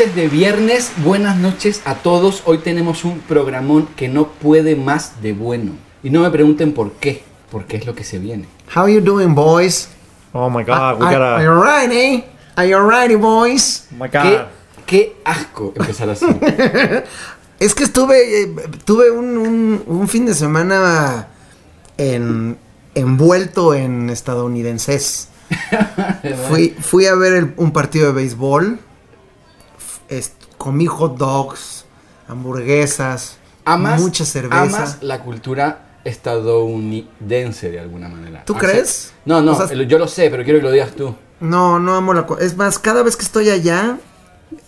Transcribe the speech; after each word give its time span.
noches 0.00 0.14
de 0.16 0.28
viernes, 0.28 0.92
buenas 1.04 1.36
noches 1.36 1.82
a 1.84 1.96
todos. 1.96 2.42
Hoy 2.46 2.56
tenemos 2.58 3.04
un 3.04 3.18
programón 3.18 3.86
que 3.96 4.08
no 4.08 4.28
puede 4.28 4.74
más 4.74 5.20
de 5.20 5.34
bueno. 5.34 5.72
Y 6.02 6.08
no 6.08 6.22
me 6.22 6.30
pregunten 6.30 6.72
por 6.72 6.92
qué, 6.92 7.22
porque 7.50 7.76
es 7.76 7.84
lo 7.84 7.94
que 7.94 8.02
se 8.02 8.18
viene. 8.18 8.46
How 8.74 8.88
you 8.88 9.02
doing, 9.02 9.34
boys? 9.34 9.88
Oh 10.32 10.48
my 10.48 10.64
god, 10.64 10.98
we 11.00 11.06
Are- 11.06 11.16
gotta. 11.18 11.34
Are 11.36 11.44
you 11.44 11.62
ready? 11.62 12.24
Are 12.56 12.66
you 12.66 12.78
ready, 12.78 13.16
boys? 13.16 13.88
Oh 13.92 14.02
my 14.02 14.08
¿Qué, 14.08 14.18
god. 14.18 14.46
qué 14.86 15.16
asco 15.22 15.74
empezar 15.76 16.08
así. 16.08 16.24
Es 17.60 17.74
que 17.74 17.84
estuve, 17.84 18.44
eh, 18.44 18.54
tuve 18.86 19.10
un, 19.10 19.36
un- 19.36 19.82
un 19.86 20.08
fin 20.08 20.24
de 20.24 20.34
semana 20.34 21.28
en, 21.98 22.56
envuelto 22.94 23.74
en 23.74 24.08
estadounidenses. 24.08 25.28
Fui, 26.48 26.74
fui 26.80 27.04
a 27.04 27.14
ver 27.16 27.34
el- 27.34 27.54
un 27.58 27.72
partido 27.72 28.06
de 28.06 28.12
béisbol. 28.12 28.78
Comí 30.58 30.86
hot 30.86 31.16
dogs, 31.16 31.84
hamburguesas, 32.28 33.38
Amas, 33.64 34.00
mucha 34.00 34.24
cerveza. 34.24 34.60
amas 34.62 34.98
la 35.02 35.20
cultura 35.22 35.86
estadounidense 36.04 37.70
de 37.70 37.80
alguna 37.80 38.08
manera. 38.08 38.44
¿Tú 38.44 38.54
crees? 38.54 39.12
No, 39.24 39.40
no, 39.42 39.52
O 39.52 39.66
sea, 39.66 39.74
lo- 39.74 39.82
yo 39.84 39.98
lo 39.98 40.08
sé, 40.08 40.30
pero 40.30 40.44
quiero 40.44 40.58
que 40.60 40.64
lo 40.64 40.72
digas 40.72 40.92
tú. 40.92 41.14
No, 41.40 41.78
no 41.78 41.94
amo 41.94 42.12
la... 42.12 42.26
Es 42.40 42.56
más, 42.56 42.78
cada 42.78 43.02
vez 43.02 43.16
que 43.16 43.24
estoy 43.24 43.48
allá, 43.50 43.98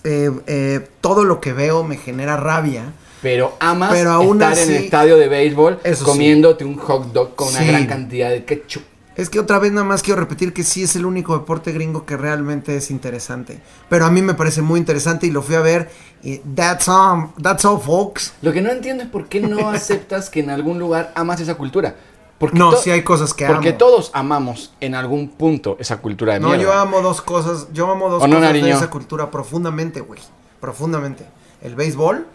eh, 0.04 0.30
eh, 0.46 0.88
todo 1.00 1.24
lo 1.24 1.40
que 1.40 1.52
veo 1.52 1.84
me 1.84 1.96
genera 1.96 2.36
rabia. 2.36 2.92
Pero 3.20 3.56
amas 3.60 3.92
Pero 3.92 4.10
aún 4.10 4.42
estar 4.42 4.58
en 4.58 4.70
el 4.74 4.84
estadio 4.84 5.16
de 5.16 5.28
béisbol 5.28 5.78
sí. 5.84 6.04
comiéndote 6.04 6.64
un 6.64 6.76
hot 6.76 7.12
dog 7.12 7.34
con 7.36 7.48
una 7.48 7.62
gran 7.62 7.86
cantidad 7.86 8.30
de 8.30 8.44
ketchup. 8.44 8.82
Es 9.14 9.28
que 9.28 9.38
otra 9.38 9.58
vez 9.58 9.72
nada 9.72 9.86
más 9.86 10.02
quiero 10.02 10.20
repetir 10.20 10.54
que 10.54 10.62
sí 10.62 10.82
es 10.84 10.96
el 10.96 11.04
único 11.04 11.34
deporte 11.38 11.72
gringo 11.72 12.06
que 12.06 12.16
realmente 12.16 12.76
es 12.76 12.90
interesante. 12.90 13.60
Pero 13.90 14.06
a 14.06 14.10
mí 14.10 14.22
me 14.22 14.32
parece 14.34 14.62
muy 14.62 14.80
interesante 14.80 15.26
y 15.26 15.30
lo 15.30 15.42
fui 15.42 15.54
a 15.54 15.60
ver 15.60 15.90
y 16.22 16.38
that's 16.38 16.88
all, 16.88 17.28
that's 17.42 17.64
all 17.66 17.78
folks. 17.78 18.32
Lo 18.40 18.52
que 18.52 18.62
no 18.62 18.70
entiendo 18.70 19.02
es 19.04 19.10
por 19.10 19.26
qué 19.28 19.40
no 19.40 19.68
aceptas 19.70 20.30
que 20.30 20.40
en 20.40 20.48
algún 20.50 20.78
lugar 20.78 21.12
amas 21.14 21.40
esa 21.40 21.56
cultura. 21.56 21.94
Porque 22.38 22.58
No, 22.58 22.72
sí 22.72 22.90
hay 22.90 23.02
cosas 23.04 23.34
que 23.34 23.46
Porque 23.46 23.68
amo. 23.68 23.78
todos 23.78 24.10
amamos 24.14 24.72
en 24.80 24.94
algún 24.94 25.28
punto 25.28 25.76
esa 25.78 25.98
cultura 25.98 26.32
de 26.34 26.40
No, 26.40 26.48
mierda. 26.48 26.62
yo 26.64 26.72
amo 26.72 27.00
dos 27.02 27.20
cosas, 27.20 27.68
yo 27.72 27.90
amo 27.90 28.08
dos 28.08 28.22
¿O 28.22 28.26
no, 28.26 28.36
cosas 28.36 28.52
de 28.54 28.70
esa 28.70 28.90
cultura 28.90 29.30
profundamente, 29.30 30.00
güey. 30.00 30.20
Profundamente. 30.58 31.26
El 31.60 31.74
béisbol, 31.76 32.26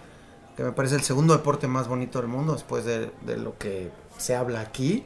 que 0.55 0.64
me 0.64 0.72
parece 0.72 0.95
el 0.95 1.02
segundo 1.02 1.33
deporte 1.33 1.67
más 1.67 1.88
bonito 1.88 2.20
del 2.20 2.28
mundo 2.30 2.53
después 2.53 2.86
de, 2.86 3.11
de 3.25 3.38
lo 3.38 3.58
que 3.58 3.92
se 4.17 4.36
habla 4.36 4.61
aquí. 4.61 5.03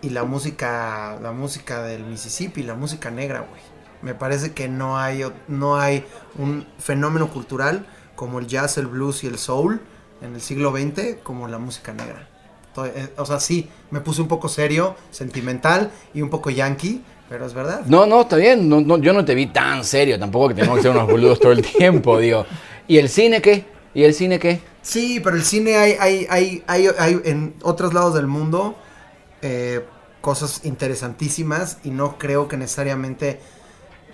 Y 0.00 0.10
la 0.10 0.24
música, 0.24 1.18
la 1.20 1.32
música 1.32 1.82
del 1.82 2.04
Mississippi, 2.04 2.62
la 2.62 2.74
música 2.74 3.10
negra, 3.10 3.40
güey. 3.40 3.60
Me 4.00 4.14
parece 4.14 4.52
que 4.52 4.68
no 4.68 4.96
hay, 4.96 5.24
no 5.48 5.76
hay 5.76 6.04
un 6.38 6.66
fenómeno 6.78 7.28
cultural 7.30 7.84
como 8.14 8.38
el 8.38 8.46
jazz, 8.46 8.78
el 8.78 8.86
blues 8.86 9.24
y 9.24 9.26
el 9.26 9.38
soul 9.38 9.80
en 10.22 10.34
el 10.34 10.40
siglo 10.40 10.70
XX 10.72 11.16
como 11.24 11.48
la 11.48 11.58
música 11.58 11.92
negra. 11.92 12.28
To- 12.74 12.86
eh, 12.86 13.12
O 13.16 13.26
sea, 13.26 13.40
sí, 13.40 13.68
me 13.90 14.00
puse 14.00 14.22
un 14.22 14.28
poco 14.28 14.48
serio, 14.48 14.94
sentimental 15.10 15.90
y 16.14 16.22
un 16.22 16.30
poco 16.30 16.50
yankee, 16.50 17.02
pero 17.28 17.44
es 17.44 17.54
verdad. 17.54 17.82
No, 17.86 18.06
no, 18.06 18.20
está 18.20 18.36
bien. 18.36 18.68
No, 18.68 18.80
no, 18.80 18.98
yo 18.98 19.12
no 19.12 19.24
te 19.24 19.34
vi 19.34 19.46
tan 19.48 19.84
serio. 19.84 20.16
Tampoco 20.18 20.48
que 20.48 20.54
tenemos 20.54 20.76
que 20.76 20.82
ser 20.82 20.92
unos 20.92 21.08
boludos 21.08 21.40
todo 21.40 21.50
el 21.52 21.62
tiempo, 21.62 22.18
digo. 22.20 22.46
¿Y 22.86 22.98
el 22.98 23.08
cine 23.08 23.42
qué? 23.42 23.64
¿Y 23.94 24.04
el 24.04 24.14
cine 24.14 24.38
qué? 24.38 24.60
Sí, 24.80 25.18
pero 25.22 25.34
el 25.34 25.42
cine 25.44 25.76
hay, 25.76 25.92
hay, 25.98 26.26
hay, 26.30 26.62
hay, 26.68 26.88
hay 26.98 27.20
en 27.24 27.54
otros 27.62 27.92
lados 27.94 28.14
del 28.14 28.28
mundo 28.28 28.76
eh, 29.42 29.84
cosas 30.20 30.64
interesantísimas 30.64 31.78
y 31.84 31.90
no 31.90 32.18
creo 32.18 32.48
que 32.48 32.56
necesariamente 32.56 33.40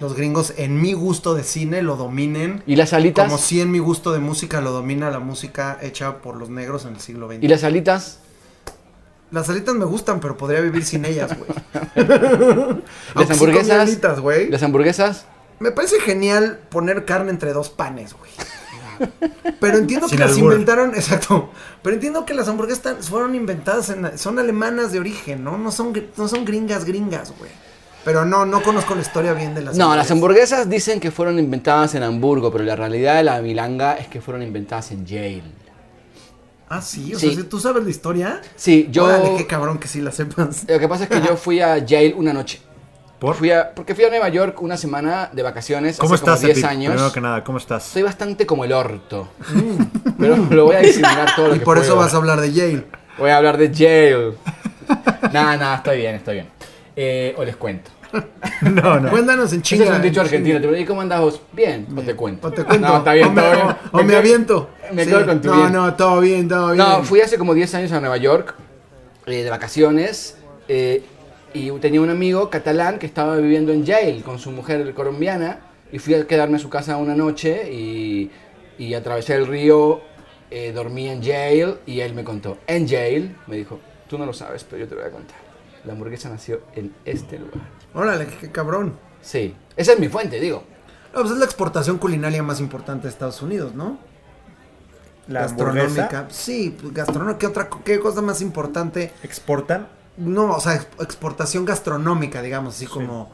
los 0.01 0.15
gringos 0.15 0.55
en 0.57 0.81
mi 0.81 0.93
gusto 0.93 1.35
de 1.35 1.45
cine 1.45 1.83
lo 1.83 1.97
dominen. 1.97 2.63
¿Y 2.67 2.77
las 2.77 2.93
alitas? 2.93 3.27
Como 3.27 3.39
si 3.39 3.61
en 3.61 3.71
mi 3.71 3.79
gusto 3.79 4.13
de 4.13 4.19
música 4.19 4.61
lo 4.61 4.73
domina 4.73 5.11
la 5.11 5.21
música 5.21 5.79
hecha 5.83 6.19
por 6.19 6.37
los 6.37 6.51
negros 6.51 6.85
en 6.85 6.95
el 6.95 7.01
siglo 7.01 7.29
XX. 7.29 7.43
¿Y 7.43 7.49
las 7.49 7.65
alitas? 7.65 8.19
Las 9.31 9.49
alitas 9.49 9.75
me 9.75 9.85
gustan, 9.85 10.21
pero 10.21 10.37
podría 10.37 10.61
vivir 10.61 10.85
sin 10.85 11.05
ellas, 11.05 11.33
güey. 11.37 11.51
¿Las 13.15 13.27
sí 13.27 13.33
hamburguesas? 13.33 13.81
alitas, 13.81 14.21
güey. 14.21 14.51
¿Las 14.51 14.63
hamburguesas? 14.63 15.27
Me 15.61 15.71
parece 15.71 16.01
genial 16.01 16.61
poner 16.69 17.05
carne 17.05 17.31
entre 17.31 17.53
dos 17.53 17.71
panes, 17.71 18.15
güey. 18.15 18.31
Pero 19.61 19.79
entiendo 19.79 20.07
que 20.07 20.11
Sin 20.17 20.21
las 20.21 20.33
albur. 20.33 20.53
inventaron, 20.53 20.95
exacto. 20.95 21.51
Pero 21.83 21.95
entiendo 21.95 22.25
que 22.25 22.35
las 22.35 22.49
hamburguesas 22.49 22.83
tan- 22.83 23.03
fueron 23.03 23.35
inventadas 23.35 23.91
en, 23.91 24.19
son 24.19 24.39
alemanas 24.39 24.93
de 24.93 24.99
origen, 25.01 25.45
¿no? 25.45 25.59
No 25.59 25.71
son, 25.73 25.95
gr- 25.95 26.09
no 26.17 26.29
son 26.29 26.45
gringas, 26.45 26.85
gringas, 26.85 27.33
güey. 27.39 27.51
Pero 28.05 28.25
no, 28.27 28.45
no 28.45 28.63
conozco 28.63 28.95
la 28.95 29.01
historia 29.01 29.33
bien 29.33 29.55
de 29.55 29.63
las 29.63 29.77
No, 29.79 29.97
las 29.97 30.11
hamburguesas 30.11 30.69
dicen 30.69 31.01
que 31.01 31.11
fueron 31.11 31.39
inventadas 31.39 31.95
en 31.95 32.03
Hamburgo, 32.03 32.53
pero 32.53 32.63
la 32.65 32.77
realidad 32.77 33.17
de 33.17 33.25
la 33.25 33.41
milanga 33.41 33.95
es 33.95 34.09
que 34.09 34.21
fueron 34.21 34.43
inventadas 34.43 34.91
en 34.93 35.07
Yale. 35.07 35.43
Ah, 36.69 36.83
sí, 36.83 37.15
o 37.15 37.19
Sí. 37.19 37.35
sea, 37.35 37.49
¿tú 37.49 37.61
sabes 37.61 37.83
la 37.85 37.91
historia? 37.91 38.41
Sí, 38.57 38.89
yo... 38.91 39.05
Órale, 39.05 39.37
qué 39.37 39.47
cabrón 39.47 39.79
que 39.79 39.89
sí 39.89 40.01
la 40.01 40.13
sepas. 40.13 40.65
Lo 40.69 40.79
que 40.79 40.89
pasa 40.89 41.05
es 41.05 41.11
que 41.11 41.21
yo 41.27 41.37
fui 41.37 41.61
a 41.61 41.79
Yale 41.79 42.15
una 42.15 42.33
noche. 42.33 42.61
¿Por? 43.25 43.37
Fui 43.37 43.51
a, 43.51 43.73
porque 43.75 43.95
fui 43.95 44.05
a 44.05 44.09
Nueva 44.11 44.29
York 44.29 44.61
una 44.61 44.77
semana 44.77 45.31
de 45.33 45.43
vacaciones 45.43 45.97
¿Cómo 45.99 46.15
hace 46.15 46.23
como 46.25 46.35
estás, 46.35 46.45
10 46.47 46.59
Epic? 46.59 46.71
años. 46.71 46.93
Primero 46.93 47.13
que 47.13 47.21
nada, 47.21 47.43
¿cómo 47.45 47.59
estás? 47.59 47.83
Soy 47.85 48.03
bastante 48.03 48.45
como 48.47 48.65
el 48.65 48.73
orto. 48.73 49.29
Pero 50.19 50.37
lo 50.37 50.67
voy 50.67 50.77
a 50.77 50.79
disimular 50.81 51.35
todo 51.35 51.49
lo 51.49 51.57
Y 51.57 51.59
que 51.61 51.65
por 51.65 51.79
eso 51.79 51.89
puedo. 51.95 52.01
vas 52.01 52.13
a 52.15 52.17
hablar 52.19 52.41
de 52.41 52.53
Yale. 52.53 52.85
Voy 53.19 53.31
a 53.31 53.37
hablar 53.39 53.57
de 53.57 53.71
Yale. 53.73 54.33
Nada, 55.33 55.57
nada, 55.57 55.77
estoy 55.77 55.97
bien, 55.99 56.15
estoy 56.17 56.35
bien. 56.35 56.49
Eh, 56.97 57.35
o 57.39 57.45
les 57.45 57.57
cuento. 57.57 57.91
No, 58.61 59.01
no. 59.01 59.11
Cuéntanos 59.11 59.53
en 59.53 59.61
Ese 59.61 59.63
chinga. 59.63 59.85
es 59.87 59.91
un 59.91 60.03
dicho 60.03 60.21
en 60.21 60.27
argentino. 60.27 60.61
Te 60.61 60.81
¿Y 60.81 60.85
cómo 60.85 61.01
andás 61.01 61.21
vos? 61.21 61.41
Bien, 61.53 61.87
o 61.97 62.01
te 62.03 62.15
cuento. 62.15 62.47
O 62.49 62.51
te 62.53 62.63
cuento. 62.63 62.87
No, 62.87 62.99
está 62.99 63.13
bien, 63.15 63.29
o 63.29 63.33
me, 63.33 63.41
todo 63.43 63.53
bien. 63.53 63.67
o- 63.93 63.99
o 63.99 64.03
me 64.05 64.17
aviento. 64.17 64.71
Me 64.93 65.05
Sí. 65.05 65.11
quedo 65.11 65.27
con 65.27 65.41
tu 65.41 65.49
No, 65.49 65.57
bien. 65.57 65.73
no, 65.73 65.95
todo 65.95 66.21
bien, 66.21 66.47
todo 66.49 66.67
bien. 66.73 66.79
No, 66.87 67.03
fui 67.03 67.21
hace 67.23 67.39
como 67.39 67.55
10 67.55 67.75
años 67.75 67.91
a 67.93 68.01
Nueva 68.01 68.19
York 68.19 68.55
eh, 69.27 69.43
de 69.43 69.51
vacaciones 69.51 70.37
eh, 70.69 71.03
y 71.55 71.71
tenía 71.79 72.01
un 72.01 72.11
amigo 72.11 72.51
catalán 72.51 72.99
que 72.99 73.07
estaba 73.07 73.37
viviendo 73.37 73.73
en 73.73 73.85
Yale 73.85 74.23
con 74.23 74.41
su 74.41 74.51
mujer 74.51 74.93
colombiana 74.93 75.61
y 75.93 76.01
fui 76.01 76.15
a 76.15 76.27
quedarme 76.27 76.57
a 76.57 76.59
su 76.59 76.69
casa 76.69 76.97
una 76.97 77.15
noche 77.15 77.73
y, 77.73 78.31
y 78.77 78.95
atravesé 78.95 79.37
el 79.37 79.47
río, 79.47 80.01
eh, 80.51 80.73
dormí 80.73 81.09
en 81.09 81.23
Yale 81.23 81.79
y 81.87 82.01
él 82.01 82.13
me 82.13 82.25
contó, 82.25 82.59
en 82.67 82.89
Yale, 82.89 83.37
me 83.47 83.57
dijo, 83.57 83.79
tú 84.09 84.19
no 84.19 84.27
lo 84.27 84.33
sabes, 84.33 84.65
pero 84.65 84.81
yo 84.81 84.89
te 84.89 84.97
lo 84.97 85.01
voy 85.03 85.11
a 85.11 85.13
contar. 85.13 85.37
La 85.85 85.93
hamburguesa 85.93 86.29
nació 86.29 86.63
en 86.75 86.93
este 87.05 87.39
lugar. 87.39 87.63
Órale, 87.95 88.27
qué, 88.41 88.51
cabrón. 88.51 88.99
Sí, 89.23 89.55
esa 89.77 89.93
es 89.93 90.01
mi 90.01 90.09
fuente, 90.09 90.41
digo. 90.41 90.65
No, 91.15 91.21
pues 91.21 91.33
es 91.33 91.39
la 91.39 91.45
exportación 91.45 91.99
culinaria 91.99 92.43
más 92.43 92.59
importante 92.59 93.05
de 93.05 93.11
Estados 93.11 93.41
Unidos, 93.43 93.75
¿no? 93.75 93.99
La 95.29 95.45
hamburguesa 95.45 95.87
gastronómica. 95.87 96.27
Sí, 96.31 96.77
pues, 96.81 96.93
gastronómica. 96.93 97.39
¿Qué 97.39 97.47
otra 97.47 97.69
qué 97.85 98.01
cosa 98.01 98.23
más 98.23 98.41
importante? 98.41 99.13
exportan. 99.23 99.89
No, 100.17 100.53
o 100.55 100.61
sea, 100.61 100.77
ex- 100.77 100.87
exportación 101.01 101.65
gastronómica, 101.65 102.41
digamos, 102.43 102.77
así 102.77 102.87
como 102.87 103.31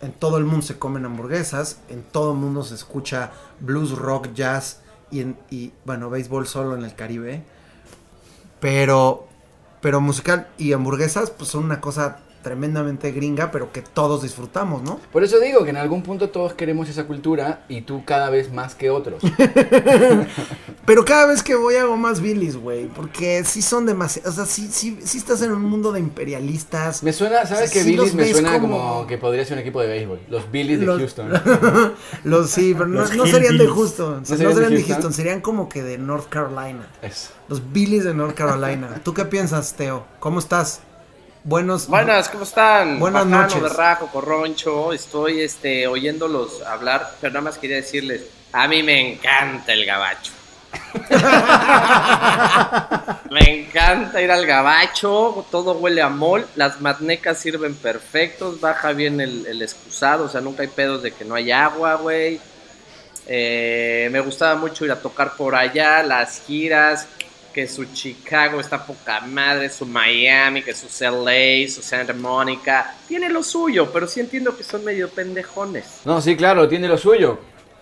en 0.00 0.12
todo 0.12 0.38
el 0.38 0.44
mundo 0.44 0.66
se 0.66 0.78
comen 0.78 1.04
hamburguesas, 1.04 1.78
en 1.88 2.02
todo 2.02 2.32
el 2.32 2.38
mundo 2.38 2.64
se 2.64 2.74
escucha 2.74 3.32
blues, 3.60 3.92
rock, 3.92 4.32
jazz 4.34 4.80
y, 5.10 5.20
en, 5.20 5.38
y 5.50 5.72
bueno, 5.84 6.10
béisbol 6.10 6.46
solo 6.46 6.74
en 6.74 6.84
el 6.84 6.94
Caribe. 6.94 7.44
Pero, 8.60 9.26
pero 9.80 10.00
musical 10.00 10.48
y 10.58 10.72
hamburguesas, 10.72 11.30
pues 11.30 11.50
son 11.50 11.64
una 11.64 11.80
cosa 11.80 12.18
tremendamente 12.42 13.12
gringa, 13.12 13.50
pero 13.50 13.72
que 13.72 13.82
todos 13.82 14.22
disfrutamos, 14.22 14.82
¿no? 14.82 14.98
Por 15.12 15.24
eso 15.24 15.38
digo 15.40 15.64
que 15.64 15.70
en 15.70 15.76
algún 15.76 16.02
punto 16.02 16.30
todos 16.30 16.54
queremos 16.54 16.88
esa 16.88 17.04
cultura 17.04 17.64
y 17.68 17.82
tú 17.82 18.04
cada 18.04 18.30
vez 18.30 18.52
más 18.52 18.74
que 18.74 18.90
otros. 18.90 19.22
Pero 20.86 21.04
cada 21.04 21.26
vez 21.26 21.42
que 21.42 21.54
voy 21.54 21.76
hago 21.76 21.96
más 21.96 22.20
bilis, 22.20 22.56
güey. 22.56 22.86
Porque 22.88 23.44
sí 23.44 23.62
son 23.62 23.86
demasiados. 23.86 24.32
O 24.32 24.36
sea, 24.36 24.46
sí, 24.46 24.68
sí, 24.72 24.98
sí 25.04 25.18
estás 25.18 25.40
en 25.42 25.52
un 25.52 25.62
mundo 25.62 25.92
de 25.92 26.00
imperialistas. 26.00 27.02
Me 27.02 27.12
suena, 27.12 27.46
¿sabes 27.46 27.70
qué 27.70 27.84
sí 27.84 27.96
me 28.14 28.32
suena 28.32 28.58
como- 28.60 28.78
como... 28.78 29.06
que 29.06 29.16
podría 29.18 29.44
ser 29.44 29.54
un 29.58 29.60
equipo 29.60 29.80
de 29.80 29.88
béisbol? 29.88 30.20
Los 30.28 30.50
Billies 30.50 30.80
de 30.80 30.86
Los- 30.86 30.98
Houston. 30.98 31.30
Los 32.24 32.50
sí, 32.50 32.74
pero 32.74 32.88
no, 32.88 33.06
serían 33.26 33.58
de. 33.58 33.68
Houston. 33.68 34.20
No, 34.20 34.24
serían 34.24 34.48
de 34.48 34.54
serían 34.54 34.70
de 34.70 34.76
Houston? 34.78 34.94
Houston, 34.94 35.12
serían 35.12 35.40
como 35.40 35.68
que 35.68 35.82
de 35.82 35.98
North 35.98 36.28
Carolina. 36.28 36.88
Eso. 37.02 37.30
Los 37.48 37.72
Billies 37.72 38.04
de 38.04 38.14
North 38.14 38.34
Carolina. 38.34 39.00
¿Tú 39.04 39.14
qué 39.14 39.24
piensas, 39.24 39.74
Teo? 39.74 40.04
¿Cómo 40.18 40.38
estás? 40.40 40.80
Buenos. 41.42 41.86
Buenas, 41.86 42.28
¿cómo 42.28 42.44
están? 42.44 42.98
Buenas 42.98 43.24
Bajano, 43.24 43.42
noches. 43.42 43.62
Berraco, 43.62 44.08
Corroncho, 44.08 44.92
estoy 44.92 45.40
este, 45.40 45.86
oyéndolos 45.86 46.60
hablar, 46.62 47.12
pero 47.18 47.32
nada 47.32 47.44
más 47.44 47.56
quería 47.56 47.76
decirles, 47.76 48.24
a 48.52 48.68
mí 48.68 48.82
me 48.82 49.12
encanta 49.12 49.72
el 49.72 49.86
gabacho. 49.86 50.32
me 53.30 53.64
encanta 53.64 54.20
ir 54.20 54.30
al 54.30 54.44
gabacho, 54.44 55.46
todo 55.50 55.72
huele 55.78 56.02
a 56.02 56.10
mol, 56.10 56.46
las 56.56 56.82
matnecas 56.82 57.38
sirven 57.38 57.74
perfectos, 57.74 58.60
baja 58.60 58.92
bien 58.92 59.22
el, 59.22 59.46
el 59.46 59.62
excusado, 59.62 60.24
o 60.24 60.28
sea, 60.28 60.42
nunca 60.42 60.62
hay 60.62 60.68
pedos 60.68 61.02
de 61.02 61.12
que 61.12 61.24
no 61.24 61.34
hay 61.34 61.50
agua, 61.50 61.94
güey. 61.94 62.38
Eh, 63.26 64.08
me 64.10 64.20
gustaba 64.20 64.56
mucho 64.56 64.84
ir 64.84 64.90
a 64.90 65.00
tocar 65.00 65.36
por 65.36 65.54
allá, 65.54 66.02
las 66.02 66.42
giras, 66.46 67.06
que 67.52 67.66
su 67.66 67.84
Chicago 67.86 68.60
está 68.60 68.84
poca 68.86 69.20
madre, 69.20 69.68
su 69.68 69.86
Miami, 69.86 70.62
que 70.62 70.74
su 70.74 70.86
LA, 71.00 71.68
su 71.68 71.82
Santa 71.82 72.12
Mónica. 72.12 72.94
Tiene 73.08 73.28
lo 73.28 73.42
suyo, 73.42 73.90
pero 73.92 74.06
sí 74.06 74.20
entiendo 74.20 74.56
que 74.56 74.64
son 74.64 74.84
medio 74.84 75.08
pendejones. 75.08 75.84
No, 76.04 76.20
sí, 76.20 76.36
claro, 76.36 76.68
tiene 76.68 76.88
lo 76.88 76.98
suyo. 76.98 77.38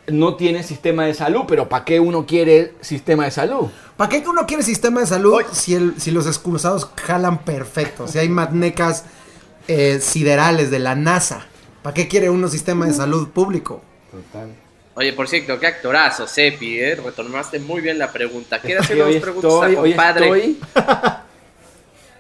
no 0.09 0.37
tiene 0.37 0.63
sistema 0.63 1.05
de 1.05 1.13
salud, 1.13 1.43
pero 1.47 1.69
¿para 1.69 1.85
qué 1.85 2.01
uno 2.01 2.25
quiere 2.25 2.75
sistema 2.81 3.25
de 3.25 3.31
salud? 3.31 3.69
¿Para 3.97 4.09
qué 4.09 4.25
uno 4.27 4.47
quiere 4.47 4.63
sistema 4.63 5.01
de 5.01 5.07
salud 5.07 5.43
si, 5.53 5.75
el, 5.75 6.01
si 6.01 6.11
los 6.11 6.27
excursados 6.27 6.89
jalan 6.97 7.45
perfecto? 7.45 8.09
Si 8.09 8.19
hay 8.19 8.29
matnecas 8.31 9.05
eh, 9.67 10.01
siderales 10.01 10.71
de 10.71 10.79
la 10.79 10.95
NASA. 10.95 11.45
¿Para 11.83 11.93
qué 11.93 12.09
quiere 12.09 12.31
uno 12.31 12.49
sistema 12.49 12.87
de 12.87 12.95
salud 12.95 13.29
público? 13.29 13.83
Total. 14.11 14.49
Oye, 14.99 15.13
por 15.13 15.29
cierto, 15.29 15.61
qué 15.61 15.69
actorazo, 15.69 16.27
Sepi, 16.27 16.81
¿eh? 16.81 16.97
Retomaste 16.97 17.61
muy 17.61 17.81
bien 17.81 17.99
la 18.01 18.11
pregunta. 18.13 18.59
Quiero 18.61 18.81
hacer 18.81 18.99
dos 18.99 19.15
preguntas 19.17 19.53
estoy- 19.53 19.77
a 19.77 19.81
hoy 19.81 19.91
compadre. 19.93 20.27
estoy- 20.27 20.59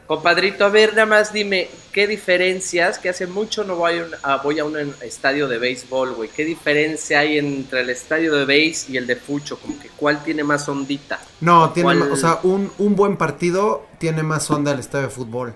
Compadrito, 0.06 0.64
a 0.64 0.69
ver, 0.70 0.90
nada 0.92 1.04
más 1.04 1.32
dime, 1.34 1.69
¿qué 1.92 2.06
diferencias? 2.06 2.98
Que 2.98 3.08
hace 3.10 3.26
mucho 3.26 3.64
no 3.64 3.75
voy 3.76 3.98
a 3.98 4.04
un, 4.04 4.10
a- 4.22 4.36
voy 4.36 4.58
a 4.60 4.64
un 4.64 4.94
estadio 5.02 5.48
de 5.48 5.58
béisbol, 5.58 6.14
güey. 6.14 6.30
¿Qué 6.30 6.44
diferencia 6.46 7.19
hay 7.19 7.36
entre 7.36 7.80
el 7.80 7.90
estadio 7.90 8.34
de 8.36 8.44
béis 8.46 8.88
y 8.88 8.96
el 8.96 9.06
de 9.08 9.16
fucho? 9.16 9.58
Como 9.58 9.78
que 9.78 9.88
cuál 9.96 10.22
tiene 10.24 10.44
más 10.44 10.66
ondita. 10.69 11.19
No, 11.40 11.70
tiene, 11.72 11.84
¿Cuál- 11.98 12.12
o 12.12 12.16
sea, 12.16 12.38
un, 12.44 12.70
un 12.78 12.94
buen 12.96 13.16
partido 13.19 13.86
tiene 13.98 14.22
más 14.22 14.48
onda 14.52 14.70
el 14.72 14.78
estadio 14.78 15.08
de 15.08 15.12
fútbol. 15.12 15.54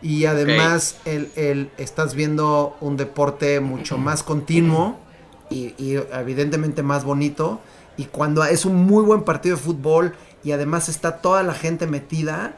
Y 0.00 0.24
además, 0.26 0.96
el, 1.04 1.30
el- 1.34 1.70
estás 1.78 2.14
viendo 2.14 2.76
un 2.80 2.96
deporte 2.96 3.58
mucho 3.60 3.98
más 3.98 4.22
continuo 4.22 4.98
y, 5.50 5.74
y 5.78 5.98
evidentemente 6.12 6.82
más 6.82 7.04
bonito. 7.04 7.60
Y 7.96 8.04
cuando 8.04 8.44
es 8.44 8.64
un 8.64 8.76
muy 8.76 9.02
buen 9.04 9.22
partido 9.22 9.56
de 9.56 9.62
fútbol 9.62 10.14
y 10.44 10.52
además 10.52 10.88
está 10.88 11.16
toda 11.18 11.42
la 11.42 11.54
gente 11.54 11.86
metida, 11.86 12.56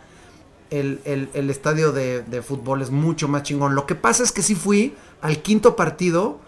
el, 0.71 1.01
el- 1.05 1.29
el 1.35 1.51
estadio 1.51 1.93
de, 1.93 2.23
de 2.23 2.43
fútbol 2.43 2.83
es 2.83 2.91
mucho 2.91 3.27
más 3.29 3.43
chingón. 3.43 3.75
Lo 3.75 3.87
que 3.87 3.95
pasa 3.95 4.23
es 4.23 4.33
que 4.33 4.43
sí 4.43 4.55
fui 4.55 4.95
al 5.23 5.39
quinto 5.43 5.77
partido 5.77 6.39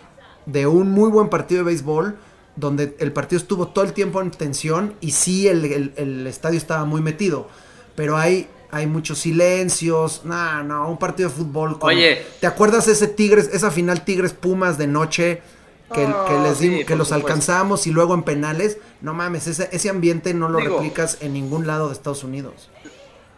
de 0.47 0.67
un 0.67 0.91
muy 0.91 1.11
buen 1.11 1.29
partido 1.29 1.61
de 1.61 1.65
béisbol, 1.67 2.17
donde 2.57 2.95
el 2.99 3.13
partido 3.13 3.41
estuvo 3.41 3.69
todo 3.69 3.85
el 3.85 3.93
tiempo 3.95 4.21
en 4.21 4.31
tensión 4.31 4.95
y 5.01 5.13
sí 5.13 5.49
el, 5.49 5.65
el- 5.65 5.93
el 5.97 6.27
estadio 6.27 6.59
estaba 6.59 6.85
muy 6.85 7.01
metido. 7.01 7.49
Pero 7.97 8.17
hay, 8.17 8.47
hay 8.71 8.87
muchos 8.87 9.19
silencios. 9.19 10.23
No, 10.25 10.63
no, 10.63 10.89
un 10.91 10.99
partido 10.99 11.29
de 11.31 11.35
fútbol. 11.35 11.79
con- 11.79 11.91
Oye. 11.95 12.23
¿Te 12.41 12.47
acuerdas 12.47 12.89
ese 12.89 13.09
Tigres, 13.09 13.51
esa 13.53 13.71
final 13.71 14.05
Tigres 14.05 14.33
Pumas 14.35 14.77
de 14.79 14.87
noche? 14.87 15.43
Que, 15.93 16.07
Oh, 16.07 16.25
que 16.27 16.39
les 16.41 16.59
sí, 16.59 16.85
que 16.85 16.97
los 16.97 17.09
supuesto. 17.09 17.15
alcanzamos 17.15 17.87
y 17.87 17.91
luego 17.91 18.15
en 18.15 18.23
penales. 18.23 18.79
No 19.01 19.15
mames, 19.15 19.47
ese, 19.47 19.69
ese 19.73 19.91
ambiente 19.91 20.35
no 20.35 20.49
lo 20.49 20.59
Digo- 20.59 20.77
replicas 20.77 21.19
en 21.21 21.33
ningún 21.35 21.67
lado 21.67 21.89
de 21.89 21.95
Estados 21.95 22.25
Unidos. 22.25 22.69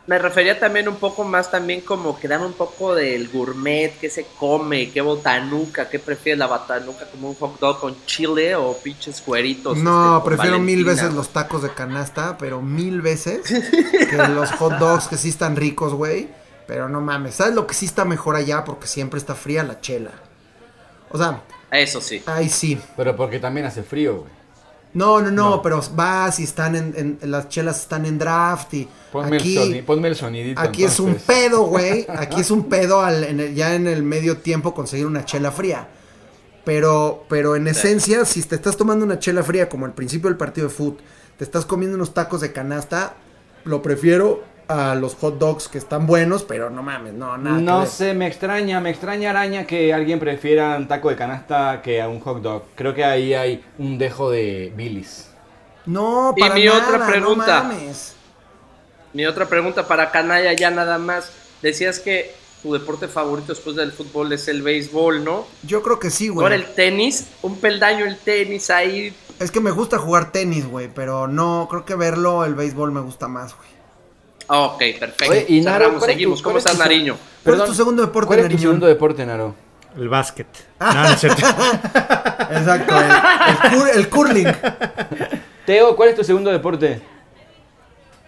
Me 0.07 0.19
refería 0.19 0.61
también 0.61 0.87
un 0.87 0.97
poco 0.97 1.25
más 1.25 1.51
también 1.51 1.81
como 1.81 2.21
que 2.21 2.29
dame 2.29 2.45
un 2.45 2.53
poco 2.53 2.95
del 2.95 3.31
gourmet, 3.31 3.91
qué 3.99 4.11
se 4.11 4.27
come, 4.39 4.91
qué 4.91 5.01
botanuca, 5.01 5.89
qué 5.89 5.99
prefieres 5.99 6.39
la 6.39 6.47
botanuca 6.47 7.07
como 7.11 7.31
un 7.31 7.35
hot 7.37 7.59
dog 7.59 7.81
con 7.81 7.97
chile 8.05 8.55
o 8.55 8.77
pinches 8.77 9.23
cueritos. 9.23 9.79
No, 9.79 10.19
este, 10.19 10.29
prefiero 10.29 10.59
mil 10.59 10.85
veces 10.85 11.15
los 11.15 11.31
tacos 11.31 11.63
de 11.63 11.71
canasta, 11.73 12.37
pero 12.37 12.61
mil 12.61 13.01
veces 13.01 13.41
que 13.47 14.29
los 14.29 14.51
hot 14.53 14.75
dogs 14.79 15.09
que 15.09 15.17
sí 15.17 15.31
están 15.31 15.57
ricos, 15.57 15.95
güey. 15.95 16.29
Pero 16.67 16.91
no 16.91 17.01
mames, 17.01 17.37
¿sabes 17.37 17.55
lo 17.55 17.67
que 17.67 17.73
sí 17.73 17.87
está 17.87 18.05
mejor 18.05 18.37
allá? 18.37 18.63
Porque 18.65 18.87
siempre 18.87 19.19
está 19.19 19.35
fría 19.35 19.65
la 19.65 19.81
chela. 19.81 20.11
O 21.11 21.17
sea, 21.17 21.43
Eso 21.75 22.01
sí. 22.01 22.23
ahí 22.27 22.49
sí. 22.49 22.79
Pero 22.97 23.15
porque 23.17 23.39
también 23.39 23.67
hace 23.67 23.83
frío, 23.83 24.17
güey. 24.21 24.31
No, 24.95 25.21
no, 25.21 25.31
no, 25.31 25.51
No. 25.51 25.63
pero 25.63 25.83
vas 25.95 26.39
y 26.39 26.45
están 26.45 26.77
en, 26.77 27.19
en- 27.21 27.31
las 27.31 27.49
chelas 27.49 27.81
están 27.81 28.07
en 28.07 28.17
draft 28.17 28.73
y 28.75 28.89
Ponme, 29.11 29.37
aquí, 29.39 29.57
el, 29.59 29.69
soni- 29.75 29.85
ponme 29.85 30.07
el 30.09 30.15
sonidito. 30.15 30.61
aquí 30.61 30.85
es 30.85 31.01
un 31.01 31.17
pedo, 31.17 31.63
güey. 31.65 32.07
Aquí 32.09 32.41
es 32.41 32.51
un 32.53 32.69
pedo 32.69 33.01
al- 33.01 33.25
en 33.25 33.41
el- 33.41 33.55
ya 33.57 33.75
en 33.75 33.89
el 33.89 34.05
medio 34.05 34.37
tiempo 34.39 34.73
conseguir 34.73 35.07
una 35.07 35.25
chela 35.25 35.51
fría. 35.51 35.89
Pero, 36.65 37.25
pero 37.29 37.57
en 37.57 37.67
esencia, 37.69 38.25
si 38.25 38.43
te 38.43 38.55
estás 38.55 38.77
tomando 38.77 39.05
una 39.05 39.19
chela 39.19 39.43
fría 39.43 39.69
como 39.69 39.85
al 39.85 39.93
principio 39.95 40.29
del 40.31 40.39
partido 40.39 40.69
de 40.69 40.73
fútbol, 40.75 40.99
te 41.37 41.45
estás 41.45 41.67
comiendo 41.67 41.97
unos 41.97 42.15
tacos 42.15 42.41
de 42.41 42.53
canasta, 42.53 43.15
lo 43.65 43.83
prefiero 43.83 44.45
a 44.69 44.95
los 44.95 45.15
hot 45.17 45.39
dogs 45.39 45.69
que 45.69 45.79
están 45.79 46.07
buenos, 46.07 46.43
pero 46.45 46.71
no 46.71 46.83
mames, 46.83 47.13
no, 47.13 47.37
nada. 47.37 47.59
No 47.59 47.87
sé, 47.87 48.15
me 48.15 48.27
extraña, 48.27 48.81
me 48.81 48.91
extraña 48.91 49.31
araña 49.31 49.67
que 49.67 49.93
alguien 49.93 50.19
prefiera 50.19 50.77
un 50.77 50.89
taco 50.89 51.11
de 51.11 51.17
canasta 51.17 51.83
que 51.83 52.01
a 52.01 52.09
un 52.09 52.21
hot 52.21 52.43
dog. 52.43 52.63
Creo 52.75 52.95
que 52.95 53.05
ahí 53.05 53.35
hay 53.35 53.65
un 53.79 53.99
dejo 53.99 54.31
de 54.31 54.73
bilis. 54.75 55.31
No, 55.87 56.33
Y 56.37 56.41
para 56.41 56.55
mi 56.55 56.65
nada, 56.65 56.87
otra 56.87 57.07
pregunta. 57.07 57.63
no 57.63 57.69
mames. 57.69 58.15
Mi 59.13 59.27
otra 59.27 59.47
pregunta 59.47 59.87
para 59.87 60.11
Canalla 60.11 60.53
ya 60.55 60.71
nada 60.71 60.99
más. 60.99 61.31
Decías 61.63 62.01
que 62.01 62.35
tu 62.63 62.73
deporte 62.73 63.09
favorito 63.09 63.53
después 63.53 63.77
del 63.77 63.93
fútbol 63.93 64.33
es 64.33 64.49
el 64.49 64.63
béisbol, 64.63 65.23
¿no? 65.23 65.47
Yo 65.63 65.83
creo 65.83 65.99
que 65.99 66.11
sí, 66.11 66.29
güey. 66.29 66.43
Ahora 66.43 66.55
el 66.55 66.65
tenis, 66.75 67.29
un 67.43 67.59
peldaño 67.59 68.07
el 68.07 68.17
tenis 68.17 68.71
ahí. 68.71 69.15
Es 69.39 69.51
que 69.51 69.61
me 69.61 69.71
gusta 69.71 69.99
jugar 69.99 70.33
tenis, 70.33 70.67
güey, 70.67 70.89
pero 70.89 71.29
no, 71.29 71.67
creo 71.69 71.85
que 71.85 71.95
verlo, 71.95 72.45
el 72.45 72.55
béisbol 72.55 72.91
me 72.91 73.01
gusta 73.01 73.29
más, 73.29 73.55
güey. 73.55 73.69
Ah, 74.49 74.61
Ok, 74.61 74.79
perfecto. 74.99 75.31
Oye, 75.33 75.47
y 75.49 75.61
Naro, 75.61 75.79
Cerramos, 75.85 75.99
¿cuál 76.01 76.11
es 76.11 76.17
tu- 76.17 76.19
seguimos. 76.21 76.43
¿Cómo 76.43 76.59
estás, 76.59 76.79
Nariño? 76.79 77.17
¿Cuál 77.43 77.61
es 77.61 77.65
tu 77.67 77.75
segundo 77.75 78.03
deporte, 78.03 78.27
¿Cuál 78.27 78.41
es 78.41 78.49
tu 78.51 78.59
segundo 78.59 78.87
deporte, 78.87 79.25
Naro? 79.27 79.55
El 79.97 80.09
básquet. 80.09 80.47
No, 80.81 80.93
no 80.93 81.05
es 81.09 81.21
cierto. 81.21 81.41
Exacto, 82.51 82.95
el, 83.01 83.07
el 83.07 83.59
cur- 83.73 83.91
el 83.95 84.09
curling. 84.09 84.49
Teo, 85.67 85.95
¿cuál 85.97 86.09
es 86.11 86.17
tu 86.17 86.25
segundo 86.25 86.51
deporte? 86.51 87.01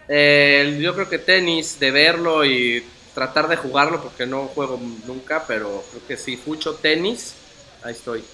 Eh, 0.08 0.78
yo 0.80 0.94
creo 0.94 1.08
que 1.08 1.18
tenis, 1.18 1.78
de 1.80 1.90
verlo 1.90 2.44
y 2.44 2.84
tratar 3.14 3.48
de 3.48 3.56
jugarlo 3.56 4.00
porque 4.02 4.26
no 4.26 4.44
juego 4.46 4.78
nunca, 5.06 5.44
pero 5.46 5.82
creo 5.90 6.06
que 6.06 6.16
sí, 6.16 6.40
mucho 6.46 6.74
tenis. 6.76 7.34
Ahí 7.82 7.92
estoy. 7.92 8.24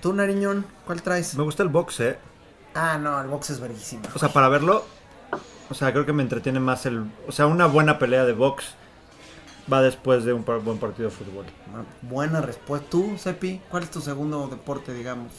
¿Tú, 0.00 0.12
Nariñón, 0.12 0.64
cuál 0.86 1.02
traes? 1.02 1.34
Me 1.34 1.42
gusta 1.42 1.62
el 1.62 1.68
box, 1.68 2.00
eh. 2.00 2.16
Ah, 2.74 2.98
no, 2.98 3.20
el 3.20 3.26
box 3.28 3.50
es 3.50 3.60
verísimo. 3.60 4.02
O 4.14 4.18
sea, 4.18 4.28
para 4.28 4.48
verlo, 4.48 4.84
o 5.70 5.74
sea, 5.74 5.92
creo 5.92 6.06
que 6.06 6.12
me 6.12 6.22
entretiene 6.22 6.60
más 6.60 6.86
el... 6.86 7.04
O 7.28 7.32
sea, 7.32 7.46
una 7.46 7.66
buena 7.66 7.98
pelea 7.98 8.24
de 8.24 8.32
box 8.32 8.74
va 9.72 9.82
después 9.82 10.24
de 10.24 10.32
un 10.32 10.44
par- 10.44 10.60
buen 10.60 10.78
partido 10.78 11.08
de 11.10 11.14
fútbol. 11.14 11.44
Buena 12.02 12.40
respuesta. 12.40 12.86
¿Tú, 12.90 13.16
Sepi? 13.18 13.60
¿Cuál 13.70 13.82
es 13.82 13.90
tu 13.90 14.00
segundo 14.00 14.46
deporte, 14.48 14.92
digamos? 14.94 15.32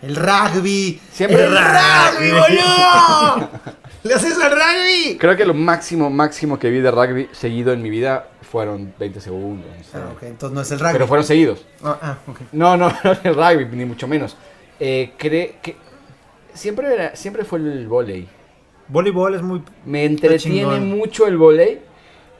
El 0.00 0.16
rugby. 0.16 1.00
Siempre 1.12 1.44
el 1.44 1.50
rugby, 1.52 2.30
boludo. 2.30 3.48
¿Le 4.04 4.14
haces 4.14 4.36
al 4.40 4.50
rugby? 4.52 5.16
Creo 5.18 5.36
que 5.36 5.44
lo 5.44 5.54
máximo, 5.54 6.10
máximo 6.10 6.58
que 6.58 6.70
vi 6.70 6.80
de 6.80 6.90
rugby 6.90 7.28
seguido 7.32 7.72
en 7.72 7.82
mi 7.82 7.90
vida 7.90 8.28
fueron 8.50 8.92
20 8.98 9.20
segundos. 9.20 9.66
Ah, 9.94 10.10
ok, 10.14 10.24
entonces 10.24 10.54
no 10.54 10.60
es 10.60 10.70
el 10.72 10.80
rugby. 10.80 10.92
Pero 10.94 11.06
fueron 11.06 11.24
seguidos. 11.24 11.64
Ah, 11.84 11.98
ah, 12.02 12.16
ok. 12.26 12.40
No, 12.52 12.76
no, 12.76 12.88
no 13.04 13.12
el 13.22 13.34
rugby, 13.34 13.76
ni 13.76 13.84
mucho 13.84 14.06
menos. 14.08 14.36
Eh, 14.80 15.12
cre- 15.18 15.54
que 15.62 15.76
siempre, 16.52 16.92
era- 16.92 17.14
siempre 17.16 17.44
fue 17.44 17.60
el 17.60 17.86
volei. 17.86 18.28
Voleibol 18.88 19.34
es 19.34 19.42
muy... 19.42 19.62
Me 19.86 20.04
entretiene 20.04 20.78
mucho 20.80 21.26
el 21.26 21.36
volei, 21.36 21.80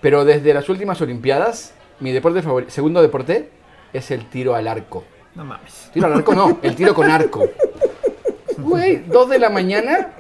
pero 0.00 0.24
desde 0.24 0.52
las 0.54 0.68
últimas 0.68 1.00
Olimpiadas, 1.00 1.74
mi 2.00 2.12
deporte 2.12 2.42
favori- 2.42 2.68
segundo 2.68 3.00
deporte 3.02 3.48
es 3.92 4.10
el 4.10 4.26
tiro 4.28 4.54
al 4.54 4.68
arco. 4.68 5.04
No 5.34 5.44
mames. 5.44 5.90
Tiro 5.94 6.06
al 6.06 6.12
arco 6.14 6.34
no, 6.34 6.58
el 6.62 6.74
tiro 6.74 6.94
con 6.94 7.10
arco. 7.10 7.44
Güey, 8.58 9.04
dos 9.06 9.28
de 9.30 9.38
la 9.38 9.48
mañana 9.50 10.10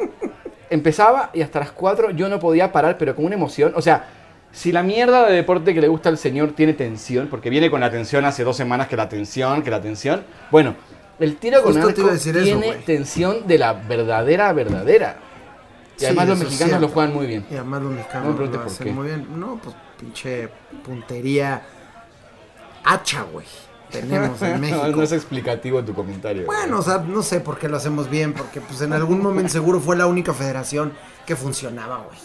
empezaba 0.70 1.30
y 1.34 1.42
hasta 1.42 1.60
las 1.60 1.70
4 1.70 2.10
yo 2.10 2.28
no 2.28 2.40
podía 2.40 2.72
parar, 2.72 2.96
pero 2.98 3.14
con 3.14 3.26
una 3.26 3.34
emoción. 3.34 3.72
O 3.76 3.82
sea, 3.82 4.08
si 4.50 4.72
la 4.72 4.82
mierda 4.82 5.26
de 5.28 5.34
deporte 5.36 5.74
que 5.74 5.80
le 5.80 5.88
gusta 5.88 6.08
al 6.08 6.18
señor 6.18 6.52
tiene 6.52 6.72
tensión, 6.72 7.28
porque 7.28 7.50
viene 7.50 7.70
con 7.70 7.80
la 7.80 7.90
tensión 7.90 8.24
hace 8.24 8.42
dos 8.42 8.56
semanas 8.56 8.88
que 8.88 8.96
la 8.96 9.08
tensión, 9.08 9.62
que 9.62 9.70
la 9.70 9.80
tensión. 9.80 10.24
Bueno, 10.50 10.74
el 11.20 11.36
tiro 11.36 11.62
con 11.62 11.72
Justo 11.74 11.86
te 11.88 11.90
arco 11.92 12.00
iba 12.00 12.10
a 12.10 12.14
decir 12.14 12.36
eso, 12.36 12.44
tiene 12.44 12.66
güey. 12.66 12.80
tensión 12.84 13.46
de 13.46 13.58
la 13.58 13.74
verdadera, 13.74 14.52
verdadera. 14.52 15.16
Y 15.96 16.00
Sí, 16.00 16.06
además 16.06 16.28
los 16.28 16.38
mexicanos 16.38 16.80
lo 16.80 16.88
juegan 16.88 17.14
muy 17.14 17.26
bien. 17.26 17.46
Y 17.50 17.54
además 17.54 17.82
los 17.82 17.90
No 17.90 17.96
mexicanos 17.96 18.28
me 18.28 18.34
pregunte 18.34 18.58
lo 18.58 18.64
hacen 18.64 18.94
muy 18.94 19.06
bien. 19.06 19.40
No, 19.40 19.60
pues 19.62 19.76
pinche 19.98 20.48
puntería 20.84 21.62
hacha, 22.84 23.22
güey. 23.22 23.46
Tenemos 23.90 24.40
en 24.42 24.60
México. 24.60 24.86
No, 24.88 24.96
no 24.96 25.02
es 25.02 25.12
explicativo 25.12 25.82
tu 25.84 25.94
comentario. 25.94 26.46
Bueno, 26.46 26.78
o 26.78 26.82
sea, 26.82 26.98
no 26.98 27.22
sé 27.22 27.40
por 27.40 27.58
qué 27.58 27.68
lo 27.68 27.76
hacemos 27.76 28.08
bien, 28.08 28.32
porque 28.32 28.60
pues 28.60 28.80
en 28.80 28.92
algún 28.92 29.22
momento 29.22 29.52
seguro 29.52 29.80
fue 29.80 29.96
la 29.96 30.06
única 30.06 30.32
federación 30.32 30.92
que 31.26 31.36
funcionaba, 31.36 31.98
güey. 31.98 32.18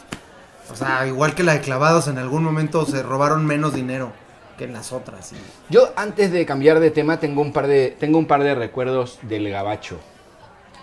O 0.72 0.76
sea, 0.76 1.08
igual 1.08 1.34
que 1.34 1.44
la 1.44 1.54
de 1.54 1.62
clavados, 1.62 2.08
en 2.08 2.18
algún 2.18 2.44
momento 2.44 2.86
se 2.86 3.02
robaron 3.02 3.46
menos 3.46 3.74
dinero 3.74 4.12
que 4.58 4.66
en 4.66 4.74
las 4.74 4.92
otras. 4.92 5.34
Yo 5.70 5.94
antes 5.96 6.32
de 6.32 6.46
cambiar 6.46 6.80
de 6.80 6.92
tema 6.92 7.20
tengo 7.20 7.42
un 7.42 7.54
par 7.54 7.68
de 7.68 7.96
tengo 7.98 8.18
un 8.18 8.26
par 8.26 8.44
de 8.44 8.56
recuerdos 8.56 9.20
del 9.22 9.50
gabacho. 9.50 9.98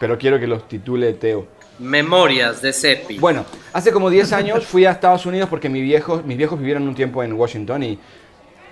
Pero 0.00 0.16
quiero 0.18 0.40
que 0.40 0.46
los 0.46 0.68
titule 0.68 1.12
Teo. 1.14 1.46
Memorias 1.78 2.62
de 2.62 2.72
Cepi. 2.72 3.18
Bueno, 3.18 3.44
hace 3.72 3.90
como 3.92 4.08
10 4.10 4.32
años 4.32 4.64
fui 4.66 4.84
a 4.86 4.92
Estados 4.92 5.26
Unidos 5.26 5.48
porque 5.48 5.68
mi 5.68 5.80
viejo, 5.80 6.22
mis 6.24 6.36
viejos 6.36 6.58
vivieron 6.58 6.86
un 6.86 6.94
tiempo 6.94 7.22
en 7.22 7.32
Washington 7.32 7.82
y, 7.82 7.98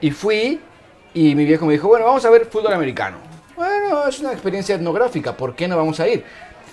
y 0.01 0.11
fui 0.11 0.61
y 1.15 1.35
mi 1.35 1.45
viejo 1.45 1.67
me 1.67 1.73
dijo, 1.75 1.89
bueno, 1.89 2.07
vamos 2.07 2.25
a 2.25 2.31
ver 2.31 2.47
fútbol 2.47 2.73
americano. 2.73 3.17
Bueno, 3.57 4.07
es 4.07 4.19
una 4.21 4.33
experiencia 4.33 4.75
etnográfica, 4.77 5.37
¿por 5.37 5.55
qué 5.55 5.69
no 5.69 5.77
vamos 5.77 6.01
a 6.01 6.09
ir? 6.09 6.25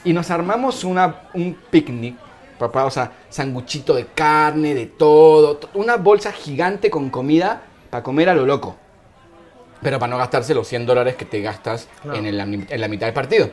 Y 0.03 0.13
nos 0.13 0.29
armamos 0.31 0.83
una, 0.83 1.23
un 1.33 1.57
picnic, 1.69 2.15
papá, 2.57 2.85
o 2.85 2.91
sea, 2.91 3.11
sanguchito 3.29 3.93
de 3.93 4.05
carne, 4.07 4.73
de 4.73 4.85
todo, 4.85 5.57
to- 5.57 5.69
una 5.73 5.97
bolsa 5.97 6.31
gigante 6.31 6.89
con 6.89 7.09
comida 7.09 7.61
para 7.89 8.01
comer 8.03 8.29
a 8.29 8.33
lo 8.35 8.45
loco. 8.45 8.77
Pero 9.81 9.97
para 9.99 10.09
no 10.09 10.17
gastarse 10.17 10.53
los 10.53 10.67
100 10.67 10.85
dólares 10.85 11.15
que 11.15 11.25
te 11.25 11.41
gastas 11.41 11.87
en, 12.13 12.25
el- 12.25 12.39
en 12.39 12.81
la 12.81 12.87
mitad 12.87 13.07
del 13.07 13.13
partido. 13.13 13.49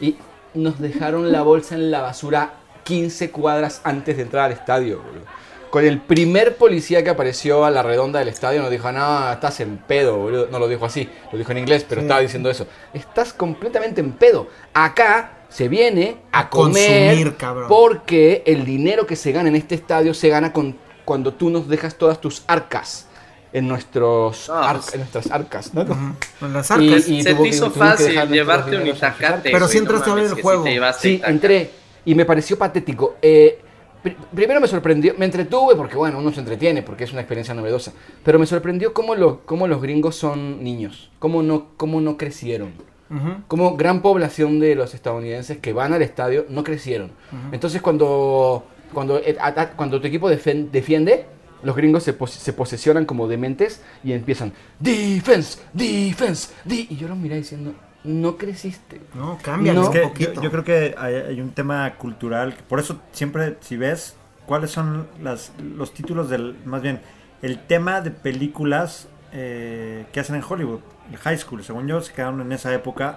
Y 0.00 0.16
nos 0.54 0.80
dejaron 0.80 1.32
la 1.32 1.42
bolsa 1.42 1.74
en 1.74 1.90
la 1.90 2.00
basura 2.02 2.54
15 2.84 3.30
cuadras 3.30 3.80
antes 3.84 4.16
de 4.16 4.22
entrar 4.24 4.44
al 4.46 4.52
estadio, 4.52 4.98
boludo. 5.02 5.24
Con 5.70 5.86
el 5.86 6.00
primer 6.00 6.56
policía 6.56 7.02
que 7.02 7.08
apareció 7.10 7.64
a 7.64 7.70
la 7.70 7.82
redonda 7.82 8.18
del 8.18 8.28
estadio 8.28 8.60
nos 8.60 8.70
dijo, 8.70 8.92
no, 8.92 9.32
estás 9.32 9.60
en 9.60 9.78
pedo, 9.78 10.18
boludo. 10.18 10.48
No 10.50 10.58
lo 10.58 10.68
dijo 10.68 10.84
así, 10.84 11.08
lo 11.32 11.38
dijo 11.38 11.50
en 11.52 11.58
inglés, 11.58 11.86
pero 11.88 12.00
Sí. 12.02 12.04
estaba 12.06 12.20
diciendo 12.20 12.50
eso. 12.50 12.66
Estás 12.92 13.32
completamente 13.32 14.00
en 14.02 14.12
pedo. 14.12 14.48
Acá 14.74 15.38
se 15.48 15.68
viene 15.68 16.16
a, 16.30 16.40
A 16.40 16.50
comer 16.50 17.06
consumir, 17.14 17.36
cabrón. 17.36 17.68
porque 17.68 18.42
el 18.46 18.64
dinero 18.66 19.06
que 19.06 19.16
se 19.16 19.32
gana 19.32 19.48
en 19.48 19.56
este 19.56 19.74
estadio 19.74 20.12
se 20.12 20.28
gana 20.28 20.52
con, 20.52 20.76
cuando 21.06 21.32
tú 21.32 21.48
nos 21.48 21.68
dejas 21.68 21.94
todas 21.96 22.20
tus 22.20 22.42
arcas 22.46 23.06
en, 23.52 23.68
nuestros 23.68 24.48
No, 24.48 24.54
ar- 24.54 24.76
pues- 24.76 24.94
en 24.94 25.00
nuestras 25.00 25.30
arcas, 25.30 25.74
¿no? 25.74 25.82
En 25.82 26.52
las 26.52 26.70
arcas. 26.70 27.08
Y- 27.08 27.18
y- 27.18 27.22
Se 27.22 27.34
tuvo 27.34 27.42
te 27.42 27.48
hizo 27.50 27.72
que 27.72 27.78
fácil 27.78 28.28
llevarte 28.28 28.76
un 28.76 28.86
itacate. 28.86 29.50
Pero 29.50 29.68
sí 29.68 29.78
entraste 29.78 30.10
a 30.10 30.14
ver 30.14 30.24
el 30.26 30.42
juego. 30.42 30.64
Sí, 30.98 31.20
entré 31.26 31.70
y 32.04 32.14
me 32.14 32.24
pareció 32.24 32.56
patético. 32.58 33.16
Eh, 33.22 33.60
pri- 34.02 34.16
primero 34.34 34.60
me 34.60 34.66
sorprendió, 34.66 35.14
me 35.18 35.26
entretuve 35.26 35.76
porque 35.76 35.96
bueno, 35.96 36.18
uno 36.18 36.32
se 36.32 36.40
entretiene 36.40 36.82
porque 36.82 37.04
es 37.04 37.12
una 37.12 37.20
experiencia 37.20 37.54
novedosa, 37.54 37.92
pero 38.24 38.38
me 38.38 38.46
sorprendió 38.46 38.92
cómo, 38.94 39.14
lo- 39.14 39.40
cómo 39.46 39.66
los 39.68 39.80
gringos 39.82 40.16
son 40.16 40.64
niños, 40.64 41.10
cómo 41.18 41.42
no, 41.42 41.68
cómo 41.76 42.00
no 42.00 42.16
crecieron. 42.16 42.72
Como 43.46 43.76
gran 43.76 44.00
población 44.00 44.58
de 44.58 44.74
los 44.74 44.94
estadounidenses 44.94 45.58
que 45.58 45.74
van 45.74 45.92
al 45.92 46.00
estadio 46.00 46.46
no 46.48 46.64
crecieron. 46.64 47.12
Entonces 47.52 47.82
cuando, 47.82 48.64
cuando, 48.94 49.18
eh, 49.18 49.36
cuando 49.76 50.00
tu 50.00 50.06
equipo 50.06 50.30
defiende, 50.30 51.26
los 51.62 51.74
gringos 51.76 52.02
se, 52.02 52.12
pos- 52.12 52.30
se 52.32 52.52
posesionan 52.52 53.04
como 53.04 53.28
dementes 53.28 53.80
y 54.04 54.12
empiezan, 54.12 54.52
defense, 54.78 55.58
defense, 55.72 56.52
di-". 56.64 56.86
y 56.90 56.96
yo 56.96 57.08
los 57.08 57.16
miré 57.16 57.36
diciendo, 57.36 57.74
no 58.04 58.36
creciste. 58.36 59.00
No, 59.14 59.38
cambia 59.42 59.72
No. 59.72 59.84
Es 59.84 59.88
que 59.90 59.98
yo, 60.00 60.08
poquito. 60.08 60.42
yo 60.42 60.50
creo 60.50 60.64
que 60.64 60.94
hay, 60.98 61.14
hay 61.14 61.40
un 61.40 61.50
tema 61.52 61.94
cultural, 61.96 62.54
que 62.56 62.62
por 62.62 62.80
eso 62.80 62.98
siempre, 63.12 63.56
si 63.60 63.76
ves 63.76 64.16
cuáles 64.46 64.70
son 64.70 65.06
las, 65.22 65.52
los 65.76 65.94
títulos 65.94 66.28
del, 66.28 66.56
más 66.64 66.82
bien, 66.82 67.00
el 67.42 67.58
tema 67.66 68.00
de 68.00 68.10
películas 68.10 69.08
eh, 69.32 70.04
que 70.12 70.20
hacen 70.20 70.36
en 70.36 70.42
Hollywood, 70.48 70.80
el 71.10 71.18
high 71.18 71.38
school, 71.38 71.62
según 71.64 71.86
yo, 71.86 72.00
se 72.00 72.12
quedaron 72.12 72.40
en 72.40 72.52
esa 72.52 72.72
época 72.74 73.16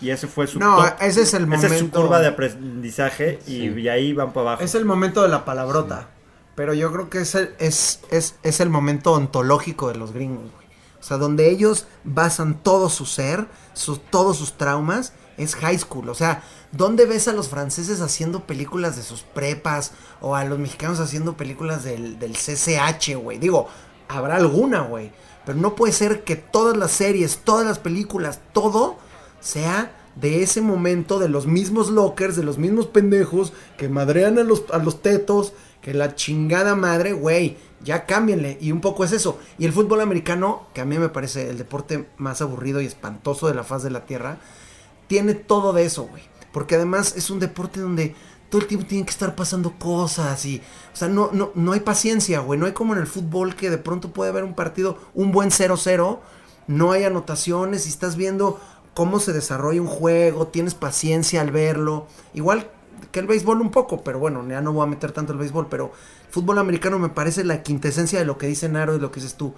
y 0.00 0.10
ese 0.10 0.26
fue 0.26 0.46
su 0.46 0.58
No, 0.58 0.76
top. 0.76 0.86
ese 1.00 1.22
es 1.22 1.32
el 1.34 1.44
Esa 1.52 1.54
es 1.54 1.62
su 1.62 1.68
momento- 1.74 2.00
curva 2.02 2.20
de 2.20 2.26
aprendizaje 2.26 3.38
y, 3.46 3.50
Sí. 3.50 3.74
y 3.80 3.88
ahí 3.88 4.12
van 4.12 4.32
para 4.32 4.48
abajo. 4.50 4.62
Es 4.64 4.74
el 4.74 4.84
momento 4.84 5.22
de 5.22 5.28
la 5.28 5.44
palabrota. 5.44 6.08
Pero 6.56 6.74
yo 6.74 6.90
creo 6.90 7.08
que 7.10 7.20
es 7.20 7.34
el, 7.34 7.54
es, 7.58 8.00
es, 8.10 8.34
es 8.42 8.60
el 8.60 8.70
momento 8.70 9.12
ontológico 9.12 9.88
de 9.88 9.96
los 9.96 10.12
gringos, 10.12 10.50
güey. 10.52 10.66
O 10.98 11.02
sea, 11.02 11.18
donde 11.18 11.50
ellos 11.50 11.86
basan 12.02 12.60
todo 12.62 12.88
su 12.88 13.06
ser, 13.06 13.46
sus, 13.74 14.00
todos 14.10 14.38
sus 14.38 14.54
traumas, 14.54 15.12
es 15.36 15.54
high 15.54 15.78
school. 15.78 16.08
O 16.08 16.14
sea, 16.14 16.42
¿dónde 16.72 17.06
ves 17.06 17.28
a 17.28 17.32
los 17.32 17.48
franceses 17.48 18.00
haciendo 18.00 18.46
películas 18.46 18.96
de 18.96 19.02
sus 19.02 19.22
prepas? 19.22 19.92
O 20.20 20.34
a 20.34 20.44
los 20.44 20.58
mexicanos 20.58 20.98
haciendo 20.98 21.36
películas 21.36 21.84
del, 21.84 22.18
del 22.18 22.32
CCH, 22.32 23.14
güey. 23.22 23.38
Digo, 23.38 23.68
habrá 24.08 24.36
alguna, 24.36 24.80
güey. 24.80 25.12
Pero 25.44 25.58
no 25.58 25.76
puede 25.76 25.92
ser 25.92 26.24
que 26.24 26.34
todas 26.34 26.76
las 26.76 26.90
series, 26.90 27.38
todas 27.44 27.66
las 27.66 27.78
películas, 27.78 28.40
todo 28.52 28.96
sea 29.40 29.92
de 30.16 30.42
ese 30.42 30.60
momento 30.62 31.18
de 31.18 31.28
los 31.28 31.46
mismos 31.46 31.90
lockers, 31.90 32.36
de 32.36 32.42
los 32.42 32.58
mismos 32.58 32.86
pendejos 32.86 33.52
que 33.76 33.88
madrean 33.88 34.38
a 34.38 34.42
los, 34.42 34.64
a 34.72 34.78
los 34.78 35.02
tetos, 35.02 35.52
que 35.86 35.94
la 35.94 36.16
chingada 36.16 36.74
madre, 36.74 37.12
güey, 37.12 37.58
ya 37.84 38.06
cámbienle. 38.06 38.58
Y 38.60 38.72
un 38.72 38.80
poco 38.80 39.04
es 39.04 39.12
eso. 39.12 39.38
Y 39.56 39.66
el 39.66 39.72
fútbol 39.72 40.00
americano, 40.00 40.66
que 40.74 40.80
a 40.80 40.84
mí 40.84 40.98
me 40.98 41.10
parece 41.10 41.48
el 41.48 41.58
deporte 41.58 42.08
más 42.16 42.42
aburrido 42.42 42.80
y 42.80 42.86
espantoso 42.86 43.46
de 43.46 43.54
la 43.54 43.62
faz 43.62 43.84
de 43.84 43.90
la 43.90 44.04
tierra, 44.04 44.38
tiene 45.06 45.34
todo 45.34 45.72
de 45.72 45.84
eso, 45.84 46.08
güey. 46.08 46.24
Porque 46.50 46.74
además 46.74 47.14
es 47.16 47.30
un 47.30 47.38
deporte 47.38 47.78
donde 47.78 48.16
todo 48.50 48.62
el 48.62 48.66
tiempo 48.66 48.84
tienen 48.84 49.06
que 49.06 49.12
estar 49.12 49.36
pasando 49.36 49.74
cosas 49.78 50.44
y, 50.44 50.60
o 50.92 50.96
sea, 50.96 51.06
no, 51.06 51.30
no, 51.32 51.52
no 51.54 51.70
hay 51.70 51.78
paciencia, 51.78 52.40
güey. 52.40 52.58
No 52.58 52.66
hay 52.66 52.72
como 52.72 52.92
en 52.92 52.98
el 52.98 53.06
fútbol 53.06 53.54
que 53.54 53.70
de 53.70 53.78
pronto 53.78 54.10
puede 54.10 54.30
haber 54.30 54.42
un 54.42 54.54
partido, 54.54 54.98
un 55.14 55.30
buen 55.30 55.50
0-0, 55.50 56.18
no 56.66 56.90
hay 56.90 57.04
anotaciones 57.04 57.86
y 57.86 57.90
estás 57.90 58.16
viendo 58.16 58.58
cómo 58.92 59.20
se 59.20 59.32
desarrolla 59.32 59.80
un 59.80 59.86
juego, 59.86 60.48
tienes 60.48 60.74
paciencia 60.74 61.42
al 61.42 61.52
verlo. 61.52 62.08
Igual 62.34 62.72
que 63.12 63.20
el 63.20 63.26
béisbol 63.26 63.60
un 63.60 63.70
poco, 63.70 64.02
pero 64.02 64.18
bueno, 64.18 64.46
ya 64.48 64.60
no 64.60 64.72
voy 64.72 64.84
a 64.84 64.86
meter 64.86 65.12
tanto 65.12 65.32
el 65.32 65.38
béisbol, 65.38 65.68
pero 65.68 65.92
el 66.26 66.32
fútbol 66.32 66.58
americano 66.58 66.98
me 66.98 67.08
parece 67.08 67.44
la 67.44 67.62
quintesencia 67.62 68.18
de 68.18 68.24
lo 68.24 68.38
que 68.38 68.46
dice 68.46 68.68
Naro 68.68 68.94
y 68.96 69.00
lo 69.00 69.10
que 69.10 69.20
dices 69.20 69.36
tú, 69.36 69.54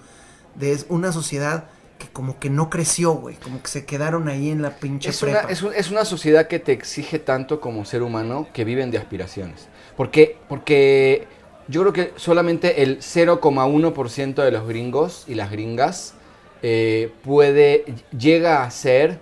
de 0.55 0.71
es 0.71 0.85
una 0.89 1.11
sociedad 1.11 1.65
que 1.97 2.07
como 2.07 2.39
que 2.39 2.49
no 2.49 2.69
creció, 2.69 3.11
güey, 3.13 3.35
como 3.35 3.61
que 3.61 3.67
se 3.67 3.85
quedaron 3.85 4.29
ahí 4.29 4.49
en 4.49 4.61
la 4.61 4.77
pinche 4.77 5.09
Es 5.09 5.21
una, 5.21 5.33
prepa. 5.39 5.51
es, 5.51 5.61
un- 5.61 5.73
es 5.73 5.91
una 5.91 6.05
sociedad 6.05 6.47
que 6.47 6.59
te 6.59 6.71
exige 6.71 7.19
tanto 7.19 7.59
como 7.59 7.83
ser 7.85 8.03
humano 8.03 8.47
que 8.53 8.63
viven 8.63 8.89
de 8.89 8.97
aspiraciones. 8.97 9.67
Porque, 9.97 10.37
porque 10.47 11.27
yo 11.67 11.81
creo 11.81 11.91
que 11.93 12.13
solamente 12.15 12.83
el 12.83 13.01
0,1% 13.01 14.43
de 14.43 14.51
los 14.51 14.65
gringos 14.67 15.25
y 15.27 15.35
las 15.35 15.51
gringas 15.51 16.13
eh, 16.61 17.11
puede, 17.23 17.85
llega 18.17 18.63
a 18.63 18.71
ser 18.71 19.19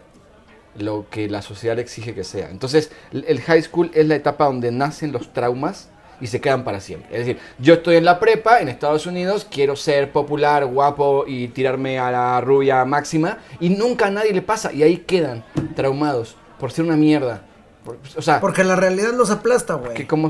lo 0.78 1.06
que 1.10 1.30
la 1.30 1.42
sociedad 1.42 1.80
exige 1.80 2.14
que 2.14 2.24
sea. 2.24 2.50
Entonces, 2.50 2.92
el 3.12 3.42
high 3.42 3.62
school 3.62 3.92
es 3.94 4.08
la 4.08 4.16
etapa 4.16 4.46
donde 4.46 4.72
nacen 4.72 5.12
los 5.12 5.34
traumas 5.34 5.90
y 6.20 6.28
se 6.28 6.42
quedan 6.42 6.64
para 6.64 6.80
siempre. 6.80 7.10
Es 7.12 7.26
decir, 7.26 7.42
yo 7.60 7.76
estoy 7.76 7.98
en 7.98 8.06
la 8.06 8.20
prepa 8.20 8.60
en 8.60 8.70
Estados 8.70 9.06
Unidos, 9.06 9.46
quiero 9.50 9.76
ser 9.76 10.12
popular, 10.12 10.66
guapo 10.66 11.26
y 11.28 11.50
tirarme 11.50 12.00
a 12.00 12.12
la 12.12 12.42
rubia 12.42 12.84
máxima 12.86 13.38
y 13.60 13.70
nunca 13.70 14.08
a 14.08 14.12
nadie 14.12 14.34
le 14.34 14.42
pasa 14.42 14.74
y 14.74 14.84
ahí 14.84 14.98
quedan 14.98 15.44
traumados 15.76 16.36
por 16.60 16.72
ser 16.72 16.86
una 16.86 16.96
mierda. 16.96 17.44
Por- 17.88 17.98
o 18.18 18.22
sea, 18.22 18.40
Porque 18.42 18.64
la 18.66 18.76
realidad 18.76 19.14
los 19.14 19.32
aplasta, 19.32 19.76
güey. 19.76 19.94
que 19.94 20.06
como, 20.06 20.30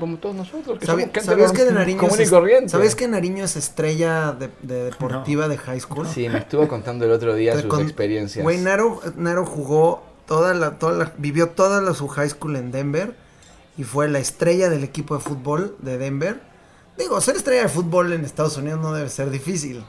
como 0.00 0.16
todos 0.18 0.34
nosotros. 0.34 0.78
Que 0.80 0.86
¿Sabi- 0.86 1.02
somos 1.02 1.14
gente 1.14 1.20
¿Sabías 1.22 1.52
que 1.52 1.64
de 1.64 1.72
Nariño 1.72 1.98
común 2.00 2.20
es, 2.20 2.26
y 2.26 2.30
corriente. 2.30 2.68
¿Sabías 2.70 2.94
que 2.96 3.06
Nariño 3.06 3.44
es 3.44 3.54
estrella 3.56 4.32
de, 4.32 4.50
de 4.62 4.84
deportiva 4.84 5.46
de 5.48 5.56
high 5.56 5.78
school? 5.80 6.06
Sí, 6.06 6.28
me 6.28 6.38
estuvo 6.38 6.66
contando 6.66 7.04
el 7.04 7.12
otro 7.12 7.34
día 7.34 7.52
sus 7.54 7.66
con- 7.66 7.82
experiencias. 7.82 8.42
Güey, 8.42 8.58
Naro, 8.58 9.00
Naro 9.16 9.46
jugó 9.46 10.02
toda 10.26 10.52
la, 10.54 10.78
toda 10.78 10.92
la, 10.96 11.12
vivió 11.16 11.50
toda 11.50 11.80
la, 11.80 11.94
su 11.94 12.08
high 12.08 12.28
school 12.28 12.56
en 12.56 12.72
Denver 12.72 13.14
y 13.78 13.84
fue 13.84 14.08
la 14.08 14.18
estrella 14.18 14.68
del 14.68 14.82
equipo 14.82 15.14
de 15.16 15.20
fútbol 15.22 15.76
de 15.78 15.96
Denver. 15.98 16.40
Digo, 16.98 17.20
ser 17.20 17.36
estrella 17.36 17.62
de 17.62 17.68
fútbol 17.68 18.12
en 18.12 18.24
Estados 18.24 18.56
Unidos 18.56 18.80
no 18.80 18.92
debe 18.92 19.08
ser 19.10 19.30
difícil. 19.30 19.84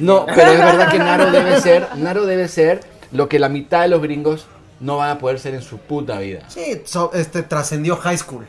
No, 0.00 0.26
pero 0.26 0.50
es 0.52 0.58
verdad 0.58 0.90
que 0.90 0.98
Naro 0.98 1.30
debe 1.30 1.60
ser, 1.60 1.88
Naro 1.96 2.26
debe 2.26 2.48
ser 2.48 2.80
lo 3.12 3.28
que 3.28 3.38
la 3.38 3.48
mitad 3.48 3.82
de 3.82 3.88
los 3.88 4.00
gringos 4.02 4.46
no 4.80 4.96
van 4.96 5.10
a 5.10 5.18
poder 5.18 5.38
ser 5.38 5.54
en 5.54 5.62
su 5.62 5.78
puta 5.78 6.18
vida. 6.18 6.40
Sí, 6.48 6.82
so- 6.84 7.10
este 7.14 7.42
trascendió 7.42 7.96
high 7.96 8.18
school. 8.18 8.46